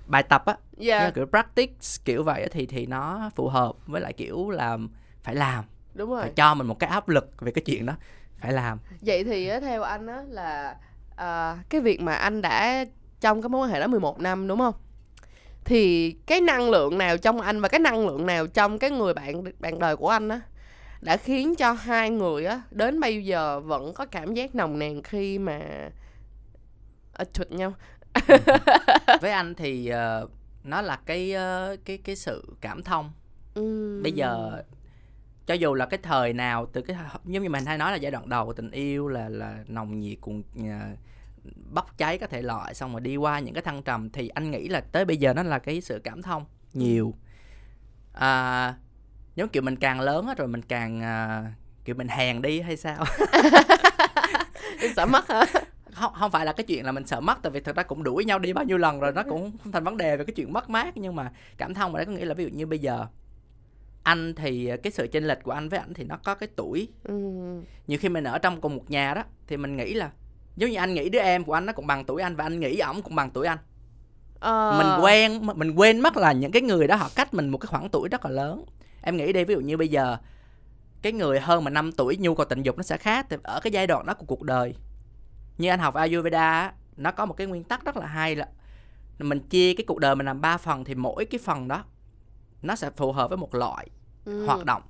bài 0.07 0.23
tập 0.23 0.45
á 0.47 0.57
yeah. 0.79 1.03
Dạ. 1.03 1.11
kiểu 1.11 1.27
practice 1.27 1.75
kiểu 2.05 2.23
vậy 2.23 2.49
thì 2.53 2.67
thì 2.67 2.87
nó 2.87 3.31
phù 3.35 3.49
hợp 3.49 3.73
với 3.87 4.01
lại 4.01 4.13
kiểu 4.13 4.51
là 4.51 4.79
phải 5.23 5.35
làm 5.35 5.65
đúng 5.95 6.11
rồi 6.11 6.23
phải 6.23 6.33
cho 6.37 6.55
mình 6.55 6.67
một 6.67 6.79
cái 6.79 6.91
áp 6.91 7.09
lực 7.09 7.41
về 7.41 7.53
cái 7.53 7.63
chuyện 7.67 7.87
đó 7.87 7.95
phải 8.39 8.53
làm 8.53 8.79
vậy 9.01 9.25
thì 9.25 9.51
theo 9.61 9.83
anh 9.83 10.07
á 10.07 10.23
là 10.29 10.77
uh, 11.13 11.71
cái 11.71 11.81
việc 11.81 12.01
mà 12.01 12.15
anh 12.15 12.43
đã 12.43 12.85
trong 13.21 13.43
cái 13.43 13.49
mối 13.49 13.67
quan 13.67 13.71
hệ 13.71 13.81
đó 13.81 13.87
11 13.87 14.21
năm 14.21 14.49
đúng 14.49 14.59
không 14.59 14.75
thì 15.65 16.11
cái 16.27 16.41
năng 16.41 16.71
lượng 16.71 16.99
nào 16.99 17.19
trong 17.19 17.41
anh 17.41 17.61
và 17.61 17.69
cái 17.69 17.81
năng 17.81 18.07
lượng 18.07 18.27
nào 18.27 18.47
trong 18.47 18.79
cái 18.79 18.91
người 18.91 19.15
bạn 19.15 19.43
bạn 19.59 19.79
đời 19.79 19.97
của 19.97 20.09
anh 20.09 20.29
á 20.29 20.41
đã 21.01 21.17
khiến 21.17 21.55
cho 21.55 21.73
hai 21.73 22.11
người 22.11 22.45
á 22.45 22.63
đến 22.71 23.01
bây 23.01 23.25
giờ 23.25 23.61
vẫn 23.61 23.93
có 23.95 24.07
cảm 24.07 24.35
giác 24.35 24.55
nồng 24.55 24.79
nàn 24.79 25.03
khi 25.03 25.39
mà 25.39 25.61
ở 27.13 27.25
chụt 27.33 27.51
nhau 27.51 27.73
với 29.21 29.31
anh 29.31 29.55
thì 29.55 29.93
uh, 30.23 30.31
nó 30.65 30.83
là 30.83 30.99
cái 31.07 31.35
uh, 31.35 31.85
cái 31.85 31.99
cái 31.99 32.17
sự 32.17 32.55
cảm 32.61 32.83
thông 32.83 33.13
ừ. 33.55 34.01
bây 34.03 34.13
giờ 34.13 34.63
cho 35.47 35.55
dù 35.55 35.75
là 35.75 35.87
cái 35.87 36.01
thời 36.03 36.33
nào 36.33 36.67
từ 36.73 36.83
cái 36.83 36.97
giống 37.25 37.43
như 37.43 37.51
mình 37.51 37.67
hay 37.67 37.79
nói 37.79 37.93
là 37.93 37.97
giai 37.97 38.13
đoạn 38.13 38.29
đầu 38.29 38.47
của 38.47 38.53
tình 38.53 38.71
yêu 38.71 39.09
là 39.09 39.29
là 39.29 39.65
nồng 39.69 40.01
nhiệt 40.01 40.19
cùng 40.21 40.43
uh, 40.61 40.99
bốc 41.71 41.99
cháy 41.99 42.19
các 42.19 42.31
thể 42.31 42.43
loại 42.43 42.75
xong 42.75 42.93
rồi 42.93 43.01
đi 43.01 43.17
qua 43.17 43.39
những 43.39 43.55
cái 43.55 43.63
thăng 43.63 43.83
trầm 43.83 44.11
thì 44.11 44.29
anh 44.29 44.51
nghĩ 44.51 44.69
là 44.69 44.81
tới 44.81 45.05
bây 45.05 45.17
giờ 45.17 45.35
nó 45.35 45.43
là 45.43 45.59
cái 45.59 45.81
sự 45.81 46.01
cảm 46.05 46.23
thông. 46.23 46.45
Nhiều. 46.73 47.15
À, 48.13 48.75
giống 49.35 49.49
kiểu 49.49 49.63
mình 49.63 49.77
càng 49.77 50.01
lớn 50.01 50.29
rồi 50.39 50.49
mình 50.49 50.63
càng 50.63 51.03
à, 51.03 51.45
kiểu 51.85 51.95
mình 51.95 52.09
hèn 52.09 52.43
đi 52.43 52.61
hay 52.61 52.77
sao? 52.77 53.05
Sợ 54.97 55.07
mất 55.07 55.29
hả? 55.29 55.45
Không 55.93 56.13
không 56.15 56.31
phải 56.31 56.47
là 56.47 56.53
cái 56.53 56.65
chuyện 56.67 56.85
là 56.85 56.93
mình 56.93 57.07
sợ 57.07 57.21
mất 57.21 57.39
tại 57.43 57.51
vì 57.51 57.61
thật 57.61 57.77
ra 57.77 57.83
cũng 57.83 58.03
đuổi 58.03 58.25
nhau 58.25 58.39
đi 58.39 58.53
bao 58.53 58.65
nhiêu 58.65 58.79
lần 58.79 59.01
rồi 59.01 59.13
nó 59.13 59.23
cũng 59.23 59.53
không 59.63 59.73
thành 59.73 59.85
vấn 59.85 59.97
đề 59.97 60.17
về 60.17 60.25
cái 60.25 60.35
chuyện 60.35 60.53
mất 60.53 60.71
mát 60.71 60.97
nhưng 60.97 61.17
mà 61.17 61.33
cảm 61.57 61.75
thông 61.75 61.93
mà 61.93 62.05
có 62.05 62.13
nghĩa 62.13 62.25
là 62.25 62.35
ví 62.35 62.45
dụ 62.45 62.51
như 62.51 62.67
bây 62.67 62.79
giờ 62.79 63.07
anh 64.03 64.35
thì 64.35 64.71
cái 64.83 64.93
sự 64.93 65.07
chênh 65.13 65.25
lệch 65.25 65.43
của 65.43 65.53
anh 65.53 65.69
với 65.69 65.79
anh 65.79 65.95
thì 65.95 66.05
nó 66.05 66.17
có 66.25 66.35
cái 66.35 66.49
tuổi. 66.57 66.89
Ừ. 67.05 67.15
nhiều 67.87 67.99
khi 67.99 68.09
mình 68.09 68.25
ở 68.25 68.39
trong 68.39 68.61
cùng 68.61 68.77
một 68.77 68.91
nhà 68.91 69.15
đó 69.15 69.25
thì 69.47 69.57
mình 69.57 69.77
nghĩ 69.77 69.95
là 69.95 70.11
giống 70.61 70.71
như 70.71 70.77
anh 70.77 70.95
nghĩ 70.95 71.09
đứa 71.09 71.19
em 71.19 71.45
của 71.45 71.53
anh 71.53 71.67
nó 71.67 71.73
cũng 71.73 71.87
bằng 71.87 72.05
tuổi 72.05 72.23
anh 72.23 72.37
và 72.37 72.45
anh 72.45 72.61
nghĩ 72.61 72.79
ổng 72.79 73.03
cũng 73.03 73.15
bằng 73.15 73.31
tuổi 73.31 73.47
anh. 73.47 73.59
Ờ... 74.41 74.75
mình 74.79 75.05
quen 75.05 75.41
mình 75.55 75.71
quên 75.71 76.01
mất 76.01 76.17
là 76.17 76.33
những 76.33 76.53
cái 76.53 76.63
người 76.63 76.87
đó 76.87 76.97
họ 76.97 77.11
cách 77.15 77.35
mình 77.35 77.49
một 77.49 77.59
cái 77.59 77.67
khoảng 77.67 77.89
tuổi 77.89 78.09
rất 78.09 78.25
là 78.25 78.31
lớn. 78.31 78.65
Em 79.03 79.17
nghĩ 79.17 79.33
đi 79.33 79.45
ví 79.45 79.55
dụ 79.55 79.61
như 79.61 79.77
bây 79.77 79.89
giờ 79.89 80.17
cái 81.03 81.13
người 81.13 81.41
hơn 81.41 81.65
mà 81.65 81.71
5 81.71 81.93
tuổi 81.93 82.17
nhu 82.17 82.35
cầu 82.35 82.47
tình 82.47 82.63
dục 82.63 82.77
nó 82.77 82.83
sẽ 82.83 82.97
khác 82.97 83.27
thì 83.31 83.37
ở 83.43 83.61
cái 83.61 83.73
giai 83.73 83.87
đoạn 83.87 84.07
đó 84.07 84.15
của 84.15 84.25
cuộc 84.27 84.43
đời. 84.43 84.75
Như 85.59 85.69
anh 85.69 85.79
học 85.79 85.95
Ayurveda 85.95 86.73
nó 86.97 87.11
có 87.11 87.27
một 87.27 87.35
cái 87.37 87.47
nguyên 87.47 87.65
tắc 87.65 87.85
rất 87.85 87.97
là 87.97 88.07
hay 88.07 88.37
là 88.37 88.47
mình 89.19 89.41
chia 89.41 89.75
cái 89.75 89.85
cuộc 89.87 89.99
đời 89.99 90.15
mình 90.15 90.27
làm 90.27 90.41
ba 90.41 90.57
phần 90.57 90.85
thì 90.85 90.95
mỗi 90.95 91.25
cái 91.25 91.39
phần 91.45 91.69
đó 91.69 91.85
nó 92.63 92.77
sẽ 92.77 92.91
phù 92.91 93.13
hợp 93.13 93.29
với 93.29 93.37
một 93.37 93.55
loại 93.55 93.89
ừ. 94.25 94.47
hoạt 94.47 94.65
động. 94.65 94.83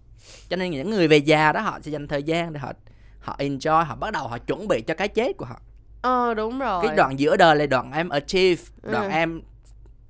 Cho 0.49 0.57
nên 0.57 0.71
những 0.71 0.91
người 0.91 1.09
về 1.09 1.17
già 1.17 1.53
đó 1.53 1.61
họ 1.61 1.79
sẽ 1.83 1.91
dành 1.91 2.09
thời 2.09 2.23
gian 2.23 2.53
để 2.53 2.61
họ 2.61 2.73
họ 3.21 3.37
enjoy 3.39 3.85
họ 3.85 3.97
bắt 3.97 4.13
đầu 4.13 4.29
họ 4.29 4.39
chuẩn 4.39 4.69
bị 4.69 4.83
cho 4.83 4.95
cái 4.95 5.09
chết 5.09 5.37
của 5.37 5.45
họ. 5.45 5.61
Ờ 6.03 6.35
đúng 6.35 6.59
rồi. 6.59 6.87
cái 6.87 6.97
đoạn 6.97 7.19
giữa 7.19 7.37
đời 7.37 7.57
là 7.57 7.67
đoạn 7.67 7.93
em 7.93 8.09
achieve 8.09 8.63
đoạn 8.83 9.05
ừ. 9.05 9.11
em 9.11 9.43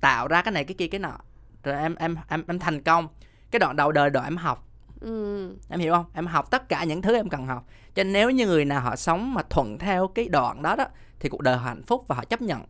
tạo 0.01 0.27
ra 0.27 0.41
cái 0.41 0.51
này 0.51 0.63
cái 0.63 0.75
kia 0.75 0.87
cái 0.87 0.99
nọ. 0.99 1.17
Rồi 1.63 1.75
em 1.75 1.95
em 1.95 2.17
em 2.29 2.43
em 2.47 2.59
thành 2.59 2.81
công. 2.81 3.07
Cái 3.51 3.59
đoạn 3.59 3.75
đầu 3.75 3.91
đời 3.91 4.09
đoạn 4.09 4.25
em 4.25 4.37
học. 4.37 4.67
Ừ. 5.01 5.49
em 5.69 5.79
hiểu 5.79 5.93
không? 5.93 6.05
Em 6.13 6.27
học 6.27 6.51
tất 6.51 6.69
cả 6.69 6.83
những 6.83 7.01
thứ 7.01 7.15
em 7.15 7.29
cần 7.29 7.47
học. 7.47 7.65
Cho 7.95 8.03
nên 8.03 8.13
nếu 8.13 8.29
như 8.29 8.47
người 8.47 8.65
nào 8.65 8.81
họ 8.81 8.95
sống 8.95 9.33
mà 9.33 9.41
thuận 9.49 9.77
theo 9.77 10.07
cái 10.07 10.27
đoạn 10.29 10.61
đó 10.61 10.75
đó 10.75 10.85
thì 11.19 11.29
cuộc 11.29 11.41
đời 11.41 11.57
họ 11.57 11.67
hạnh 11.67 11.83
phúc 11.83 12.05
và 12.07 12.15
họ 12.15 12.23
chấp 12.23 12.41
nhận. 12.41 12.61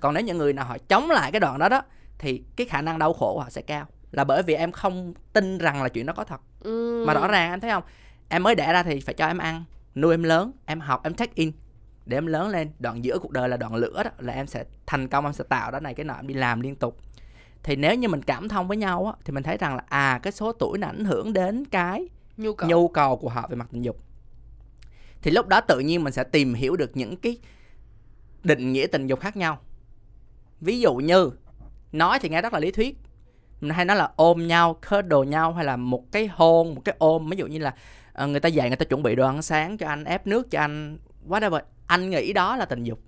Còn 0.00 0.14
nếu 0.14 0.24
những 0.24 0.38
người 0.38 0.52
nào 0.52 0.64
họ 0.64 0.76
chống 0.88 1.10
lại 1.10 1.32
cái 1.32 1.40
đoạn 1.40 1.58
đó 1.58 1.68
đó 1.68 1.82
thì 2.18 2.42
cái 2.56 2.66
khả 2.66 2.82
năng 2.82 2.98
đau 2.98 3.12
khổ 3.12 3.34
của 3.34 3.40
họ 3.40 3.50
sẽ 3.50 3.62
cao. 3.62 3.86
Là 4.12 4.24
bởi 4.24 4.42
vì 4.42 4.54
em 4.54 4.72
không 4.72 5.14
tin 5.32 5.58
rằng 5.58 5.82
là 5.82 5.88
chuyện 5.88 6.06
đó 6.06 6.12
có 6.16 6.24
thật. 6.24 6.40
Ừ. 6.60 7.04
mà 7.06 7.14
rõ 7.14 7.28
ràng 7.28 7.50
em 7.50 7.60
thấy 7.60 7.70
không? 7.70 7.82
Em 8.28 8.42
mới 8.42 8.54
đẻ 8.54 8.72
ra 8.72 8.82
thì 8.82 9.00
phải 9.00 9.14
cho 9.14 9.26
em 9.26 9.38
ăn 9.38 9.64
nuôi 9.94 10.14
em 10.14 10.22
lớn 10.22 10.52
em 10.66 10.80
học 10.80 11.00
em 11.04 11.14
check 11.14 11.34
in. 11.34 11.52
Để 12.06 12.16
em 12.16 12.26
lớn 12.26 12.48
lên 12.48 12.70
đoạn 12.78 13.04
giữa 13.04 13.18
cuộc 13.18 13.30
đời 13.30 13.48
là 13.48 13.56
đoạn 13.56 13.74
lửa 13.74 14.02
đó 14.04 14.10
là 14.18 14.32
em 14.32 14.46
sẽ 14.46 14.64
thành 14.86 15.08
công 15.08 15.24
em 15.24 15.32
sẽ 15.32 15.44
tạo 15.48 15.70
đó 15.70 15.80
này 15.80 15.94
cái 15.94 16.04
nọ 16.04 16.14
em 16.14 16.26
đi 16.26 16.34
làm 16.34 16.60
liên 16.60 16.76
tục. 16.76 16.98
Thì 17.62 17.76
nếu 17.76 17.94
như 17.94 18.08
mình 18.08 18.22
cảm 18.22 18.48
thông 18.48 18.68
với 18.68 18.76
nhau 18.76 19.06
á 19.06 19.12
thì 19.24 19.32
mình 19.32 19.42
thấy 19.42 19.56
rằng 19.56 19.76
là 19.76 19.82
à 19.88 20.20
cái 20.22 20.32
số 20.32 20.52
tuổi 20.52 20.78
nó 20.78 20.86
ảnh 20.86 21.04
hưởng 21.04 21.32
đến 21.32 21.64
cái 21.64 22.08
nhu 22.36 22.54
cầu. 22.54 22.70
nhu 22.70 22.88
cầu 22.88 23.16
của 23.16 23.28
họ 23.28 23.46
về 23.50 23.56
mặt 23.56 23.68
tình 23.72 23.82
dục. 23.82 23.96
Thì 25.22 25.30
lúc 25.30 25.48
đó 25.48 25.60
tự 25.60 25.78
nhiên 25.78 26.04
mình 26.04 26.12
sẽ 26.12 26.24
tìm 26.24 26.54
hiểu 26.54 26.76
được 26.76 26.96
những 26.96 27.16
cái 27.16 27.38
định 28.44 28.72
nghĩa 28.72 28.86
tình 28.86 29.06
dục 29.06 29.20
khác 29.20 29.36
nhau. 29.36 29.58
Ví 30.60 30.80
dụ 30.80 30.94
như 30.94 31.30
nói 31.92 32.18
thì 32.18 32.28
nghe 32.28 32.42
rất 32.42 32.52
là 32.52 32.58
lý 32.58 32.70
thuyết. 32.70 32.98
Mình 33.60 33.70
hay 33.70 33.84
nói 33.84 33.96
là 33.96 34.10
ôm 34.16 34.46
nhau 34.46 34.78
đồ 35.06 35.22
nhau 35.22 35.52
hay 35.52 35.64
là 35.64 35.76
một 35.76 36.12
cái 36.12 36.26
hôn 36.32 36.74
một 36.74 36.82
cái 36.84 36.94
ôm. 36.98 37.30
Ví 37.30 37.36
dụ 37.36 37.46
như 37.46 37.58
là 37.58 37.74
uh, 38.22 38.28
người 38.28 38.40
ta 38.40 38.48
dạy 38.48 38.68
người 38.68 38.76
ta 38.76 38.84
chuẩn 38.84 39.02
bị 39.02 39.14
đồ 39.14 39.26
ăn 39.26 39.42
sáng 39.42 39.78
cho 39.78 39.86
anh 39.86 40.04
ép 40.04 40.26
nước 40.26 40.50
cho 40.50 40.60
anh. 40.60 40.98
Whatever. 41.28 41.60
Anh 41.86 42.10
nghĩ 42.10 42.32
đó 42.32 42.56
là 42.56 42.64
tình 42.64 42.84
dục. 42.84 42.98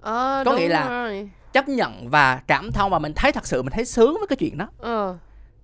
À, 0.00 0.42
có 0.44 0.56
nghĩa 0.56 0.68
là 0.68 0.88
rồi. 0.88 1.30
chấp 1.52 1.68
nhận 1.68 2.10
và 2.10 2.42
cảm 2.46 2.72
thông 2.72 2.90
và 2.90 2.98
mình 2.98 3.12
thấy 3.16 3.32
thật 3.32 3.46
sự 3.46 3.62
mình 3.62 3.72
thấy 3.72 3.84
sướng 3.84 4.16
với 4.18 4.26
cái 4.26 4.36
chuyện 4.36 4.58
đó. 4.58 4.68
Ờ. 4.78 5.18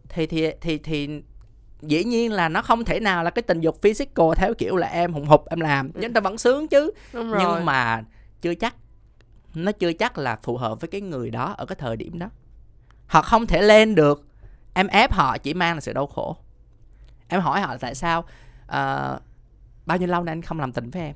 thì 0.08 0.26
thì 0.26 0.50
thì 0.60 0.78
thì 0.78 1.22
dĩ 1.82 2.04
nhiên 2.04 2.32
là 2.32 2.48
nó 2.48 2.62
không 2.62 2.84
thể 2.84 3.00
nào 3.00 3.24
là 3.24 3.30
cái 3.30 3.42
tình 3.42 3.60
dục 3.60 3.82
physical 3.82 4.26
theo 4.36 4.54
kiểu 4.54 4.76
là 4.76 4.86
em 4.86 5.12
hùng 5.12 5.26
hục 5.26 5.48
em 5.48 5.60
làm. 5.60 5.90
Nhưng 5.94 6.12
ta 6.12 6.20
vẫn 6.20 6.38
sướng 6.38 6.68
chứ. 6.68 6.90
Đúng 7.12 7.30
rồi. 7.30 7.42
nhưng 7.44 7.64
mà 7.64 8.02
chưa 8.40 8.54
chắc 8.54 8.74
nó 9.54 9.72
chưa 9.72 9.92
chắc 9.92 10.18
là 10.18 10.36
phù 10.36 10.56
hợp 10.56 10.80
với 10.80 10.88
cái 10.88 11.00
người 11.00 11.30
đó 11.30 11.54
ở 11.58 11.66
cái 11.66 11.76
thời 11.76 11.96
điểm 11.96 12.18
đó. 12.18 12.30
Họ 13.06 13.22
không 13.22 13.46
thể 13.46 13.62
lên 13.62 13.94
được. 13.94 14.26
Em 14.74 14.86
ép 14.86 15.12
họ 15.12 15.38
chỉ 15.38 15.54
mang 15.54 15.74
là 15.74 15.80
sự 15.80 15.92
đau 15.92 16.06
khổ 16.06 16.36
em 17.28 17.40
hỏi 17.40 17.60
họ 17.60 17.72
là 17.72 17.78
tại 17.80 17.94
sao 17.94 18.20
uh, 18.64 19.22
bao 19.86 19.98
nhiêu 19.98 20.08
lâu 20.08 20.24
nay 20.24 20.32
anh 20.32 20.42
không 20.42 20.60
làm 20.60 20.72
tình 20.72 20.90
với 20.90 21.02
em 21.02 21.14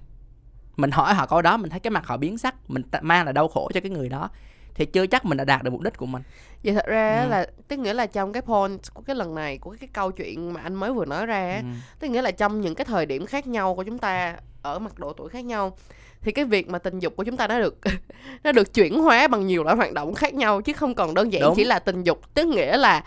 mình 0.76 0.90
hỏi 0.90 1.14
họ 1.14 1.26
câu 1.26 1.42
đó 1.42 1.56
mình 1.56 1.70
thấy 1.70 1.80
cái 1.80 1.90
mặt 1.90 2.06
họ 2.06 2.16
biến 2.16 2.38
sắc 2.38 2.54
mình 2.70 2.82
mang 3.00 3.26
là 3.26 3.32
đau 3.32 3.48
khổ 3.48 3.70
cho 3.74 3.80
cái 3.80 3.90
người 3.90 4.08
đó 4.08 4.30
thì 4.74 4.86
chưa 4.86 5.06
chắc 5.06 5.24
mình 5.24 5.38
đã 5.38 5.44
đạt 5.44 5.62
được 5.62 5.70
mục 5.70 5.80
đích 5.80 5.96
của 5.96 6.06
mình 6.06 6.22
vậy 6.64 6.74
thật 6.74 6.86
ra 6.86 7.22
ừ. 7.22 7.28
là 7.28 7.46
tức 7.68 7.78
nghĩa 7.78 7.94
là 7.94 8.06
trong 8.06 8.32
cái 8.32 8.42
point 8.42 8.80
của 8.94 9.02
cái 9.02 9.16
lần 9.16 9.34
này 9.34 9.58
của 9.58 9.76
cái 9.80 9.88
câu 9.92 10.10
chuyện 10.10 10.52
mà 10.52 10.60
anh 10.60 10.74
mới 10.74 10.92
vừa 10.92 11.04
nói 11.04 11.26
ra 11.26 11.56
ừ. 11.56 11.66
tức 11.98 12.08
nghĩa 12.08 12.22
là 12.22 12.30
trong 12.30 12.60
những 12.60 12.74
cái 12.74 12.84
thời 12.84 13.06
điểm 13.06 13.26
khác 13.26 13.46
nhau 13.46 13.74
của 13.74 13.82
chúng 13.82 13.98
ta 13.98 14.36
ở 14.62 14.78
mặt 14.78 14.98
độ 14.98 15.12
tuổi 15.12 15.28
khác 15.28 15.44
nhau 15.44 15.76
thì 16.20 16.32
cái 16.32 16.44
việc 16.44 16.68
mà 16.68 16.78
tình 16.78 16.98
dục 16.98 17.16
của 17.16 17.24
chúng 17.24 17.36
ta 17.36 17.46
nó 17.46 17.60
được 17.60 17.78
nó 18.44 18.52
được 18.52 18.74
chuyển 18.74 18.98
hóa 18.98 19.28
bằng 19.28 19.46
nhiều 19.46 19.64
loại 19.64 19.76
hoạt 19.76 19.92
động 19.92 20.14
khác 20.14 20.34
nhau 20.34 20.62
chứ 20.62 20.72
không 20.72 20.94
còn 20.94 21.14
đơn 21.14 21.32
giản 21.32 21.42
Đúng. 21.42 21.54
chỉ 21.56 21.64
là 21.64 21.78
tình 21.78 22.02
dục 22.02 22.34
tức 22.34 22.46
nghĩa 22.46 22.76
là 22.76 23.04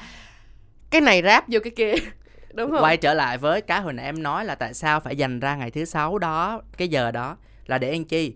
cái 0.89 1.01
này 1.01 1.21
ráp 1.21 1.45
vô 1.47 1.59
cái 1.63 1.71
kia 1.75 1.93
đúng 2.55 2.71
không? 2.71 2.83
Quay 2.83 2.97
trở 2.97 3.13
lại 3.13 3.37
với 3.37 3.61
cái 3.61 3.81
hồi 3.81 3.93
nãy 3.93 4.05
em 4.05 4.23
nói 4.23 4.45
là 4.45 4.55
tại 4.55 4.73
sao 4.73 4.99
phải 4.99 5.15
dành 5.15 5.39
ra 5.39 5.55
ngày 5.55 5.71
thứ 5.71 5.85
sáu 5.85 6.17
đó 6.17 6.61
cái 6.77 6.87
giờ 6.87 7.11
đó 7.11 7.37
là 7.65 7.77
để 7.77 7.89
anh 7.89 8.05
chi? 8.05 8.35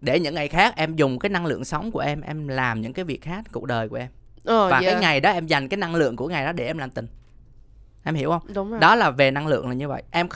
Để 0.00 0.20
những 0.20 0.34
ngày 0.34 0.48
khác 0.48 0.74
em 0.76 0.96
dùng 0.96 1.18
cái 1.18 1.30
năng 1.30 1.46
lượng 1.46 1.64
sống 1.64 1.90
của 1.90 2.00
em 2.00 2.20
em 2.20 2.48
làm 2.48 2.80
những 2.80 2.92
cái 2.92 3.04
việc 3.04 3.22
khác 3.22 3.44
cuộc 3.52 3.64
đời 3.64 3.88
của 3.88 3.96
em. 3.96 4.08
Ờ, 4.44 4.68
và 4.68 4.78
yeah. 4.78 4.92
cái 4.92 5.00
ngày 5.00 5.20
đó 5.20 5.30
em 5.30 5.46
dành 5.46 5.68
cái 5.68 5.78
năng 5.78 5.94
lượng 5.94 6.16
của 6.16 6.28
ngày 6.28 6.44
đó 6.44 6.52
để 6.52 6.66
em 6.66 6.78
làm 6.78 6.90
tình. 6.90 7.06
Em 8.04 8.14
hiểu 8.14 8.30
không? 8.30 8.42
Đúng 8.54 8.70
rồi. 8.70 8.80
đó 8.80 8.94
là 8.94 9.10
về 9.10 9.30
năng 9.30 9.46
lượng 9.46 9.68
là 9.68 9.74
như 9.74 9.88
vậy. 9.88 10.02
Em 10.10 10.28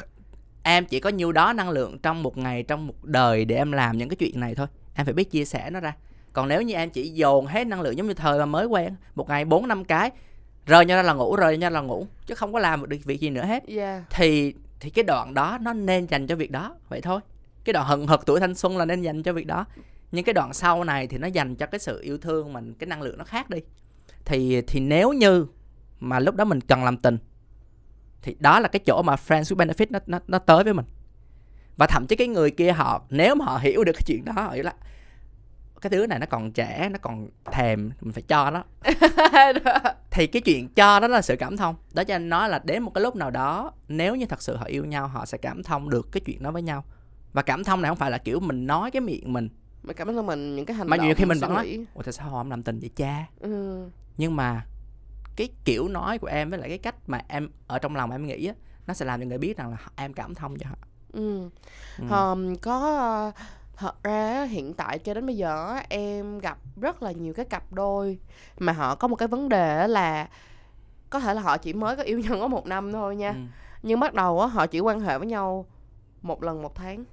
em 0.63 0.85
chỉ 0.85 1.01
có 1.01 1.11
nhiêu 1.11 1.33
đó 1.33 1.53
năng 1.53 1.71
lượng 1.71 1.99
trong 1.99 2.23
một 2.23 2.39
ngày 2.39 2.63
trong 2.63 2.87
một 2.87 3.05
đời 3.05 3.45
để 3.45 3.57
em 3.57 3.73
làm 3.73 3.99
những 3.99 4.09
cái 4.09 4.17
chuyện 4.17 4.41
này 4.41 4.55
thôi. 4.55 4.67
Em 4.95 5.07
phải 5.07 5.15
biết 5.15 5.31
chia 5.31 5.45
sẻ 5.45 5.71
nó 5.71 5.81
ra. 5.81 5.95
Còn 6.33 6.49
nếu 6.49 6.63
như 6.63 6.75
em 6.75 6.91
chỉ 6.91 7.09
dồn 7.09 7.47
hết 7.47 7.67
năng 7.67 7.81
lượng 7.81 7.97
giống 7.97 8.07
như 8.07 8.15
thời 8.15 8.39
mà 8.39 8.47
mới 8.47 8.67
quen 8.67 8.97
một 9.15 9.29
ngày 9.29 9.45
bốn 9.45 9.69
năm 9.69 9.85
cái 9.85 10.11
rơi 10.67 10.87
nhau 10.87 10.97
ra 10.97 11.03
là 11.03 11.13
ngủ 11.13 11.37
rơi 11.37 11.59
nhau 11.59 11.71
là 11.71 11.81
ngủ 11.81 12.07
chứ 12.27 12.35
không 12.35 12.53
có 12.53 12.59
làm 12.59 12.89
được 12.89 12.97
việc 13.05 13.21
gì 13.21 13.31
nữa 13.31 13.45
hết. 13.45 13.63
Yeah. 13.69 14.03
thì 14.11 14.55
thì 14.81 14.91
cái 14.91 15.05
đoạn 15.05 15.35
đó 15.35 15.59
nó 15.61 15.73
nên 15.73 16.07
dành 16.07 16.27
cho 16.27 16.37
việc 16.37 16.51
đó 16.51 16.77
vậy 16.89 17.01
thôi. 17.01 17.21
Cái 17.65 17.73
đoạn 17.73 17.87
hận 17.87 18.07
hực 18.07 18.27
tuổi 18.27 18.41
thanh 18.41 18.55
xuân 18.55 18.77
là 18.77 18.85
nên 18.85 19.03
dành 19.03 19.23
cho 19.23 19.33
việc 19.33 19.47
đó. 19.47 19.65
Nhưng 20.13 20.25
cái 20.25 20.33
đoạn 20.33 20.53
sau 20.53 20.85
này 20.85 21.07
thì 21.07 21.19
nó 21.19 21.27
dành 21.27 21.57
cho 21.57 21.67
cái 21.67 21.79
sự 21.79 22.01
yêu 22.01 22.19
thương 22.19 22.53
mình 22.53 22.75
cái 22.75 22.87
năng 22.87 23.03
lượng 23.03 23.19
nó 23.19 23.25
khác 23.25 23.51
đi. 23.51 23.59
Thì 24.25 24.63
thì 24.63 24.81
nếu 24.81 25.13
như 25.13 25.47
mà 26.01 26.21
lúc 26.21 26.35
đó 26.35 26.45
mình 26.45 26.61
cần 26.61 26.85
làm 26.85 26.97
tình 26.97 27.19
thì 28.23 28.37
đó 28.41 28.61
là 28.61 28.69
cái 28.69 28.81
chỗ 28.87 29.03
mà 29.03 29.15
friends 29.15 29.43
with 29.43 29.67
benefit 29.67 29.87
nó 29.91 29.99
nó 30.07 30.19
nó 30.27 30.39
tới 30.39 30.65
với 30.65 30.75
mình. 30.75 30.87
Và 31.77 31.87
thậm 31.87 32.07
chí 32.07 32.17
cái 32.17 32.29
người 32.29 32.51
kia 32.51 32.73
họ 32.73 33.03
nếu 33.11 33.35
mà 33.35 33.45
họ 33.45 33.59
hiểu 33.59 33.85
được 33.85 33.93
cái 33.93 34.03
chuyện 34.07 34.25
đó 34.25 34.33
họ 34.33 34.51
hiểu 34.51 34.65
là 34.65 34.75
cái 35.81 35.91
thứ 35.91 36.07
này 36.07 36.19
nó 36.19 36.27
còn 36.27 36.53
trẻ 36.53 36.89
nó 36.93 36.99
còn 37.03 37.29
thèm 37.45 37.91
mình 38.01 38.13
phải 38.13 38.23
cho 38.23 38.51
nó. 38.51 38.65
Thì 40.11 40.27
cái 40.27 40.43
chuyện 40.43 40.69
cho 40.69 41.01
đó 41.01 41.09
là 41.09 41.23
sự 41.23 41.37
cảm 41.37 41.57
thông. 41.57 41.77
Đó 41.95 42.05
cho 42.05 42.15
anh 42.15 42.29
nói 42.29 42.49
là 42.49 42.61
đến 42.65 42.83
một 42.83 42.91
cái 42.95 43.03
lúc 43.03 43.17
nào 43.17 43.31
đó 43.31 43.73
nếu 43.89 44.17
như 44.17 44.27
thật 44.27 44.43
sự 44.43 44.57
họ 44.57 44.65
yêu 44.65 44.85
nhau 44.85 45.09
họ 45.09 45.27
sẽ 45.27 45.39
cảm 45.39 45.63
thông 45.63 45.91
được 45.91 46.09
cái 46.13 46.21
chuyện 46.27 46.43
đó 46.43 46.51
với 46.51 46.63
nhau. 46.63 46.85
Và 47.33 47.43
cảm 47.43 47.65
thông 47.65 47.83
này 47.83 47.89
không 47.89 47.99
phải 47.99 48.11
là 48.11 48.19
kiểu 48.19 48.41
mình 48.41 48.67
nói 48.67 48.91
cái 48.91 49.01
miệng 49.01 49.33
mình. 49.33 49.49
Mà 49.83 49.93
cảm 49.93 50.15
thông 50.15 50.27
mình 50.27 50.57
những 50.57 50.67
cái 50.67 50.77
hành 50.77 50.89
mà 50.89 50.97
động 50.97 51.07
nhiều 51.07 51.15
khi 51.15 51.25
mình 51.25 51.39
vẫn 51.39 51.55
nói 51.55 51.87
ủa 51.95 52.03
tại 52.03 52.13
sao 52.13 52.31
họ 52.31 52.39
không 52.39 52.51
làm 52.51 52.63
tình 52.63 52.79
vậy 52.81 52.91
cha? 52.97 53.27
Ừ. 53.41 53.85
nhưng 54.17 54.37
mà 54.37 54.67
cái 55.37 55.49
kiểu 55.65 55.89
nói 55.89 56.19
của 56.19 56.27
em 56.27 56.51
với 56.51 56.59
lại 56.59 56.69
cái 56.69 56.79
cách 56.79 56.95
mà 57.07 57.21
em 57.29 57.51
ở 57.67 57.79
trong 57.79 57.97
lòng 57.97 58.11
em 58.11 58.27
nghĩ 58.27 58.47
á 58.47 58.55
nó 58.87 58.95
sẽ 58.95 59.07
làm 59.07 59.21
cho 59.21 59.27
người 59.27 59.39
biết 59.39 59.57
rằng 59.57 59.71
là 59.71 59.77
em 59.97 60.13
cảm 60.13 60.35
thông 60.35 60.59
cho 60.59 60.69
họ. 60.69 60.77
Ừ. 61.13 61.51
ừ. 61.99 62.05
Um, 62.11 62.57
có 62.57 63.33
thật 63.77 64.03
ra 64.03 64.45
hiện 64.45 64.75
tại 64.75 64.99
cho 64.99 65.15
đến 65.15 65.27
bây 65.27 65.37
giờ 65.37 65.77
em 65.89 66.39
gặp 66.39 66.59
rất 66.77 67.03
là 67.03 67.13
nhiều 67.13 67.35
cái 67.35 67.45
cặp 67.45 67.73
đôi 67.73 68.19
mà 68.59 68.73
họ 68.73 68.95
có 68.95 69.09
một 69.09 69.17
cái 69.17 69.29
vấn 69.29 69.49
đề 69.49 69.89
là 69.89 70.29
có 71.11 71.21
thể 71.21 71.35
là 71.35 71.43
họ 71.43 71.59
chỉ 71.59 71.73
mới 71.73 71.97
có 71.97 72.03
yêu 72.03 72.19
nhau 72.29 72.39
có 72.41 72.49
một 72.49 72.67
năm 72.67 72.93
thôi 72.93 73.17
nha 73.17 73.31
ừ. 73.31 73.37
nhưng 73.83 74.01
bắt 74.01 74.15
đầu 74.15 74.47
họ 74.47 74.67
chỉ 74.67 74.81
quan 74.81 75.01
hệ 75.01 75.19
với 75.19 75.27
nhau 75.27 75.67
một 76.23 76.43
lần 76.43 76.63
một 76.63 76.75
tháng 76.75 77.05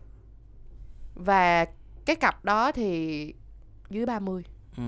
và 1.16 1.66
cái 2.06 2.16
cặp 2.16 2.46
đó 2.46 2.72
thì 2.72 3.34
dưới 3.90 4.06
30 4.06 4.44
ừ. 4.78 4.84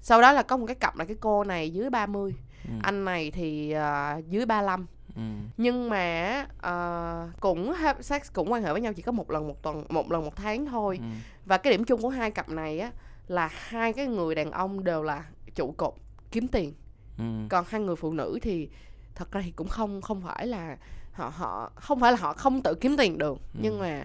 sau 0.00 0.20
đó 0.20 0.32
là 0.32 0.42
có 0.42 0.56
một 0.56 0.66
cái 0.66 0.76
cặp 0.76 0.96
là 0.96 1.04
cái 1.04 1.16
cô 1.20 1.44
này 1.44 1.70
dưới 1.70 1.90
30 1.90 2.34
ừ. 2.64 2.70
anh 2.82 3.04
này 3.04 3.30
thì 3.30 3.74
uh, 3.76 4.28
dưới 4.28 4.46
35 4.46 4.86
ừ. 5.16 5.22
nhưng 5.56 5.90
mà 5.90 6.46
uh, 6.56 7.40
cũng 7.40 7.72
have 7.72 8.02
sex 8.02 8.32
cũng 8.32 8.52
quan 8.52 8.62
hệ 8.62 8.72
với 8.72 8.80
nhau 8.80 8.92
chỉ 8.92 9.02
có 9.02 9.12
một 9.12 9.30
lần 9.30 9.48
một 9.48 9.62
tuần 9.62 9.84
một 9.88 10.10
lần 10.10 10.24
một 10.24 10.36
tháng 10.36 10.66
thôi 10.66 10.98
ừ. 11.00 11.06
và 11.46 11.58
cái 11.58 11.72
điểm 11.72 11.84
chung 11.84 12.02
của 12.02 12.08
hai 12.08 12.30
cặp 12.30 12.48
này 12.48 12.78
á 12.78 12.90
là 13.28 13.48
hai 13.52 13.92
cái 13.92 14.06
người 14.06 14.34
đàn 14.34 14.50
ông 14.50 14.84
đều 14.84 15.02
là 15.02 15.24
trụ 15.54 15.74
cột 15.76 15.94
kiếm 16.30 16.48
tiền 16.48 16.72
ừ. 17.18 17.24
còn 17.48 17.64
hai 17.68 17.80
người 17.80 17.96
phụ 17.96 18.12
nữ 18.12 18.38
thì 18.42 18.68
thật 19.14 19.32
ra 19.32 19.40
thì 19.44 19.50
cũng 19.50 19.68
không 19.68 20.00
không 20.00 20.20
phải 20.20 20.46
là 20.46 20.76
họ 21.12 21.28
họ 21.28 21.72
không 21.74 22.00
phải 22.00 22.12
là 22.12 22.18
họ 22.20 22.32
không 22.32 22.62
tự 22.62 22.74
kiếm 22.74 22.96
tiền 22.96 23.18
được 23.18 23.38
ừ. 23.38 23.60
nhưng 23.62 23.80
mà 23.80 24.04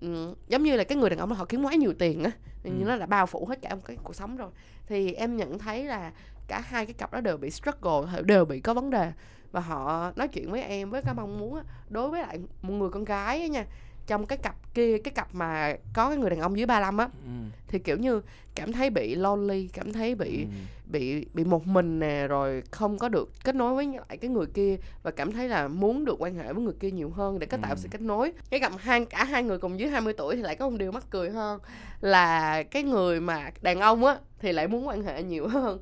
um, 0.00 0.34
giống 0.48 0.62
như 0.62 0.76
là 0.76 0.84
cái 0.84 0.98
người 0.98 1.10
đàn 1.10 1.18
ông 1.18 1.28
đó 1.28 1.36
họ 1.36 1.44
kiếm 1.44 1.62
quá 1.62 1.74
nhiều 1.74 1.92
tiền 1.98 2.24
á 2.24 2.30
ừ. 2.64 2.70
như 2.78 2.84
nó 2.84 2.96
đã 2.96 3.06
bao 3.06 3.26
phủ 3.26 3.46
hết 3.46 3.58
cả 3.62 3.74
một 3.74 3.82
cái 3.84 3.96
cuộc 4.02 4.14
sống 4.14 4.36
rồi 4.36 4.50
thì 4.86 5.12
em 5.12 5.36
nhận 5.36 5.58
thấy 5.58 5.84
là 5.84 6.12
cả 6.48 6.60
hai 6.60 6.86
cái 6.86 6.92
cặp 6.92 7.12
đó 7.12 7.20
đều 7.20 7.36
bị 7.36 7.50
struggle 7.50 8.22
đều 8.22 8.44
bị 8.44 8.60
có 8.60 8.74
vấn 8.74 8.90
đề 8.90 9.12
và 9.52 9.60
họ 9.60 10.12
nói 10.16 10.28
chuyện 10.28 10.50
với 10.50 10.62
em 10.62 10.90
với 10.90 11.02
cái 11.02 11.14
mong 11.14 11.38
muốn 11.38 11.60
đối 11.88 12.10
với 12.10 12.22
lại 12.22 12.38
một 12.62 12.74
người 12.74 12.90
con 12.90 13.04
gái 13.04 13.38
ấy 13.38 13.48
nha 13.48 13.66
trong 14.06 14.26
cái 14.26 14.38
cặp 14.38 14.74
kia 14.74 14.98
cái 14.98 15.12
cặp 15.12 15.34
mà 15.34 15.76
có 15.94 16.08
cái 16.08 16.18
người 16.18 16.30
đàn 16.30 16.40
ông 16.40 16.58
dưới 16.58 16.66
35 16.66 16.98
á 16.98 17.08
ừ. 17.24 17.30
thì 17.68 17.78
kiểu 17.78 17.96
như 17.96 18.20
cảm 18.54 18.72
thấy 18.72 18.90
bị 18.90 19.14
lonely 19.14 19.68
cảm 19.72 19.92
thấy 19.92 20.14
bị 20.14 20.42
ừ. 20.42 20.48
bị 20.86 21.26
bị 21.34 21.44
một 21.44 21.66
mình 21.66 21.98
nè 21.98 22.26
rồi 22.28 22.62
không 22.70 22.98
có 22.98 23.08
được 23.08 23.32
kết 23.44 23.54
nối 23.54 23.74
với 23.74 23.86
lại 24.08 24.16
cái 24.16 24.30
người 24.30 24.46
kia 24.46 24.76
và 25.02 25.10
cảm 25.10 25.32
thấy 25.32 25.48
là 25.48 25.68
muốn 25.68 26.04
được 26.04 26.16
quan 26.18 26.34
hệ 26.34 26.52
với 26.52 26.64
người 26.64 26.74
kia 26.80 26.90
nhiều 26.90 27.10
hơn 27.10 27.38
để 27.38 27.46
có 27.46 27.56
tạo 27.62 27.70
ừ. 27.70 27.76
sự 27.78 27.88
kết 27.90 28.00
nối 28.00 28.32
cái 28.50 28.60
cặp 28.60 28.72
hai 28.78 29.04
cả 29.04 29.24
hai 29.24 29.42
người 29.42 29.58
cùng 29.58 29.80
dưới 29.80 29.88
20 29.88 30.12
tuổi 30.12 30.36
thì 30.36 30.42
lại 30.42 30.56
có 30.56 30.68
một 30.68 30.76
điều 30.78 30.92
mắc 30.92 31.04
cười 31.10 31.30
hơn 31.30 31.60
là 32.00 32.62
cái 32.62 32.82
người 32.82 33.20
mà 33.20 33.50
đàn 33.60 33.80
ông 33.80 34.04
á 34.04 34.16
thì 34.38 34.52
lại 34.52 34.68
muốn 34.68 34.88
quan 34.88 35.02
hệ 35.02 35.22
nhiều 35.22 35.48
hơn 35.48 35.80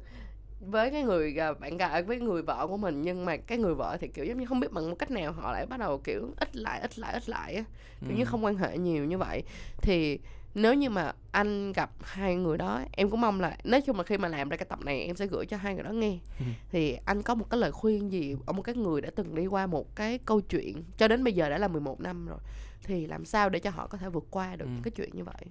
với 0.70 0.90
cái 0.90 1.03
người 1.03 1.37
à, 1.38 1.53
bạn 1.53 1.77
gái 1.77 2.03
với 2.03 2.20
người 2.20 2.42
vợ 2.42 2.66
của 2.66 2.77
mình 2.77 3.03
nhưng 3.03 3.24
mà 3.24 3.37
cái 3.37 3.59
người 3.59 3.74
vợ 3.74 3.96
thì 4.00 4.09
kiểu 4.09 4.24
giống 4.24 4.38
như 4.38 4.46
không 4.46 4.61
biết 4.61 4.72
bằng 4.72 4.90
một 4.90 4.96
cách 4.98 5.11
nào 5.11 5.33
họ 5.33 5.53
lại 5.53 5.66
bắt 5.66 5.81
đầu 5.81 5.98
kiểu 5.98 6.35
ít 6.37 6.57
lại 6.57 6.81
ít 6.81 6.98
lại 6.98 7.12
ít 7.12 7.29
lại 7.29 7.55
á 7.55 7.64
kiểu 8.00 8.11
ừ. 8.11 8.16
như 8.18 8.24
không 8.24 8.44
quan 8.44 8.57
hệ 8.57 8.79
nhiều 8.79 9.05
như 9.05 9.18
vậy 9.18 9.42
thì 9.77 10.18
nếu 10.55 10.74
như 10.74 10.90
mà 10.90 11.12
anh 11.31 11.72
gặp 11.72 11.90
hai 12.03 12.37
người 12.37 12.59
đó 12.59 12.81
em 12.92 13.11
cũng 13.11 13.20
mong 13.20 13.40
là 13.40 13.57
nói 13.64 13.81
chung 13.81 13.96
là 13.96 14.03
khi 14.03 14.18
mà 14.18 14.29
làm 14.29 14.48
ra 14.48 14.57
cái 14.57 14.66
tập 14.68 14.79
này 14.85 15.00
em 15.00 15.16
sẽ 15.16 15.27
gửi 15.27 15.46
cho 15.46 15.57
hai 15.57 15.74
người 15.74 15.83
đó 15.83 15.90
nghe 15.90 16.18
ừ. 16.38 16.44
thì 16.70 16.98
anh 17.05 17.22
có 17.22 17.35
một 17.35 17.50
cái 17.50 17.61
lời 17.61 17.72
khuyên 17.72 18.12
gì 18.12 18.37
ở 18.46 18.53
một 18.53 18.62
cái 18.62 18.74
người 18.74 19.00
đã 19.00 19.11
từng 19.16 19.35
đi 19.35 19.46
qua 19.46 19.66
một 19.66 19.96
cái 19.96 20.18
câu 20.18 20.40
chuyện 20.40 20.83
cho 20.96 21.09
đến 21.09 21.24
bây 21.24 21.33
giờ 21.33 21.48
đã 21.48 21.59
là 21.59 21.68
11 21.68 22.00
năm 22.00 22.27
rồi 22.27 22.38
thì 22.85 23.07
làm 23.07 23.24
sao 23.24 23.48
để 23.48 23.59
cho 23.59 23.70
họ 23.70 23.87
có 23.87 23.98
thể 23.98 24.09
vượt 24.09 24.27
qua 24.31 24.57
được 24.57 24.66
ừ. 24.66 24.81
cái 24.83 24.90
chuyện 24.90 25.11
như 25.12 25.24
vậy 25.24 25.44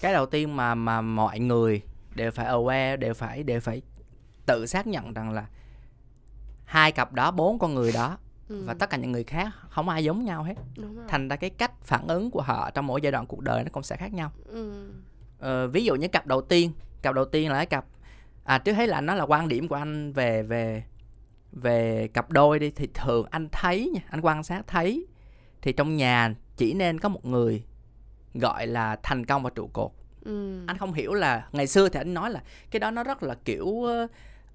cái 0.00 0.12
đầu 0.12 0.26
tiên 0.26 0.56
mà 0.56 0.74
mà 0.74 1.00
mọi 1.00 1.40
người 1.40 1.82
đều 2.14 2.30
phải 2.30 2.46
aware 2.46 2.96
đều 2.96 3.14
phải 3.14 3.42
đều 3.42 3.60
phải 3.60 3.82
tự 4.46 4.66
xác 4.66 4.86
nhận 4.86 5.14
rằng 5.14 5.32
là 5.32 5.46
hai 6.64 6.92
cặp 6.92 7.12
đó 7.12 7.30
bốn 7.30 7.58
con 7.58 7.74
người 7.74 7.92
đó 7.92 8.18
ừ. 8.48 8.64
và 8.66 8.74
tất 8.74 8.90
cả 8.90 8.96
những 8.96 9.12
người 9.12 9.24
khác 9.24 9.48
không 9.68 9.88
ai 9.88 10.04
giống 10.04 10.24
nhau 10.24 10.42
hết 10.42 10.54
thành 11.08 11.28
ra 11.28 11.36
cái 11.36 11.50
cách 11.50 11.72
phản 11.82 12.08
ứng 12.08 12.30
của 12.30 12.42
họ 12.42 12.70
trong 12.70 12.86
mỗi 12.86 13.00
giai 13.00 13.12
đoạn 13.12 13.26
cuộc 13.26 13.40
đời 13.40 13.64
nó 13.64 13.70
cũng 13.72 13.82
sẽ 13.82 13.96
khác 13.96 14.12
nhau 14.12 14.32
ừ. 14.46 14.90
uh, 15.38 15.72
ví 15.72 15.84
dụ 15.84 15.94
như 15.94 16.08
cặp 16.08 16.26
đầu 16.26 16.40
tiên 16.40 16.72
cặp 17.02 17.14
đầu 17.14 17.24
tiên 17.24 17.48
là 17.48 17.56
cái 17.56 17.66
cặp 17.66 17.84
à 18.44 18.58
trước 18.58 18.72
hết 18.72 18.86
là 18.86 19.00
nó 19.00 19.14
là 19.14 19.24
quan 19.24 19.48
điểm 19.48 19.68
của 19.68 19.74
anh 19.74 20.12
về 20.12 20.42
về 20.42 20.84
về 21.52 22.08
cặp 22.14 22.30
đôi 22.30 22.58
đi 22.58 22.70
thì 22.70 22.88
thường 22.94 23.26
anh 23.30 23.48
thấy 23.52 23.90
nha 23.94 24.00
anh 24.10 24.20
quan 24.20 24.42
sát 24.42 24.62
thấy 24.66 25.06
thì 25.62 25.72
trong 25.72 25.96
nhà 25.96 26.34
chỉ 26.56 26.74
nên 26.74 27.00
có 27.00 27.08
một 27.08 27.24
người 27.26 27.64
gọi 28.34 28.66
là 28.66 28.96
thành 29.02 29.26
công 29.26 29.42
và 29.42 29.50
trụ 29.50 29.70
cột 29.72 29.90
ừ. 30.24 30.64
anh 30.66 30.78
không 30.78 30.92
hiểu 30.92 31.14
là 31.14 31.48
ngày 31.52 31.66
xưa 31.66 31.88
thì 31.88 32.00
anh 32.00 32.14
nói 32.14 32.30
là 32.30 32.42
cái 32.70 32.80
đó 32.80 32.90
nó 32.90 33.04
rất 33.04 33.22
là 33.22 33.34
kiểu 33.44 33.84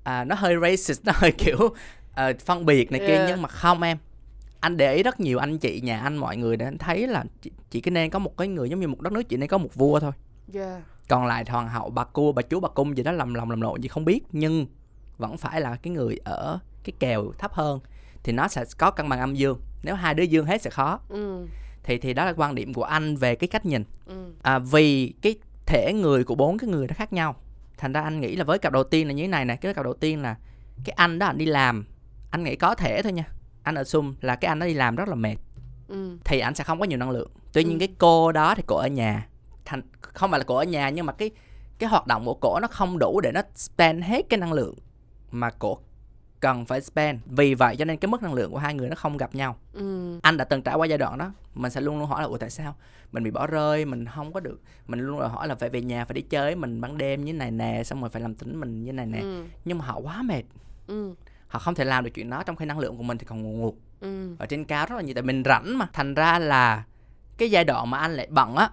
à, 0.08 0.24
nó 0.24 0.36
hơi 0.36 0.56
racist 0.62 1.02
nó 1.06 1.13
hơi 1.15 1.32
kiểu 1.32 1.58
uh, 1.58 2.39
phân 2.46 2.65
biệt 2.65 2.91
này 2.91 3.02
yeah. 3.02 3.12
kia 3.12 3.26
nhưng 3.28 3.41
mà 3.41 3.50
không 3.50 3.82
em 3.82 3.98
anh 4.60 4.78
để 4.78 4.96
ý 4.96 5.04
rất 5.04 5.20
nhiều 5.20 5.39
anh 5.39 5.58
chị 5.58 5.82
nhà 5.82 6.00
anh 6.00 6.17
mọi 6.17 6.38
người 6.38 6.58
để 6.58 6.65
anh 6.65 6.78
thấy 6.78 7.08
là 7.08 7.24
chỉ, 7.72 7.82
cái 7.82 7.91
nên 7.91 8.10
có 8.10 8.20
một 8.20 8.38
cái 8.38 8.48
người 8.48 8.70
giống 8.70 8.80
như 8.80 8.88
một 8.88 9.02
đất 9.02 9.13
nước 9.13 9.30
chỉ 9.30 9.38
nên 9.38 9.50
có 9.50 9.58
một 9.58 9.76
vua 9.76 10.00
thôi 10.00 10.12
yeah. 10.54 10.82
còn 11.08 11.26
lại 11.26 11.46
hoàng 11.48 11.70
hậu 11.70 11.89
bà 11.89 12.04
cua 12.04 12.32
bà 12.32 12.41
chúa 12.50 12.60
bà 12.60 12.70
cung 12.70 12.98
gì 12.98 13.04
đó 13.04 13.12
lầm 13.12 13.34
lòng 13.34 13.50
lầm 13.50 13.62
lộn 13.62 13.82
gì 13.82 13.88
không 13.88 14.06
biết 14.06 14.24
nhưng 14.32 14.65
vẫn 15.17 15.38
phải 15.38 15.62
là 15.62 15.76
cái 15.76 15.93
người 15.93 16.20
ở 16.24 16.60
cái 16.84 16.93
kèo 17.00 17.32
thấp 17.38 17.54
hơn 17.54 17.80
thì 18.24 18.34
nó 18.34 18.48
sẽ 18.48 18.65
có 18.78 18.91
cân 18.91 19.10
bằng 19.10 19.20
âm 19.20 19.36
dương 19.36 19.60
nếu 19.84 19.96
hai 19.96 20.13
đứa 20.13 20.24
dương 20.24 20.46
hết 20.46 20.62
sẽ 20.62 20.70
khó 20.70 21.00
ừ. 21.10 21.48
thì 21.84 21.98
thì 21.98 22.13
đó 22.13 22.26
là 22.26 22.34
quan 22.38 22.56
điểm 22.56 22.74
của 22.74 22.84
anh 22.84 23.15
về 23.15 23.36
cái 23.36 23.48
cách 23.48 23.65
nhìn 23.65 23.84
ừ. 24.06 24.34
à, 24.41 24.60
vì 24.60 25.13
cái 25.22 25.36
thể 25.65 25.93
người 25.93 26.24
của 26.24 26.36
bốn 26.36 26.58
cái 26.58 26.70
người 26.70 26.88
nó 26.88 26.93
khác 26.98 27.13
nhau 27.13 27.36
thành 27.78 27.94
ra 27.94 28.02
anh 28.02 28.22
nghĩ 28.22 28.36
là 28.36 28.44
với 28.44 28.60
cặp 28.60 28.74
đầu 28.74 28.84
tiên 28.84 29.08
là 29.08 29.13
như 29.13 29.24
thế 29.24 29.28
này 29.28 29.46
nè 29.46 29.56
cái 29.56 29.74
cặp 29.74 29.84
đầu 29.84 29.94
tiên 29.94 30.22
là 30.22 30.36
cái 30.84 30.94
anh 30.98 31.20
đó 31.20 31.26
anh 31.26 31.38
đi 31.38 31.46
làm 31.46 31.86
anh 32.32 32.44
nghĩ 32.44 32.56
có 32.56 32.76
thể 32.76 33.02
thôi 33.02 33.12
nha 33.12 33.24
anh 33.63 33.76
ở 33.76 33.84
sum 33.84 34.16
là 34.22 34.36
cái 34.36 34.50
anh 34.50 34.60
đó 34.60 34.66
đi 34.66 34.74
làm 34.74 34.96
rất 34.96 35.08
là 35.08 35.16
mệt 35.16 35.36
ừ. 35.88 36.18
thì 36.26 36.40
anh 36.40 36.56
sẽ 36.56 36.63
không 36.63 36.80
có 36.80 36.86
nhiều 36.86 36.98
năng 36.98 37.12
lượng 37.12 37.32
tuy 37.54 37.63
nhiên 37.63 37.74
ừ. 37.74 37.80
cái 37.80 37.96
cô 37.98 38.32
đó 38.32 38.56
thì 38.56 38.63
cô 38.68 38.76
ở 38.76 38.88
nhà 38.88 39.28
thành 39.66 39.82
không 40.02 40.32
phải 40.32 40.40
là 40.40 40.44
cô 40.48 40.56
ở 40.56 40.63
nhà 40.63 40.90
nhưng 40.90 41.06
mà 41.06 41.13
cái 41.13 41.32
cái 41.80 41.90
hoạt 41.90 42.08
động 42.08 42.26
của 42.26 42.34
cổ 42.34 42.60
nó 42.60 42.68
không 42.68 43.00
đủ 43.00 43.22
để 43.22 43.32
nó 43.32 43.42
spend 43.56 44.04
hết 44.04 44.26
cái 44.30 44.40
năng 44.40 44.54
lượng 44.54 44.76
mà 45.32 45.50
cổ 45.50 45.80
cần 46.39 46.65
phải 46.65 46.82
spend. 46.82 47.19
Vì 47.26 47.54
vậy 47.54 47.76
cho 47.76 47.86
nên 47.86 47.97
cái 47.97 48.10
mức 48.10 48.23
năng 48.23 48.34
lượng 48.34 48.52
của 48.52 48.58
hai 48.58 48.73
người 48.73 48.89
nó 48.89 48.95
không 48.95 49.17
gặp 49.17 49.36
nhau. 49.36 49.56
Ừ. 49.73 50.19
anh 50.21 50.38
đã 50.38 50.45
từng 50.45 50.62
trải 50.62 50.76
qua 50.76 50.88
giai 50.88 50.97
đoạn 50.97 51.17
đó 51.17 51.32
mình 51.54 51.71
sẽ 51.71 51.82
luôn 51.82 52.00
luôn 52.00 52.08
hỏi 52.08 52.21
là 52.21 52.28
ủa 52.28 52.38
tại 52.38 52.50
sao? 52.50 52.76
Mình 53.12 53.23
bị 53.23 53.32
bỏ 53.32 53.47
rơi 53.47 53.86
mình 53.86 54.06
không 54.06 54.34
có 54.34 54.39
được. 54.39 54.62
Mình 54.88 55.00
luôn 55.00 55.19
luôn 55.19 55.30
hỏi 55.30 55.47
là 55.47 55.56
phải 55.56 55.69
về 55.69 55.82
nhà 55.82 56.06
phải 56.06 56.13
đi 56.13 56.21
chơi 56.21 56.56
mình 56.56 56.82
ban 56.82 56.97
đêm 56.97 57.26
như 57.26 57.34
này 57.34 57.52
nè 57.52 57.84
xong 57.84 58.02
rồi 58.02 58.10
phải 58.10 58.21
làm 58.21 58.36
tính 58.36 58.60
mình 58.60 58.84
như 58.84 58.93
này 58.93 59.06
nè. 59.06 59.19
Ừ. 59.19 59.43
nhưng 59.65 59.78
mà 59.78 59.86
họ 59.86 60.00
quá 60.00 60.21
mệt. 60.21 60.43
Ừ. 60.88 61.13
họ 61.47 61.60
không 61.60 61.76
thể 61.76 61.86
làm 61.86 62.04
được 62.04 62.12
chuyện 62.13 62.30
đó 62.30 62.43
trong 62.43 62.56
khi 62.56 62.65
năng 62.65 62.80
lượng 62.80 62.97
của 62.97 63.04
mình 63.04 63.17
thì 63.17 63.26
còn 63.26 63.43
ngủ 63.43 63.52
ngục. 63.52 63.78
Ừ. 64.00 64.36
ở 64.39 64.45
trên 64.45 64.65
cao 64.65 64.86
rất 64.89 64.95
là 64.95 65.02
nhiều 65.02 65.13
tại 65.13 65.23
mình 65.23 65.43
rảnh 65.45 65.78
mà. 65.78 65.88
Thành 65.93 66.13
ra 66.13 66.39
là 66.39 66.84
cái 67.38 67.52
giai 67.52 67.63
đoạn 67.63 67.89
mà 67.89 67.97
anh 67.97 68.13
lại 68.13 68.28
bận 68.30 68.56
á 68.56 68.69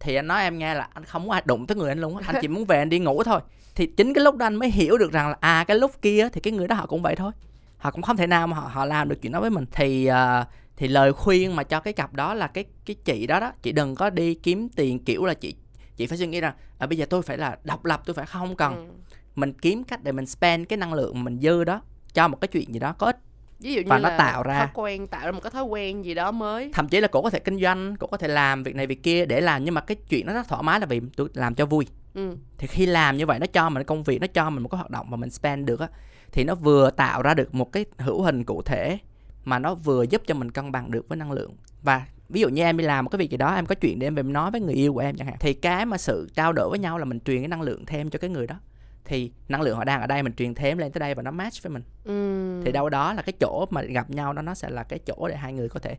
thì 0.00 0.14
anh 0.14 0.26
nói 0.26 0.42
em 0.42 0.58
nghe 0.58 0.74
là 0.74 0.88
anh 0.94 1.04
không 1.04 1.24
muốn 1.24 1.36
đụng 1.44 1.66
tới 1.66 1.76
người 1.76 1.88
anh 1.88 1.98
luôn 1.98 2.16
á. 2.16 2.22
Anh 2.26 2.36
chỉ 2.42 2.48
muốn 2.48 2.64
về 2.64 2.78
anh 2.78 2.88
đi 2.88 2.98
ngủ 2.98 3.22
thôi 3.22 3.40
thì 3.76 3.86
chính 3.86 4.14
cái 4.14 4.24
lúc 4.24 4.36
đó 4.36 4.46
anh 4.46 4.54
mới 4.54 4.70
hiểu 4.70 4.98
được 4.98 5.12
rằng 5.12 5.28
là 5.28 5.36
à 5.40 5.64
cái 5.64 5.78
lúc 5.78 6.02
kia 6.02 6.28
thì 6.32 6.40
cái 6.40 6.52
người 6.52 6.68
đó 6.68 6.76
họ 6.76 6.86
cũng 6.86 7.02
vậy 7.02 7.16
thôi. 7.16 7.32
Họ 7.76 7.90
cũng 7.90 8.02
không 8.02 8.16
thể 8.16 8.26
nào 8.26 8.46
mà 8.46 8.56
họ 8.56 8.68
họ 8.72 8.84
làm 8.84 9.08
được 9.08 9.22
chuyện 9.22 9.32
đó 9.32 9.40
với 9.40 9.50
mình. 9.50 9.64
Thì 9.72 10.10
uh, 10.10 10.46
thì 10.76 10.88
lời 10.88 11.12
khuyên 11.12 11.56
mà 11.56 11.62
cho 11.62 11.80
cái 11.80 11.92
cặp 11.92 12.14
đó 12.14 12.34
là 12.34 12.46
cái 12.46 12.64
cái 12.86 12.96
chị 13.04 13.26
đó 13.26 13.40
đó 13.40 13.52
chị 13.62 13.72
đừng 13.72 13.94
có 13.94 14.10
đi 14.10 14.34
kiếm 14.34 14.68
tiền 14.68 15.04
kiểu 15.04 15.24
là 15.24 15.34
chị 15.34 15.54
chị 15.96 16.06
phải 16.06 16.18
suy 16.18 16.26
nghĩ 16.26 16.40
rằng 16.40 16.54
à, 16.78 16.86
bây 16.86 16.98
giờ 16.98 17.06
tôi 17.10 17.22
phải 17.22 17.38
là 17.38 17.56
độc 17.64 17.84
lập 17.84 18.02
tôi 18.06 18.14
phải 18.14 18.26
không 18.26 18.56
cần 18.56 18.74
ừ. 18.74 18.92
mình 19.34 19.52
kiếm 19.52 19.84
cách 19.84 20.04
để 20.04 20.12
mình 20.12 20.26
spend 20.26 20.68
cái 20.68 20.76
năng 20.76 20.94
lượng 20.94 21.24
mình 21.24 21.40
dư 21.40 21.64
đó 21.64 21.80
cho 22.14 22.28
một 22.28 22.40
cái 22.40 22.48
chuyện 22.48 22.72
gì 22.72 22.78
đó 22.78 22.94
có 22.98 23.06
ích. 23.06 23.16
Ví 23.58 23.74
dụ 23.74 23.80
như 23.80 23.86
và 23.88 23.98
nó 23.98 24.10
tạo 24.18 24.42
ra 24.42 24.58
thói 24.58 24.68
quen 24.74 25.06
tạo 25.06 25.26
ra 25.26 25.32
một 25.32 25.40
cái 25.42 25.50
thói 25.50 25.64
quen 25.64 26.04
gì 26.04 26.14
đó 26.14 26.32
mới. 26.32 26.70
Thậm 26.72 26.88
chí 26.88 27.00
là 27.00 27.08
cổ 27.08 27.22
có 27.22 27.30
thể 27.30 27.38
kinh 27.38 27.60
doanh 27.60 27.96
cổ 27.96 28.06
có 28.06 28.16
thể 28.16 28.28
làm 28.28 28.62
việc 28.62 28.74
này 28.74 28.86
việc 28.86 29.02
kia 29.02 29.26
để 29.26 29.40
làm 29.40 29.64
nhưng 29.64 29.74
mà 29.74 29.80
cái 29.80 29.96
chuyện 30.08 30.26
nó 30.26 30.32
rất 30.32 30.48
thoải 30.48 30.62
mái 30.62 30.80
là 30.80 30.86
vì 30.86 31.00
tôi 31.16 31.28
làm 31.34 31.54
cho 31.54 31.66
vui 31.66 31.86
ừ. 32.16 32.36
thì 32.58 32.66
khi 32.66 32.86
làm 32.86 33.16
như 33.16 33.26
vậy 33.26 33.38
nó 33.38 33.46
cho 33.46 33.68
mình 33.68 33.84
công 33.84 34.02
việc 34.02 34.20
nó 34.20 34.26
cho 34.26 34.50
mình 34.50 34.62
một 34.62 34.68
cái 34.68 34.78
hoạt 34.78 34.90
động 34.90 35.10
mà 35.10 35.16
mình 35.16 35.30
spend 35.30 35.66
được 35.66 35.80
á 35.80 35.88
thì 36.32 36.44
nó 36.44 36.54
vừa 36.54 36.90
tạo 36.90 37.22
ra 37.22 37.34
được 37.34 37.54
một 37.54 37.72
cái 37.72 37.84
hữu 37.98 38.22
hình 38.22 38.44
cụ 38.44 38.62
thể 38.62 38.98
mà 39.44 39.58
nó 39.58 39.74
vừa 39.74 40.02
giúp 40.02 40.22
cho 40.26 40.34
mình 40.34 40.50
cân 40.50 40.72
bằng 40.72 40.90
được 40.90 41.08
với 41.08 41.16
năng 41.16 41.32
lượng 41.32 41.56
và 41.82 42.06
ví 42.28 42.40
dụ 42.40 42.48
như 42.48 42.62
em 42.62 42.76
đi 42.76 42.84
làm 42.84 43.04
một 43.04 43.08
cái 43.08 43.18
việc 43.18 43.30
gì 43.30 43.36
đó 43.36 43.54
em 43.54 43.66
có 43.66 43.74
chuyện 43.74 43.98
để 43.98 44.06
em 44.06 44.14
về 44.14 44.22
nói 44.22 44.50
với 44.50 44.60
người 44.60 44.74
yêu 44.74 44.94
của 44.94 45.00
em 45.00 45.16
chẳng 45.16 45.26
hạn 45.26 45.36
thì 45.40 45.54
cái 45.54 45.86
mà 45.86 45.98
sự 45.98 46.28
trao 46.34 46.52
đổi 46.52 46.70
với 46.70 46.78
nhau 46.78 46.98
là 46.98 47.04
mình 47.04 47.20
truyền 47.20 47.38
cái 47.38 47.48
năng 47.48 47.62
lượng 47.62 47.86
thêm 47.86 48.10
cho 48.10 48.18
cái 48.18 48.30
người 48.30 48.46
đó 48.46 48.60
thì 49.04 49.32
năng 49.48 49.62
lượng 49.62 49.76
họ 49.76 49.84
đang 49.84 50.00
ở 50.00 50.06
đây 50.06 50.22
mình 50.22 50.32
truyền 50.32 50.54
thêm 50.54 50.78
lên 50.78 50.92
tới 50.92 51.00
đây 51.00 51.14
và 51.14 51.22
nó 51.22 51.30
match 51.30 51.62
với 51.62 51.70
mình 51.70 51.82
ừ. 52.04 52.62
thì 52.64 52.72
đâu 52.72 52.88
đó 52.88 53.12
là 53.12 53.22
cái 53.22 53.32
chỗ 53.40 53.66
mà 53.70 53.82
gặp 53.82 54.10
nhau 54.10 54.32
đó 54.32 54.42
nó 54.42 54.54
sẽ 54.54 54.70
là 54.70 54.82
cái 54.82 54.98
chỗ 54.98 55.28
để 55.28 55.36
hai 55.36 55.52
người 55.52 55.68
có 55.68 55.80
thể 55.80 55.96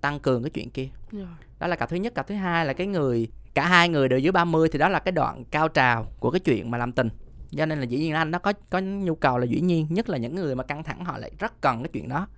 tăng 0.00 0.20
cường 0.20 0.42
cái 0.42 0.50
chuyện 0.50 0.70
kia 0.70 0.88
yeah. 1.12 1.28
đó 1.58 1.66
là 1.66 1.76
cặp 1.76 1.90
thứ 1.90 1.96
nhất 1.96 2.14
cặp 2.14 2.26
thứ 2.26 2.34
hai 2.34 2.66
là 2.66 2.72
cái 2.72 2.86
người 2.86 3.28
cả 3.56 3.66
hai 3.66 3.88
người 3.88 4.08
đều 4.08 4.18
dưới 4.18 4.32
30 4.32 4.68
thì 4.72 4.78
đó 4.78 4.88
là 4.88 4.98
cái 4.98 5.12
đoạn 5.12 5.44
cao 5.50 5.68
trào 5.68 6.12
của 6.20 6.30
cái 6.30 6.40
chuyện 6.40 6.70
mà 6.70 6.78
làm 6.78 6.92
tình. 6.92 7.08
Cho 7.56 7.66
nên 7.66 7.78
là 7.78 7.84
dĩ 7.84 7.98
nhiên 7.98 8.12
anh 8.12 8.30
nó 8.30 8.38
có 8.38 8.52
có 8.70 8.78
nhu 8.78 9.14
cầu 9.14 9.38
là 9.38 9.44
dĩ 9.44 9.60
nhiên 9.60 9.86
nhất 9.90 10.08
là 10.08 10.18
những 10.18 10.34
người 10.34 10.54
mà 10.54 10.64
căng 10.64 10.82
thẳng 10.82 11.04
họ 11.04 11.18
lại 11.18 11.30
rất 11.38 11.60
cần 11.60 11.82
cái 11.82 11.90
chuyện 11.92 12.08
đó. 12.08 12.28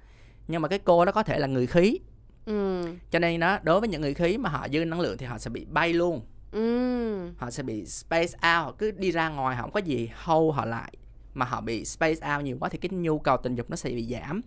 Nhưng 0.49 0.63
mà 0.63 0.69
cái 0.69 0.79
cô 0.79 1.05
đó 1.05 1.13
có 1.13 1.23
thể 1.23 1.39
là 1.39 1.47
người 1.47 1.67
khí. 1.67 1.99
Ừ. 2.47 2.83
cho 3.11 3.19
nên 3.19 3.41
nó 3.41 3.59
đối 3.63 3.81
với 3.81 3.89
những 3.89 4.01
người 4.01 4.15
khí 4.15 4.39
mà 4.39 4.51
họ 4.51 4.67
dư 4.73 4.85
năng 4.85 5.01
lượng 5.01 5.19
thì 5.19 5.27
họ 5.27 5.39
sẽ 5.39 5.51
bị 5.51 5.65
bay 5.65 5.93
luôn. 5.93 6.21
Ừ. 6.53 7.31
họ 7.37 7.51
sẽ 7.51 7.63
bị 7.63 7.87
space 7.87 8.33
out 8.35 8.65
họ 8.65 8.73
cứ 8.79 8.91
đi 8.91 9.11
ra 9.11 9.29
ngoài 9.29 9.57
họ 9.57 9.63
không 9.63 9.73
có 9.73 9.81
gì 9.81 10.11
hold 10.25 10.57
họ 10.57 10.65
lại. 10.65 10.93
Mà 11.35 11.47
họ 11.47 11.61
bị 11.61 11.85
space 11.85 12.35
out 12.35 12.45
nhiều 12.45 12.57
quá 12.61 12.69
thì 12.69 12.79
cái 12.79 12.91
nhu 12.91 13.19
cầu 13.19 13.37
tình 13.37 13.55
dục 13.55 13.71
nó 13.71 13.77
sẽ 13.77 13.91
bị 13.91 14.05
giảm 14.05 14.41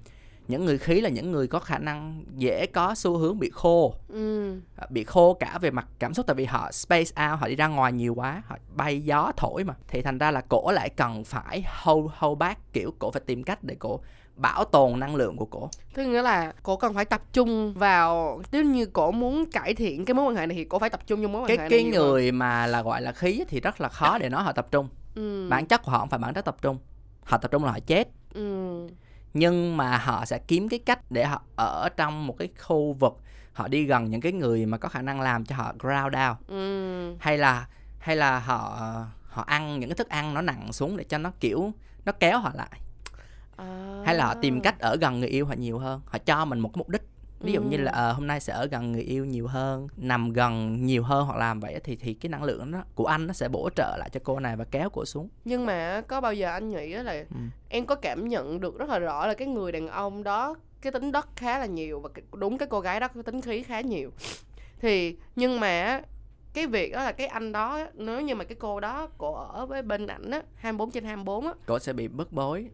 những 0.52 0.66
người 0.66 0.78
khí 0.78 1.02
là 1.02 1.10
những 1.10 1.32
người 1.32 1.48
có 1.48 1.60
khả 1.60 1.78
năng 1.78 2.24
dễ 2.36 2.66
có 2.66 2.96
xu 2.96 3.18
hướng 3.18 3.40
bị 3.40 3.50
khô 3.54 3.94
ừ. 4.08 4.56
À, 4.78 4.88
bị 4.90 5.04
khô 5.04 5.34
cả 5.34 5.58
về 5.62 5.72
mặt 5.72 5.88
cảm 6.00 6.14
xúc 6.14 6.26
tại 6.28 6.36
vì 6.36 6.46
họ 6.46 6.72
space 6.72 7.32
out 7.32 7.40
họ 7.40 7.48
đi 7.48 7.56
ra 7.56 7.68
ngoài 7.68 7.92
nhiều 7.92 8.14
quá 8.16 8.42
họ 8.46 8.58
bay 8.76 9.02
gió 9.02 9.32
thổi 9.38 9.64
mà 9.64 9.74
thì 9.88 10.02
thành 10.02 10.18
ra 10.18 10.32
là 10.32 10.42
cổ 10.42 10.72
lại 10.72 10.90
cần 10.90 11.24
phải 11.24 11.64
hold 11.84 12.12
hold 12.18 12.38
back 12.38 12.74
kiểu 12.74 12.94
cổ 13.00 13.12
phải 13.12 13.22
tìm 13.26 13.44
cách 13.44 13.64
để 13.64 13.76
cổ 13.80 14.00
bảo 14.36 14.66
tồn 14.66 15.00
năng 15.00 15.16
lượng 15.16 15.38
của 15.38 15.46
cổ 15.46 15.70
tức 15.94 16.06
nghĩa 16.06 16.22
là 16.22 16.54
cổ 16.64 16.78
cần 16.78 16.94
phải 16.94 17.06
tập 17.06 17.22
trung 17.34 17.74
vào 17.74 18.42
nếu 18.52 18.64
như 18.64 18.86
cổ 18.86 19.12
muốn 19.12 19.46
cải 19.52 19.74
thiện 19.74 20.06
cái 20.06 20.14
mối 20.14 20.26
quan 20.26 20.36
hệ 20.36 20.46
này 20.46 20.58
thì 20.58 20.64
cổ 20.64 20.80
phải 20.80 20.90
tập 20.90 21.08
trung 21.08 21.22
trong 21.22 21.32
mối 21.32 21.42
quan 21.42 21.48
cái, 21.48 21.58
hệ 21.58 21.62
này 21.62 21.70
cái 21.70 21.84
người 21.84 22.26
hơn. 22.26 22.40
mà 22.40 22.68
là 22.68 22.82
gọi 22.82 23.02
là 23.02 23.12
khí 23.12 23.44
thì 23.48 23.60
rất 23.60 23.82
là 23.82 23.90
khó 23.90 24.18
để 24.18 24.30
nói 24.30 24.44
họ 24.44 24.52
tập 24.52 24.68
trung 24.72 24.88
ừ. 25.16 25.48
bản 25.50 25.66
chất 25.66 25.84
của 25.84 25.92
họ 25.92 26.00
không 26.00 26.10
phải 26.10 26.20
bản 26.20 26.34
chất 26.34 26.46
tập 26.46 26.58
trung 26.62 26.78
họ 27.24 27.38
tập 27.38 27.52
trung 27.52 27.66
là 27.66 27.72
họ 27.72 27.80
chết 27.80 28.08
ừ. 28.34 28.88
Nhưng 29.34 29.78
mà 29.78 29.98
họ 29.98 30.26
sẽ 30.26 30.40
kiếm 30.48 30.70
cái 30.70 30.80
cách 30.80 31.12
để 31.12 31.26
họ 31.26 31.42
ở 31.56 31.90
trong 31.98 32.28
một 32.28 32.36
cái 32.40 32.50
khu 32.60 32.94
vực 32.94 33.14
họ 33.54 33.68
đi 33.68 33.84
gần 33.84 34.10
những 34.10 34.22
cái 34.22 34.32
người 34.32 34.66
mà 34.66 34.78
có 34.78 34.90
khả 34.90 35.02
năng 35.02 35.22
làm 35.22 35.46
cho 35.46 35.56
họ 35.56 35.74
ground 35.80 36.16
down 36.16 36.36
ừ. 36.48 37.16
hay 37.20 37.38
là 37.38 37.68
hay 38.00 38.16
là 38.16 38.40
họ 38.40 38.90
họ 39.28 39.44
ăn 39.48 39.80
những 39.80 39.90
cái 39.90 39.96
thức 39.96 40.10
ăn 40.10 40.34
nó 40.34 40.42
nặng 40.42 40.74
xuống 40.74 40.98
để 40.98 41.04
cho 41.04 41.18
nó 41.18 41.32
kiểu 41.40 41.72
nó 42.06 42.12
kéo 42.12 42.40
họ 42.40 42.52
lại 42.54 42.82
à. 43.58 44.02
hay 44.06 44.16
là 44.16 44.26
họ 44.26 44.34
tìm 44.42 44.62
cách 44.62 44.80
ở 44.80 44.98
gần 45.02 45.20
người 45.20 45.30
yêu 45.30 45.46
họ 45.46 45.54
nhiều 45.54 45.80
hơn 45.80 46.02
họ 46.06 46.18
cho 46.18 46.46
mình 46.46 46.60
một 46.60 46.70
cái 46.74 46.78
mục 46.78 46.90
đích 46.90 47.04
ví 47.44 47.52
dụ 47.52 47.60
ừ. 47.62 47.66
như 47.70 47.78
là 47.78 48.10
uh, 48.10 48.16
hôm 48.16 48.28
nay 48.28 48.40
sẽ 48.40 48.54
ở 48.54 48.66
gần 48.66 48.92
người 48.92 49.02
yêu 49.02 49.26
nhiều 49.26 49.48
hơn 49.48 49.88
nằm 49.98 50.34
gần 50.34 50.86
nhiều 50.86 51.04
hơn 51.04 51.26
hoặc 51.26 51.38
làm 51.38 51.60
vậy 51.60 51.80
thì 51.84 51.96
thì 51.96 52.14
cái 52.14 52.30
năng 52.30 52.44
lượng 52.44 52.72
đó 52.72 52.84
của 52.96 53.06
anh 53.06 53.28
nó 53.28 53.34
sẽ 53.34 53.50
bổ 53.50 53.70
trợ 53.76 53.98
lại 54.00 54.10
cho 54.10 54.20
cô 54.24 54.40
này 54.40 54.56
và 54.56 54.66
kéo 54.72 54.90
cô 54.90 55.06
xuống 55.06 55.30
nhưng 55.46 55.66
mà 55.66 56.02
có 56.08 56.22
bao 56.22 56.34
giờ 56.34 56.52
anh 56.52 56.72
nghĩ 56.72 56.90
là 56.94 57.12
ừ. 57.14 57.38
em 57.70 57.86
có 57.86 57.96
cảm 57.96 58.28
nhận 58.28 58.60
được 58.60 58.78
rất 58.78 58.90
là 58.90 59.00
rõ 59.00 59.28
là 59.28 59.34
cái 59.34 59.48
người 59.48 59.72
đàn 59.72 59.88
ông 59.88 60.24
đó 60.24 60.56
cái 60.82 60.92
tính 60.92 61.12
đất 61.12 61.28
khá 61.36 61.60
là 61.60 61.66
nhiều 61.66 62.00
và 62.00 62.10
đúng 62.34 62.58
cái 62.58 62.68
cô 62.72 62.80
gái 62.80 63.00
đó 63.00 63.08
có 63.08 63.22
tính 63.22 63.42
khí 63.42 63.64
khá 63.64 63.82
nhiều 63.82 64.12
thì 64.80 65.18
nhưng 65.36 65.60
mà 65.60 66.02
cái 66.54 66.68
việc 66.68 66.94
đó 66.94 67.04
là 67.04 67.12
cái 67.12 67.28
anh 67.28 67.52
đó 67.52 67.88
nếu 67.94 68.22
như 68.22 68.36
mà 68.36 68.44
cái 68.44 68.56
cô 68.60 68.80
đó 68.80 69.08
cô 69.18 69.34
ở 69.34 69.66
với 69.66 69.82
bên 69.82 70.08
ảnh 70.08 70.32
á 70.32 70.42
24 70.56 70.92
trên 70.92 71.04
24 71.04 71.48
á 71.48 71.54
cô 71.66 71.80
sẽ 71.80 71.94
bị 71.94 72.08
bức 72.08 72.32
bối 72.32 72.70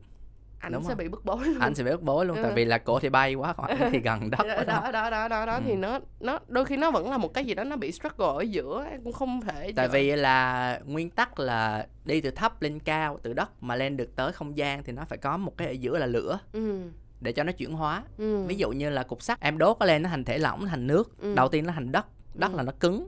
anh 0.60 0.72
Đúng 0.72 0.84
sẽ 0.84 0.89
không? 0.89 0.98
bị 0.98 1.08
bức 1.08 1.26
bối 1.26 1.45
luôn 1.45 1.60
anh 1.60 1.76
sẽ 1.76 1.84
bị 1.84 1.91
bức 1.91 2.01
bối 2.01 2.26
luôn 2.26 2.38
ừ. 2.38 2.43
tại 2.43 2.51
vì 2.55 2.66
là 2.66 2.78
cổ 2.78 2.99
thì 2.99 3.10
bay 3.10 3.34
quá 3.34 3.53
còn 3.53 3.66
anh 3.66 3.89
thì 3.91 3.99
gần 3.99 4.30
đất 4.30 4.39
đó 4.47 4.64
đó 4.68 4.91
đó 4.91 5.10
đó, 5.10 5.28
đó, 5.28 5.45
đó. 5.45 5.53
Ừ. 5.53 5.62
thì 5.66 5.76
nó 5.76 5.99
nó 6.20 6.39
đôi 6.47 6.66
khi 6.66 6.78
nó 6.78 6.91
vẫn 6.91 7.12
là 7.12 7.18
một 7.18 7.34
cái 7.34 7.45
gì 7.45 7.53
đó 7.53 7.64
nó 7.64 7.76
bị 7.76 7.91
struggle 7.91 8.28
ở 8.28 8.41
giữa 8.41 8.86
em 8.91 9.03
cũng 9.03 9.14
không 9.14 9.41
thể 9.41 9.74
tại 9.76 9.88
vì 9.88 10.16
là 10.16 10.80
nguyên 10.86 11.10
tắc 11.10 11.39
là 11.39 11.88
đi 12.05 12.22
từ 12.22 12.32
thấp 12.32 12.62
lên 12.62 12.80
cao 12.80 13.20
từ 13.24 13.34
đất 13.34 13.64
mà 13.64 13.76
lên 13.76 13.97
được 13.97 14.16
tới 14.16 14.32
không 14.32 14.58
gian 14.58 14.84
thì 14.84 14.93
nó 14.93 15.05
phải 15.05 15.18
có 15.18 15.38
một 15.38 15.58
cái 15.58 15.68
ở 15.68 15.72
giữa 15.72 15.97
là 15.97 16.05
lửa 16.05 16.39
ừ 16.53 16.82
để 17.22 17.32
cho 17.32 17.43
nó 17.43 17.51
chuyển 17.51 17.74
hóa 17.74 18.03
ừ. 18.18 18.43
ví 18.45 18.55
dụ 18.55 18.72
như 18.72 18.89
là 18.89 19.03
cục 19.03 19.22
sắt 19.22 19.39
em 19.39 19.58
đốt 19.58 19.78
nó 19.80 19.86
lên 19.86 20.01
nó 20.01 20.10
thành 20.10 20.24
thể 20.24 20.38
lỏng 20.38 20.66
thành 20.68 20.88
nước 20.88 21.22
ừ. 21.22 21.36
đầu 21.36 21.49
tiên 21.49 21.66
nó 21.66 21.74
thành 21.74 21.91
đất 21.91 22.05
đất 22.34 22.51
ừ. 22.51 22.58
là 22.58 22.64
nó 22.64 22.72
cứng 22.80 23.08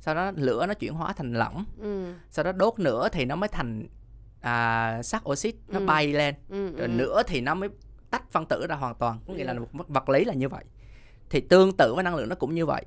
sau 0.00 0.14
đó 0.14 0.32
lửa 0.36 0.66
nó 0.66 0.74
chuyển 0.74 0.94
hóa 0.94 1.12
thành 1.12 1.32
lỏng 1.32 1.64
ừ. 1.80 2.12
sau 2.30 2.44
đó 2.44 2.52
đốt 2.52 2.78
nữa 2.78 3.08
thì 3.12 3.24
nó 3.24 3.36
mới 3.36 3.48
thành 3.48 3.86
à, 4.42 5.02
sắt 5.02 5.22
oxit 5.28 5.54
nó 5.68 5.78
ừ. 5.78 5.86
bay 5.86 6.12
lên 6.12 6.34
ừ, 6.48 6.76
rồi 6.76 6.86
ừ. 6.86 6.88
nữa 6.88 7.22
thì 7.26 7.40
nó 7.40 7.54
mới 7.54 7.68
tách 8.10 8.32
phân 8.32 8.46
tử 8.46 8.66
ra 8.68 8.74
hoàn 8.74 8.94
toàn 8.94 9.18
có 9.26 9.34
nghĩa 9.34 9.44
là 9.44 9.54
một 9.72 9.88
vật 9.88 10.08
lý 10.08 10.24
là 10.24 10.34
như 10.34 10.48
vậy 10.48 10.64
thì 11.30 11.40
tương 11.40 11.76
tự 11.76 11.94
với 11.94 12.04
năng 12.04 12.14
lượng 12.14 12.28
nó 12.28 12.34
cũng 12.34 12.54
như 12.54 12.66
vậy 12.66 12.84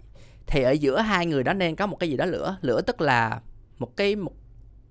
thì 0.47 0.64
ở 0.64 0.72
giữa 0.72 0.99
hai 0.99 1.26
người 1.26 1.43
đó 1.43 1.53
nên 1.53 1.76
có 1.76 1.86
một 1.86 1.99
cái 1.99 2.10
gì 2.10 2.18
đó 2.18 2.26
lửa 2.26 2.58
lửa 2.62 2.82
tức 2.82 3.01
là 3.01 3.41
một 3.78 3.97
cái 3.97 4.16
một 4.16 4.34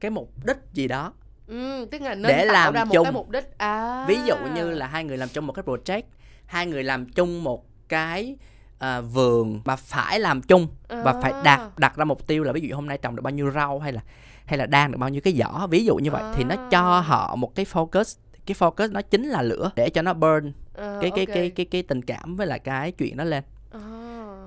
cái 0.01 0.11
mục 0.11 0.31
đích 0.47 0.57
gì 0.73 0.89
đó 0.89 1.13
ừ, 1.47 1.87
tức 1.91 2.03
là 2.03 2.15
nên 2.15 2.29
để 2.29 2.47
tạo 2.47 2.55
làm 2.55 2.75
ra 2.75 2.85
một 2.85 2.95
chung. 2.95 3.05
cái 3.05 3.13
mục 3.13 3.31
đích 3.31 3.59
à. 3.59 4.05
ví 4.09 4.17
dụ 4.27 4.37
như 4.55 4.71
là 4.71 4.87
hai 4.87 5.05
người 5.05 5.17
làm 5.17 5.29
chung 5.29 5.47
một 5.47 5.53
cái 5.53 5.63
project 5.63 6.03
hai 6.47 6.67
người 6.67 6.85
làm 6.85 7.07
chung 7.07 7.45
một 7.45 7.65
cái 7.89 8.37
à, 8.79 9.01
vườn 9.01 9.61
mà 9.65 9.77
phải 9.77 10.21
làm 10.21 10.43
chung 10.43 10.69
và 10.89 11.21
phải 11.23 11.33
À. 11.33 11.43
đặt 11.45 11.79
đặt 11.79 11.97
ra 11.97 12.05
mục 12.05 12.27
tiêu 12.27 12.43
là 12.43 12.53
ví 12.53 12.61
dụ 12.61 12.77
hôm 12.77 12.87
nay 12.87 12.99
trồng 12.99 13.17
được 13.17 13.23
bao 13.23 13.31
nhiêu 13.31 13.51
rau 13.51 13.79
hay 13.79 13.93
là 13.93 14.01
hay 14.45 14.59
là 14.59 14.67
đang 14.67 14.91
được 14.93 14.99
bao 14.99 15.09
nhiêu 15.11 15.21
cái 15.25 15.33
giỏ 15.35 15.67
ví 15.67 15.85
dụ 15.85 15.97
như 15.97 16.11
vậy 16.11 16.23
thì 16.37 16.45
nó 16.45 16.55
cho 16.71 16.93
À. 16.95 17.01
họ 17.01 17.37
một 17.37 17.55
cái 17.55 17.65
focus 17.73 18.19
cái 18.47 18.55
focus 18.59 18.93
nó 18.93 19.03
chính 19.03 19.25
là 19.29 19.43
lửa 19.43 19.71
để 19.77 19.91
cho 19.91 20.03
nó 20.03 20.13
burn 20.15 20.53
Ờ, 20.75 20.99
cái 21.01 21.11
cái 21.17 21.27
ok. 21.27 21.35
cái 21.35 21.51
cái 21.51 21.67
cái 21.67 21.83
tình 21.83 22.03
cảm 22.03 22.37
với 22.37 22.47
lại 22.47 22.59
cái 22.59 22.93
chuyện 22.93 23.17
đó 23.17 23.25
lên 23.25 23.45
À. 23.71 23.81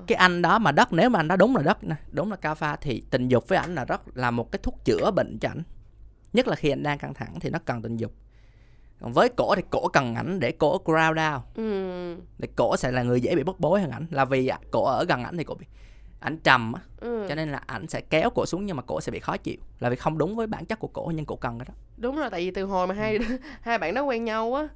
cái 0.07 0.15
anh 0.15 0.41
đó 0.41 0.59
mà 0.59 0.71
đất 0.71 0.93
nếu 0.93 1.09
mà 1.09 1.19
anh 1.19 1.27
đó 1.27 1.35
đúng 1.35 1.55
là 1.55 1.61
đất 1.61 1.83
nè 1.83 1.95
đúng 2.11 2.29
là 2.31 2.35
cao 2.35 2.55
pha 2.55 2.75
thì 2.75 3.03
tình 3.09 3.27
dục 3.27 3.47
với 3.47 3.57
ảnh 3.57 3.75
là 3.75 3.85
rất 3.85 4.01
là 4.17 4.31
một 4.31 4.51
cái 4.51 4.59
thuốc 4.63 4.75
chữa 4.85 5.11
bệnh 5.11 5.37
cho 5.41 5.49
ảnh 5.49 5.63
nhất 6.33 6.47
là 6.47 6.55
khi 6.55 6.69
anh 6.69 6.83
đang 6.83 6.97
căng 6.97 7.13
thẳng 7.13 7.39
thì 7.39 7.49
nó 7.49 7.59
cần 7.65 7.81
tình 7.81 7.97
dục 7.97 8.11
còn 9.01 9.13
với 9.13 9.29
cổ 9.29 9.55
thì 9.55 9.61
cổ 9.69 9.87
cần 9.87 10.15
ảnh 10.15 10.39
để 10.39 10.51
cổ 10.51 10.81
ground 10.85 11.17
down 11.17 11.39
ừ. 11.55 12.15
thì 12.41 12.47
cổ 12.55 12.77
sẽ 12.77 12.91
là 12.91 13.03
người 13.03 13.21
dễ 13.21 13.35
bị 13.35 13.43
bức 13.43 13.59
bối 13.59 13.81
hơn 13.81 13.91
ảnh 13.91 14.05
là 14.11 14.25
vì 14.25 14.51
cổ 14.71 14.83
ở 14.85 15.05
gần 15.09 15.23
ảnh 15.23 15.37
thì 15.37 15.43
cổ 15.43 15.53
bị 15.55 15.65
ảnh 16.19 16.37
trầm 16.37 16.73
á 16.73 16.81
Ừ. 16.99 17.25
cho 17.29 17.35
nên 17.35 17.49
là 17.51 17.61
ảnh 17.65 17.87
sẽ 17.87 18.01
kéo 18.01 18.29
cổ 18.29 18.45
xuống 18.45 18.65
nhưng 18.65 18.75
mà 18.77 18.81
cổ 18.83 19.01
sẽ 19.01 19.11
bị 19.11 19.19
khó 19.19 19.37
chịu 19.37 19.55
là 19.79 19.89
vì 19.89 19.95
không 19.95 20.17
đúng 20.17 20.35
với 20.35 20.47
bản 20.47 20.65
chất 20.65 20.79
của 20.79 20.87
cổ 20.87 21.11
nhưng 21.15 21.25
cổ 21.25 21.35
cần 21.35 21.59
cái 21.59 21.65
đó 21.69 21.73
đúng 21.97 22.15
rồi 22.15 22.29
tại 22.29 22.39
vì 22.45 22.51
từ 22.51 22.63
hồi 22.65 22.87
mà 22.87 22.95
hai 22.95 23.17
Ừ. 23.17 23.23
hai 23.61 23.77
bạn 23.77 23.93
đó 23.93 24.01
quen 24.03 24.25
nhau 24.25 24.53
á 24.53 24.67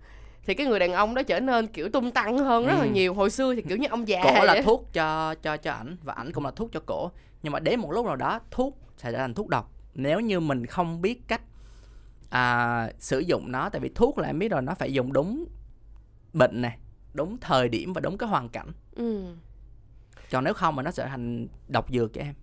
thì 0.45 0.53
cái 0.53 0.67
người 0.67 0.79
đàn 0.79 0.93
ông 0.93 1.15
đó 1.15 1.23
trở 1.23 1.39
nên 1.39 1.67
kiểu 1.67 1.89
tung 1.89 2.11
tăng 2.11 2.37
hơn 2.37 2.65
rất 2.65 2.73
là 2.73 2.85
Ừ. 2.85 2.91
nhiều 2.91 3.13
hồi 3.13 3.29
xưa 3.29 3.55
thì 3.55 3.61
kiểu 3.61 3.77
như 3.77 3.87
ông 3.89 4.07
già 4.07 4.21
cổ 4.23 4.33
là 4.45 4.53
vậy 4.53 4.61
thuốc 4.63 4.89
cho 4.93 5.35
cho 5.35 5.57
cho 5.57 5.71
ảnh 5.71 5.97
và 6.03 6.13
ảnh 6.13 6.31
cũng 6.31 6.45
là 6.45 6.51
thuốc 6.51 6.71
cho 6.71 6.79
cổ 6.85 7.11
nhưng 7.43 7.53
mà 7.53 7.59
đến 7.59 7.79
một 7.79 7.91
lúc 7.91 8.05
nào 8.05 8.15
đó 8.15 8.39
thuốc 8.51 8.77
sẽ 8.97 9.11
trở 9.11 9.17
thành 9.17 9.33
thuốc 9.33 9.47
độc 9.47 9.71
nếu 9.95 10.19
như 10.19 10.39
mình 10.39 10.65
không 10.65 11.01
biết 11.01 11.27
cách 11.27 11.41
à, 12.29 12.89
sử 12.99 13.19
dụng 13.19 13.51
nó 13.51 13.69
tại 13.69 13.79
vì 13.79 13.89
thuốc 13.95 14.17
là 14.17 14.27
em 14.27 14.39
biết 14.39 14.51
rồi 14.51 14.61
nó 14.61 14.73
phải 14.75 14.93
dùng 14.93 15.13
đúng 15.13 15.45
bệnh 16.33 16.61
này 16.61 16.77
đúng 17.13 17.37
thời 17.37 17.69
điểm 17.69 17.93
và 17.93 18.01
đúng 18.01 18.17
cái 18.17 18.29
hoàn 18.29 18.49
cảnh 18.49 18.67
ừ. 18.95 19.23
Còn 20.31 20.43
nếu 20.43 20.53
không 20.53 20.75
mà 20.75 20.83
nó 20.83 20.91
sẽ 20.91 21.07
thành 21.07 21.47
độc 21.67 21.85
dược 21.91 22.13
cho 22.13 22.21
em 22.21 22.33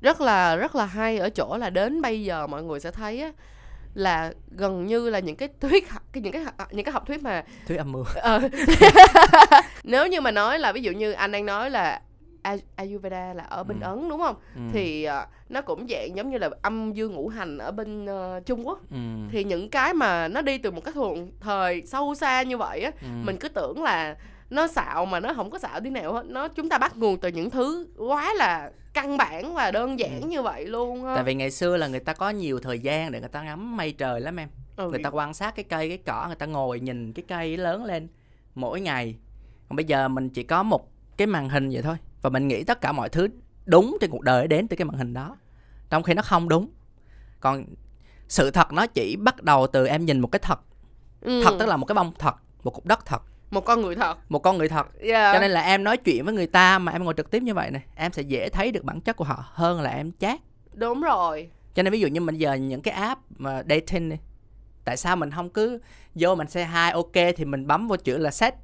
rất 0.00 0.20
là 0.20 0.56
rất 0.56 0.74
là 0.76 0.84
hay 0.86 1.18
ở 1.18 1.30
chỗ 1.30 1.56
là 1.60 1.70
đến 1.70 2.02
bây 2.02 2.24
giờ 2.24 2.46
mọi 2.46 2.62
người 2.62 2.80
sẽ 2.80 2.90
thấy 2.90 3.20
á 3.20 3.32
là 3.94 4.32
gần 4.50 4.86
như 4.86 5.10
là 5.10 5.18
những 5.18 5.36
cái 5.36 5.48
thuyết 5.60 5.88
cái 6.12 6.22
những 6.22 6.32
cái 6.32 6.42
học- 6.42 6.54
những 6.72 6.84
cái 6.84 6.92
học 6.92 7.06
thuyết 7.06 7.22
mà 7.22 7.44
thuyết 7.68 7.76
âm 7.76 7.92
mưu 7.92 8.04
Ờ. 8.14 8.40
nếu 9.84 10.06
như 10.06 10.20
mà 10.20 10.30
nói 10.30 10.58
là 10.58 10.72
ví 10.72 10.82
dụ 10.82 10.92
như 10.92 11.12
anh 11.12 11.32
đang 11.32 11.46
nói 11.46 11.70
là 11.70 12.00
Ayurveda 12.76 13.34
là 13.34 13.42
ở 13.44 13.64
bên 13.64 13.80
Ừ. 13.80 13.84
Ấn 13.84 14.08
đúng 14.08 14.20
không? 14.20 14.36
ừ. 14.54 14.60
Thì 14.72 15.04
ờ, 15.04 15.26
nó 15.48 15.60
cũng 15.62 15.86
dạng 15.88 16.16
giống 16.16 16.30
như 16.30 16.38
là 16.38 16.50
âm 16.62 16.92
dương 16.92 17.12
ngũ 17.12 17.28
hành 17.28 17.58
ở 17.58 17.70
bên 17.70 18.06
ờ, 18.06 18.40
Trung 18.46 18.66
Quốc. 18.66 18.78
ừ. 18.90 18.96
Thì 19.32 19.44
những 19.44 19.70
cái 19.70 19.94
mà 19.94 20.28
nó 20.28 20.42
đi 20.42 20.58
từ 20.58 20.70
một 20.70 20.80
cái 20.84 20.94
thuận 20.94 21.32
thời 21.40 21.82
sâu 21.86 22.14
xa 22.14 22.42
như 22.42 22.56
vậy 22.56 22.80
á, 22.80 22.90
ừ. 23.02 23.08
mình 23.24 23.36
cứ 23.36 23.48
tưởng 23.48 23.82
là 23.82 24.16
nó 24.50 24.66
xạo 24.66 25.06
mà 25.06 25.20
nó 25.20 25.32
không 25.34 25.50
có 25.50 25.58
xạo 25.58 25.80
tí 25.80 25.90
nào 25.90 26.12
hết. 26.12 26.26
Nó 26.26 26.48
chúng 26.48 26.68
ta 26.68 26.78
bắt 26.78 26.96
nguồn 26.96 27.18
từ 27.20 27.28
những 27.28 27.50
thứ 27.50 27.86
quá 27.96 28.34
là 28.34 28.70
căn 28.94 29.16
bản 29.16 29.54
và 29.54 29.70
đơn 29.70 29.98
giản 29.98 30.20
Ừ. 30.22 30.28
như 30.28 30.42
vậy 30.42 30.66
luôn 30.66 31.06
á. 31.06 31.14
tại 31.14 31.24
vì 31.24 31.34
ngày 31.34 31.50
xưa 31.50 31.76
là 31.76 31.86
người 31.86 32.00
ta 32.00 32.12
có 32.12 32.30
nhiều 32.30 32.60
thời 32.60 32.78
gian 32.78 33.12
để 33.12 33.20
người 33.20 33.28
ta 33.28 33.42
ngắm 33.42 33.76
mây 33.76 33.92
trời 33.92 34.20
lắm 34.20 34.36
em 34.40 34.48
ừ. 34.76 34.90
người 34.90 35.02
ta 35.02 35.10
quan 35.10 35.34
sát 35.34 35.54
cái 35.56 35.64
cây 35.64 35.88
cái 35.88 35.98
cỏ 36.06 36.24
người 36.26 36.36
ta 36.36 36.46
ngồi 36.46 36.80
nhìn 36.80 37.12
cái 37.12 37.24
cây 37.28 37.56
lớn 37.56 37.84
lên 37.84 38.08
mỗi 38.54 38.80
ngày 38.80 39.16
còn 39.68 39.76
bây 39.76 39.84
giờ 39.84 40.08
mình 40.08 40.28
chỉ 40.28 40.42
có 40.42 40.62
một 40.62 40.88
cái 41.16 41.26
màn 41.26 41.48
hình 41.48 41.68
vậy 41.72 41.82
thôi 41.82 41.96
và 42.22 42.30
mình 42.30 42.48
nghĩ 42.48 42.64
tất 42.64 42.80
cả 42.80 42.92
mọi 42.92 43.08
thứ 43.08 43.28
đúng 43.66 43.96
trên 44.00 44.10
cuộc 44.10 44.22
đời 44.22 44.48
đến 44.48 44.68
từ 44.68 44.76
cái 44.76 44.84
màn 44.84 44.96
hình 44.98 45.14
đó 45.14 45.36
trong 45.90 46.02
khi 46.02 46.14
nó 46.14 46.22
không 46.22 46.48
đúng 46.48 46.68
còn 47.40 47.64
sự 48.28 48.50
thật 48.50 48.72
nó 48.72 48.86
chỉ 48.86 49.16
bắt 49.16 49.42
đầu 49.42 49.66
từ 49.66 49.86
em 49.86 50.04
nhìn 50.04 50.20
một 50.20 50.28
cái 50.32 50.38
thật 50.42 50.60
Ừ. 51.20 51.42
thật 51.44 51.56
tức 51.58 51.66
là 51.66 51.76
một 51.76 51.86
cái 51.86 51.94
bông 51.94 52.12
thật 52.18 52.34
một 52.64 52.70
cục 52.70 52.86
đất 52.86 53.06
thật 53.06 53.22
một 53.50 53.60
con 53.64 53.80
người 53.82 53.94
thật. 53.94 54.18
một 54.28 54.38
con 54.38 54.58
người 54.58 54.68
thật 54.68 54.86
Yeah. 55.00 55.34
cho 55.34 55.40
nên 55.40 55.50
là 55.50 55.60
em 55.60 55.84
nói 55.84 55.96
chuyện 55.96 56.24
với 56.24 56.34
người 56.34 56.46
ta 56.46 56.78
mà 56.78 56.92
em 56.92 57.04
ngồi 57.04 57.14
trực 57.16 57.30
tiếp 57.30 57.42
như 57.42 57.54
vậy 57.54 57.70
này 57.70 57.82
em 57.96 58.12
sẽ 58.12 58.22
dễ 58.22 58.48
thấy 58.48 58.72
được 58.72 58.84
bản 58.84 59.00
chất 59.00 59.16
của 59.16 59.24
họ 59.24 59.44
hơn 59.52 59.80
là 59.80 59.90
em 59.90 60.12
chat 60.12 60.40
đúng 60.72 61.00
rồi. 61.00 61.50
cho 61.74 61.82
nên 61.82 61.92
ví 61.92 62.00
dụ 62.00 62.08
như 62.08 62.20
mình 62.20 62.36
giờ 62.36 62.54
những 62.54 62.82
cái 62.82 62.94
app 62.94 63.20
mà 63.38 63.62
dating 63.68 64.08
đi 64.08 64.16
tại 64.84 64.96
sao 64.96 65.16
mình 65.16 65.30
không 65.30 65.50
cứ 65.50 65.78
vô 66.14 66.34
mình 66.34 66.48
say 66.48 66.66
hi 66.66 66.90
ok 66.92 67.34
thì 67.36 67.44
mình 67.44 67.66
bấm 67.66 67.88
vô 67.88 67.96
chữ 67.96 68.18
là 68.18 68.30
set 68.30 68.54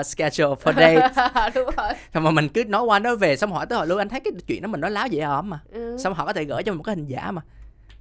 uh, 0.00 0.06
schedule 0.06 0.54
for 0.62 0.72
date 0.80 1.08
đúng 1.54 1.70
rồi. 1.76 1.92
xong 2.14 2.24
mà 2.24 2.30
mình 2.30 2.48
cứ 2.48 2.64
nói 2.64 2.82
qua 2.82 2.98
nói 2.98 3.16
về 3.16 3.36
xong 3.36 3.52
hỏi 3.52 3.66
tới 3.66 3.78
hỏi 3.78 3.86
luôn 3.86 3.98
anh 3.98 4.08
thấy 4.08 4.20
cái 4.20 4.32
chuyện 4.46 4.62
đó 4.62 4.68
mình 4.68 4.80
nói 4.80 4.90
láo 4.90 5.06
dễ 5.08 5.20
ỏm 5.20 5.50
mà 5.50 5.60
Ừ. 5.72 5.96
xong 6.04 6.14
họ 6.14 6.26
có 6.26 6.32
thể 6.32 6.44
gửi 6.44 6.62
cho 6.62 6.72
mình 6.72 6.76
một 6.78 6.82
cái 6.84 6.94
hình 6.96 7.06
giả 7.06 7.30
mà 7.30 7.42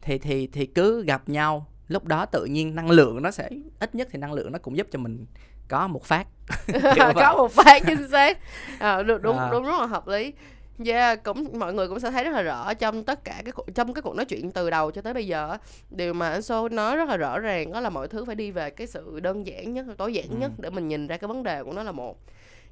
thì 0.01 0.17
thì 0.17 0.47
thì 0.47 0.65
cứ 0.65 1.03
gặp 1.03 1.30
nhau 1.30 1.67
lúc 1.88 2.05
đó 2.05 2.25
tự 2.25 2.45
nhiên 2.45 2.75
năng 2.75 2.89
lượng 2.89 3.21
nó 3.21 3.32
sẽ 3.32 3.49
ít 3.80 3.95
nhất 3.95 4.07
thì 4.11 4.19
năng 4.19 4.34
lượng 4.34 4.51
nó 4.51 4.59
cũng 4.59 4.78
giúp 4.78 4.88
cho 4.91 4.99
mình 4.99 5.25
có 5.68 5.88
một 5.88 6.03
phát 6.03 6.28
có 7.15 7.34
một 7.38 7.51
phát 7.51 7.82
chính 7.86 8.07
xác 8.11 8.38
à, 8.80 9.03
đúng 9.03 9.22
đúng, 9.22 9.38
À. 9.38 9.49
đúng 9.51 9.65
rất 9.65 9.80
là 9.80 9.86
hợp 9.86 10.07
lý 10.07 10.34
Yeah, 10.86 11.24
cũng 11.24 11.59
mọi 11.59 11.74
người 11.74 11.88
cũng 11.88 11.99
sẽ 11.99 12.11
thấy 12.11 12.24
rất 12.24 12.32
là 12.32 12.41
rõ 12.41 12.74
trong 12.74 13.03
tất 13.03 13.24
cả 13.24 13.41
cái 13.45 13.53
trong 13.76 13.93
cái 13.93 14.01
cuộc 14.01 14.15
nói 14.15 14.26
chuyện 14.26 14.51
từ 14.51 14.70
đầu 14.70 14.91
cho 14.91 15.01
tới 15.01 15.13
bây 15.13 15.28
giờ 15.28 15.57
điều 15.89 16.13
mà 16.13 16.30
anh 16.30 16.41
Sô 16.41 16.70
nói 16.70 16.95
rất 16.97 17.09
là 17.09 17.18
rõ 17.18 17.39
ràng 17.39 17.72
đó 17.74 17.80
là 17.80 17.89
mọi 17.89 18.07
thứ 18.07 18.26
phải 18.26 18.36
đi 18.36 18.51
về 18.51 18.70
cái 18.70 18.88
sự 18.88 19.20
đơn 19.20 19.47
giản 19.47 19.74
nhất 19.74 19.86
tối 19.97 20.13
giản 20.13 20.26
Ừ. 20.30 20.36
nhất 20.38 20.51
để 20.57 20.70
mình 20.70 20.88
nhìn 20.88 21.07
ra 21.07 21.18
cái 21.18 21.28
vấn 21.28 21.43
đề 21.43 21.63
của 21.63 21.74
nó 21.74 21.84
là 21.84 21.91
một 21.91 22.18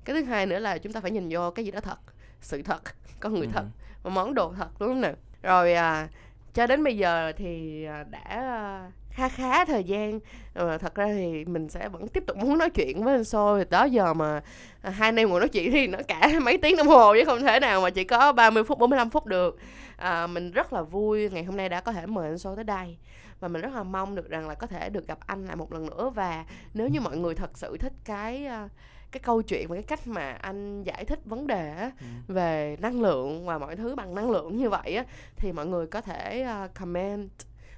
cái 0.06 0.16
thứ 0.16 0.24
hai 0.24 0.46
nữa 0.46 0.60
là 0.60 0.78
chúng 0.78 0.94
ta 0.94 1.00
phải 1.02 1.12
nhìn 1.12 1.28
vô 1.32 1.52
cái 1.52 1.66
gì 1.66 1.72
đó 1.72 1.80
thật 1.80 1.98
sự 2.42 2.62
thật 2.62 2.82
con 3.20 3.34
người 3.34 3.48
Ừ. 3.48 3.52
thật 3.54 3.64
món 4.10 4.34
đồ 4.34 4.54
thật 4.58 4.68
đúng 4.80 4.90
không 4.90 5.02
nào 5.02 5.14
rồi 5.44 5.74
à, 5.74 6.08
cho 6.54 6.68
đến 6.68 6.84
bây 6.84 6.98
giờ 6.98 7.32
thì 7.38 7.84
à, 7.86 8.04
đã 8.12 8.92
kha 9.16 9.30
khá 9.30 9.66
thời 9.66 9.84
gian. 9.84 10.20
Ờ, 10.54 10.78
thật 10.78 10.96
ra 10.96 11.06
thì 11.08 11.46
mình 11.46 11.70
sẽ 11.70 11.90
vẫn 11.90 12.08
tiếp 12.08 12.24
tục 12.28 12.38
muốn 12.38 12.58
nói 12.58 12.70
chuyện 12.70 13.04
với 13.04 13.14
anh 13.14 13.24
Sô. 13.24 13.58
Thì 13.58 13.64
đó 13.70 13.84
giờ 13.84 14.14
mà 14.14 14.42
à, 14.82 14.90
hai 14.90 15.08
anh 15.10 15.16
em 15.20 15.30
ngồi 15.30 15.40
nói 15.40 15.50
chuyện 15.50 15.72
thì 15.72 15.88
nó 15.88 16.00
cả 16.08 16.30
mấy 16.42 16.58
tiếng 16.58 16.78
đồng 16.78 16.88
hồ 16.88 17.14
chứ 17.20 17.26
không 17.26 17.42
thể 17.42 17.60
nào 17.60 17.82
mà 17.82 17.90
chỉ 17.90 18.04
có 18.04 18.32
30 18.32 18.64
phút 18.64 18.78
45 18.80 19.10
phút 19.10 19.26
được. 19.26 19.58
À, 19.98 20.28
mình 20.28 20.52
rất 20.52 20.74
là 20.74 20.82
vui 20.82 21.30
ngày 21.30 21.44
hôm 21.44 21.58
nay 21.58 21.70
đã 21.70 21.82
có 21.82 21.92
thể 21.92 22.06
mời 22.06 22.28
anh 22.30 22.38
Sô 22.38 22.56
tới 22.56 22.64
đây. 22.64 22.98
Và 23.40 23.48
mình 23.48 23.62
rất 23.62 23.74
là 23.74 23.84
mong 23.84 24.16
được 24.16 24.30
rằng 24.30 24.48
là 24.48 24.54
có 24.56 24.68
thể 24.68 24.90
được 24.90 25.08
gặp 25.08 25.18
anh 25.28 25.46
lại 25.46 25.56
một 25.56 25.74
lần 25.74 25.86
nữa. 25.90 26.10
Và 26.16 26.46
nếu 26.74 26.88
như 26.88 27.02
mọi 27.02 27.18
người 27.18 27.36
thật 27.36 27.58
sự 27.58 27.78
thích 27.78 27.94
cái 28.06 28.46
à, 28.46 28.70
cái 29.12 29.20
câu 29.20 29.42
chuyện 29.42 29.68
và 29.68 29.76
cái 29.76 29.84
cách 29.84 30.08
mà 30.08 30.32
anh 30.32 30.84
giải 30.84 31.06
thích 31.06 31.20
vấn 31.26 31.48
đề 31.48 31.70
á, 31.78 31.92
Ừ. 32.02 32.34
về 32.34 32.78
năng 32.80 33.02
lượng 33.02 33.46
và 33.46 33.58
mọi 33.58 33.76
thứ 33.76 33.96
bằng 33.96 34.16
năng 34.16 34.32
lượng 34.32 34.58
như 34.58 34.70
vậy 34.70 34.96
á 34.96 35.04
thì 35.36 35.52
mọi 35.52 35.66
người 35.66 35.88
có 35.88 36.02
thể 36.02 36.42
à, 36.42 36.68
comment 36.80 37.30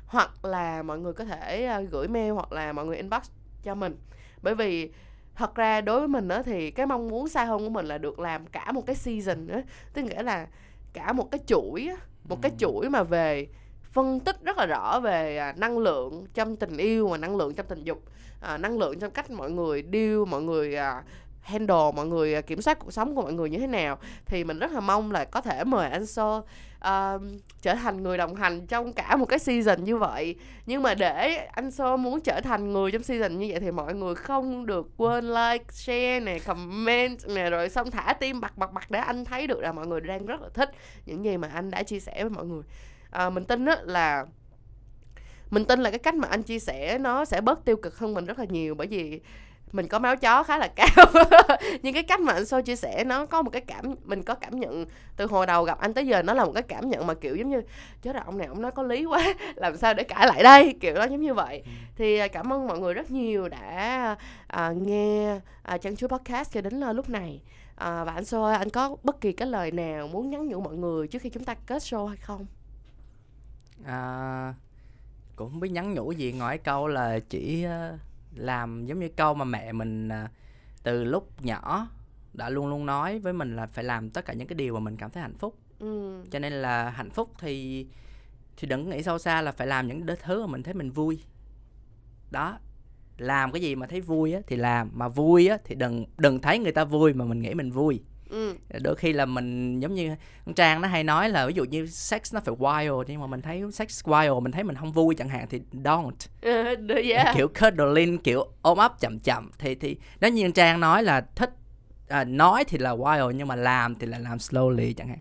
hoặc 0.08 0.46
là 0.46 0.84
mọi 0.84 1.00
người 1.00 1.14
có 1.14 1.26
thể 1.26 1.66
à, 1.66 1.82
gửi 1.82 2.08
mail 2.08 2.32
hoặc 2.32 2.52
là 2.52 2.74
mọi 2.74 2.86
người 2.86 2.98
inbox 2.98 3.30
cho 3.64 3.76
mình. 3.76 3.98
Bởi 4.42 4.56
vì 4.56 4.92
thật 5.36 5.56
ra 5.56 5.82
đối 5.82 6.00
với 6.00 6.08
mình 6.08 6.28
á 6.28 6.42
thì 6.44 6.72
cái 6.72 6.86
mong 6.86 7.08
muốn 7.08 7.30
xa 7.30 7.46
hơn 7.46 7.60
của 7.60 7.70
mình 7.70 7.86
là 7.86 7.98
được 7.98 8.20
làm 8.20 8.46
cả 8.46 8.72
một 8.72 8.86
cái 8.86 8.96
season 8.96 9.48
á 9.48 9.62
tức 9.94 10.02
nghĩa 10.02 10.24
là 10.24 10.48
cả 10.94 11.14
một 11.14 11.32
cái 11.32 11.40
chuỗi 11.48 11.90
một 12.30 12.42
cái 12.42 12.52
chuỗi 12.58 12.90
mà 12.90 13.04
về 13.04 13.48
phân 13.92 14.20
tích 14.20 14.36
rất 14.44 14.58
là 14.58 14.66
rõ 14.66 15.00
về 15.00 15.38
à, 15.38 15.54
năng 15.58 15.78
lượng 15.78 16.26
trong 16.34 16.56
tình 16.56 16.78
yêu 16.78 17.08
và 17.08 17.18
năng 17.18 17.36
lượng 17.36 17.54
trong 17.54 17.66
tình 17.66 17.84
dục 17.84 18.04
à, 18.42 18.58
năng 18.58 18.78
lượng 18.78 19.00
trong 19.00 19.12
cách 19.12 19.32
mọi 19.32 19.52
người 19.52 19.84
deal 19.94 20.26
mọi 20.28 20.42
người 20.42 20.76
à, 20.76 21.04
handle 21.48 21.92
mọi 21.96 22.08
người 22.08 22.34
à, 22.34 22.42
kiểm 22.42 22.62
soát 22.62 22.80
cuộc 22.80 22.92
sống 22.92 23.16
của 23.16 23.22
mọi 23.22 23.34
người 23.34 23.50
như 23.50 23.58
thế 23.58 23.68
nào 23.68 23.98
thì 24.26 24.44
mình 24.44 24.60
rất 24.60 24.72
là 24.72 24.80
mong 24.80 25.12
là 25.12 25.26
có 25.26 25.42
thể 25.42 25.64
mời 25.64 25.90
anh 25.90 26.06
So 26.06 26.38
uh, 26.38 26.46
à, 26.80 27.18
trở 27.62 27.76
thành 27.76 28.04
người 28.04 28.18
đồng 28.18 28.36
hành 28.36 28.68
trong 28.68 28.94
cả 28.94 29.16
một 29.16 29.26
cái 29.26 29.40
season 29.40 29.84
như 29.84 29.98
vậy. 29.98 30.36
Nhưng 30.66 30.84
mà 30.84 30.94
để 30.94 31.36
anh 31.36 31.72
So 31.72 31.98
muốn 31.98 32.22
trở 32.22 32.42
thành 32.42 32.74
người 32.74 32.92
trong 32.92 33.04
season 33.04 33.40
như 33.40 33.48
vậy 33.52 33.60
thì 33.60 33.72
mọi 33.72 33.96
người 33.96 34.16
không 34.16 34.66
được 34.66 34.88
quên 34.98 35.26
like 35.28 35.66
share 35.70 36.20
nè 36.20 36.40
comment 36.40 37.18
nè 37.28 37.50
rồi 37.50 37.70
xong 37.70 37.92
thả 37.92 38.14
tim 38.14 38.42
bật 38.42 38.58
bật 38.58 38.74
bật 38.74 38.92
để 38.92 39.00
anh 39.00 39.26
thấy 39.26 39.48
được 39.48 39.60
là 39.62 39.72
mọi 39.72 39.88
người 39.88 40.02
đang 40.02 40.26
rất 40.26 40.42
là 40.42 40.50
thích 40.54 40.72
những 41.06 41.26
gì 41.26 41.38
mà 41.38 41.50
anh 41.54 41.72
đã 41.72 41.84
chia 41.84 42.00
sẻ 42.00 42.24
với 42.24 42.30
mọi 42.30 42.46
người. 42.46 42.64
Uh, 43.28 43.34
mình 43.34 43.46
tin 43.46 43.66
á 43.66 43.78
là 43.84 44.26
mình 45.50 45.66
tin 45.66 45.80
là 45.80 45.90
cái 45.90 46.00
cách 46.00 46.16
mà 46.16 46.28
anh 46.28 46.44
chia 46.44 46.60
sẻ 46.60 46.98
nó 46.98 47.26
sẽ 47.26 47.42
bớt 47.42 47.66
tiêu 47.66 47.78
cực 47.78 47.98
hơn 47.98 48.14
mình 48.14 48.26
rất 48.26 48.40
là 48.40 48.46
nhiều 48.50 48.76
bởi 48.76 48.88
vì 48.88 49.22
mình 49.72 49.88
có 49.88 50.00
máu 50.00 50.16
chó 50.16 50.44
khá 50.44 50.58
là 50.58 50.68
cao. 50.68 51.06
Nhưng 51.84 51.94
cái 51.94 52.04
cách 52.04 52.20
mà 52.20 52.34
anh 52.34 52.46
soi 52.46 52.64
chia 52.64 52.76
sẻ 52.76 53.04
nó 53.04 53.26
có 53.26 53.42
một 53.42 53.50
cái 53.50 53.62
cảm 53.62 53.96
mình 54.06 54.24
có 54.24 54.36
cảm 54.36 54.60
nhận 54.60 54.86
từ 55.16 55.26
hồi 55.26 55.46
đầu 55.46 55.64
gặp 55.64 55.80
anh 55.80 55.94
tới 55.94 56.08
giờ 56.08 56.22
nó 56.22 56.34
là 56.34 56.46
một 56.46 56.52
cái 56.52 56.64
cảm 56.64 56.90
nhận 56.90 57.08
mà 57.08 57.14
kiểu 57.14 57.36
giống 57.36 57.50
như 57.50 57.62
chết 58.02 58.14
rồi 58.14 58.24
ông 58.26 58.38
này 58.38 58.48
ông 58.48 58.62
nói 58.62 58.72
có 58.72 58.84
lý 58.84 59.06
quá 59.06 59.34
làm 59.56 59.78
sao 59.78 59.94
để 59.94 60.04
cãi 60.04 60.28
lại 60.28 60.44
đây? 60.44 60.76
Kiểu 60.80 60.94
đó 60.94 61.04
giống 61.04 61.22
như 61.22 61.34
vậy. 61.34 61.64
Thì 61.96 62.18
à, 62.18 62.28
cảm 62.28 62.54
ơn 62.54 62.68
mọi 62.68 62.80
người 62.80 62.94
rất 62.94 63.12
nhiều 63.12 63.50
đã 63.50 64.16
à, 64.48 64.72
nghe 64.72 65.40
à, 65.64 65.78
chân 65.78 65.96
chúa 65.96 66.08
podcast 66.08 66.54
cho 66.54 66.62
đến 66.62 66.84
à, 66.84 66.94
lúc 66.94 67.10
này. 67.10 67.42
À, 67.76 68.04
và 68.04 68.12
anh 68.12 68.26
soi 68.26 68.56
anh 68.56 68.70
có 68.70 68.96
bất 69.04 69.22
kỳ 69.22 69.32
cái 69.32 69.48
lời 69.48 69.72
nào 69.72 70.08
muốn 70.08 70.30
nhắn 70.30 70.48
nhủ 70.48 70.62
mọi 70.62 70.76
người 70.76 71.08
trước 71.08 71.22
khi 71.22 71.30
chúng 71.30 71.44
ta 71.44 71.56
kết 71.66 71.82
show 71.82 72.08
hay 72.08 72.18
không? 72.18 72.46
À, 73.86 74.54
cũng 75.36 75.50
không 75.50 75.60
biết 75.60 75.70
nhắn 75.70 75.94
nhủ 75.94 76.12
gì 76.12 76.32
ngoài 76.32 76.58
câu 76.58 76.88
là 76.88 77.20
chỉ 77.30 77.64
ờ, 77.64 77.98
làm 78.38 78.86
giống 78.86 79.00
như 79.00 79.10
câu 79.16 79.34
mà 79.34 79.46
mẹ 79.46 79.72
mình 79.72 80.10
à, 80.10 80.30
từ 80.84 81.04
lúc 81.04 81.42
nhỏ 81.42 81.88
đã 82.34 82.50
luôn 82.50 82.68
luôn 82.68 82.86
nói 82.86 83.20
với 83.20 83.34
mình 83.34 83.56
là 83.56 83.68
phải 83.68 83.84
làm 83.84 84.10
tất 84.10 84.26
cả 84.26 84.34
những 84.34 84.48
cái 84.48 84.56
điều 84.56 84.74
mà 84.74 84.80
mình 84.80 84.98
cảm 84.98 85.12
thấy 85.12 85.22
hạnh 85.22 85.38
phúc. 85.38 85.58
Ừ. 85.80 86.24
cho 86.32 86.40
nên 86.40 86.54
là 86.54 86.90
hạnh 86.90 87.10
phúc 87.10 87.32
thì 87.40 87.86
thì 88.58 88.68
đừng 88.68 88.90
nghĩ 88.90 89.04
sâu 89.04 89.18
xa 89.18 89.42
là 89.42 89.52
phải 89.52 89.68
làm 89.68 89.88
những 89.88 90.06
thứ 90.24 90.42
mà 90.42 90.48
mình 90.48 90.64
thấy 90.64 90.74
mình 90.74 90.92
vui. 90.92 91.24
Đó 92.32 92.60
làm 93.18 93.52
cái 93.52 93.62
gì 93.62 93.76
mà 93.76 93.88
thấy 93.88 94.02
vui 94.02 94.34
á 94.34 94.42
thì 94.48 94.56
làm 94.56 94.92
mà 94.94 95.08
vui 95.08 95.48
á 95.48 95.58
thì 95.64 95.76
đừng 95.76 96.06
đừng 96.18 96.42
thấy 96.42 96.60
người 96.60 96.72
ta 96.72 96.84
vui 96.84 97.14
mà 97.14 97.26
mình 97.26 97.42
nghĩ 97.42 97.54
mình 97.54 97.72
vui 97.72 98.02
ừ. 98.30 98.56
đôi 98.82 98.96
khi 98.96 99.14
là 99.14 99.26
mình 99.26 99.80
giống 99.80 99.94
như 99.94 100.16
con 100.46 100.56
trang 100.56 100.82
nó 100.82 100.88
hay 100.88 101.04
nói 101.04 101.30
là 101.30 101.48
ví 101.48 101.54
dụ 101.54 101.64
như 101.64 101.88
sex 101.88 102.34
nó 102.34 102.40
phải 102.40 102.56
wild 102.56 103.04
nhưng 103.08 103.22
mà 103.22 103.28
mình 103.28 103.42
thấy 103.42 103.64
sex 103.74 104.06
wild 104.06 104.40
mình 104.40 104.52
thấy 104.52 104.64
mình 104.64 104.76
không 104.76 104.92
vui 104.92 105.16
chẳng 105.16 105.30
hạn 105.30 105.48
thì 105.50 105.62
don't 105.72 106.10
uh, 106.10 107.06
yeah. 107.06 107.36
kiểu 107.36 107.48
cuddling 107.48 108.18
kiểu 108.18 108.48
ôm 108.62 108.78
ấp 108.78 109.00
chậm 109.00 109.20
chậm 109.20 109.52
thì 109.60 109.76
thì 109.76 109.98
nếu 110.22 110.32
như 110.32 110.52
trang 110.52 110.80
nói 110.80 111.04
là 111.04 111.22
thích 111.36 111.52
à, 112.08 112.24
nói 112.24 112.64
thì 112.68 112.78
là 112.78 112.96
wild 112.96 113.32
nhưng 113.32 113.48
mà 113.48 113.56
làm 113.56 113.96
thì 113.96 114.08
là 114.08 114.20
làm 114.20 114.38
slowly 114.38 114.94
chẳng 114.94 115.08
hạn 115.08 115.20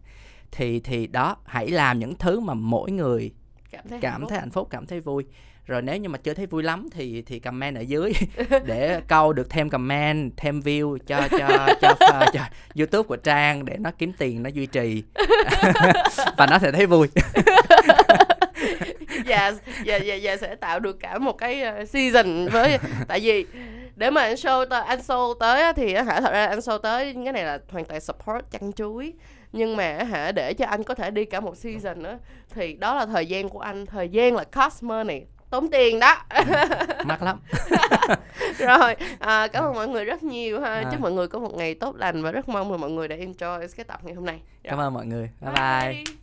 thì 0.52 0.80
thì 0.80 1.06
đó 1.06 1.36
hãy 1.44 1.68
làm 1.68 1.98
những 1.98 2.14
thứ 2.14 2.40
mà 2.40 2.54
mỗi 2.54 2.90
người 2.90 3.32
cảm 3.70 3.88
thấy, 3.88 3.98
cảm 4.00 4.12
hạnh, 4.12 4.20
phúc. 4.20 4.30
thấy 4.30 4.38
hạnh 4.38 4.50
phúc 4.50 4.68
cảm 4.70 4.86
thấy 4.86 5.00
vui 5.00 5.24
rồi 5.66 5.82
nếu 5.82 5.96
như 5.96 6.08
mà 6.08 6.18
chưa 6.18 6.34
thấy 6.34 6.46
vui 6.46 6.62
lắm 6.62 6.88
thì 6.92 7.22
thì 7.22 7.38
comment 7.38 7.76
ở 7.76 7.80
dưới 7.80 8.12
để 8.64 9.00
câu 9.08 9.32
được 9.32 9.50
thêm 9.50 9.70
comment 9.70 10.32
thêm 10.36 10.60
view 10.60 10.98
cho 11.06 11.28
cho 11.30 11.68
cho, 11.80 11.94
cho, 12.00 12.26
cho 12.32 12.40
youtube 12.76 13.06
của 13.06 13.16
trang 13.16 13.64
để 13.64 13.76
nó 13.78 13.90
kiếm 13.98 14.12
tiền 14.18 14.42
nó 14.42 14.50
duy 14.50 14.66
trì. 14.66 15.02
Và 16.36 16.46
nó 16.50 16.58
sẽ 16.58 16.72
thấy 16.72 16.86
vui. 16.86 17.08
Dạ 19.26 19.52
dạ 19.84 19.96
dạ 19.96 20.14
dạ 20.14 20.36
sẽ 20.36 20.54
tạo 20.54 20.80
được 20.80 21.00
cả 21.00 21.18
một 21.18 21.32
cái 21.32 21.62
ờ, 21.62 21.84
season 21.84 22.48
với 22.48 22.78
tại 23.08 23.20
vì 23.20 23.46
để 23.96 24.10
mà 24.10 24.22
anh 24.22 24.34
show 24.34 24.66
tới 24.66 24.82
anh 24.82 24.98
show 24.98 25.34
tới 25.34 25.72
thì 25.72 25.94
hả 25.94 26.20
thật 26.20 26.32
ra 26.32 26.46
anh 26.46 26.58
show 26.58 26.78
tới 26.78 27.14
cái 27.24 27.32
này 27.32 27.44
là 27.44 27.58
hoàn 27.68 27.84
toàn 27.84 28.00
support 28.00 28.44
chăn 28.50 28.72
chuối. 28.72 29.12
Nhưng 29.52 29.76
mà 29.76 30.02
hả 30.10 30.32
để 30.32 30.54
cho 30.54 30.66
anh 30.66 30.84
có 30.84 30.94
thể 30.94 31.10
đi 31.10 31.24
cả 31.24 31.40
một 31.40 31.56
season 31.56 32.02
nữa 32.02 32.18
thì 32.54 32.74
đó 32.74 32.94
là 32.94 33.06
thời 33.06 33.26
gian 33.26 33.48
của 33.48 33.60
anh 33.60 33.86
thời 33.86 34.08
gian 34.08 34.34
là 34.34 34.44
cost 34.44 34.82
money 34.82 35.20
tốn 35.50 35.70
tiền 35.70 36.00
đó. 36.00 36.16
Mắc 37.04 37.22
lắm. 37.22 37.40
Rồi 38.58 38.96
à, 39.18 39.48
cảm 39.48 39.64
ơn 39.64 39.74
mọi 39.74 39.88
người 39.88 40.04
rất 40.04 40.22
nhiều 40.22 40.60
ha. 40.60 40.74
À. 40.74 40.84
chúc 40.92 41.00
mọi 41.00 41.12
người 41.12 41.28
có 41.28 41.38
một 41.38 41.54
ngày 41.54 41.74
tốt 41.74 41.96
lành 41.96 42.22
và 42.22 42.32
rất 42.32 42.48
mong 42.48 42.72
là 42.72 42.76
mọi 42.76 42.90
người 42.90 43.08
đã 43.08 43.16
enjoy 43.16 43.68
cái 43.76 43.84
tập 43.84 44.00
ngày 44.04 44.14
hôm 44.14 44.24
nay. 44.24 44.40
Rồi. 44.64 44.70
cảm 44.70 44.78
ơn 44.80 44.94
mọi 44.94 45.06
người. 45.06 45.30
Bye 45.40 45.52
bye, 45.52 45.92
bye. 45.92 46.16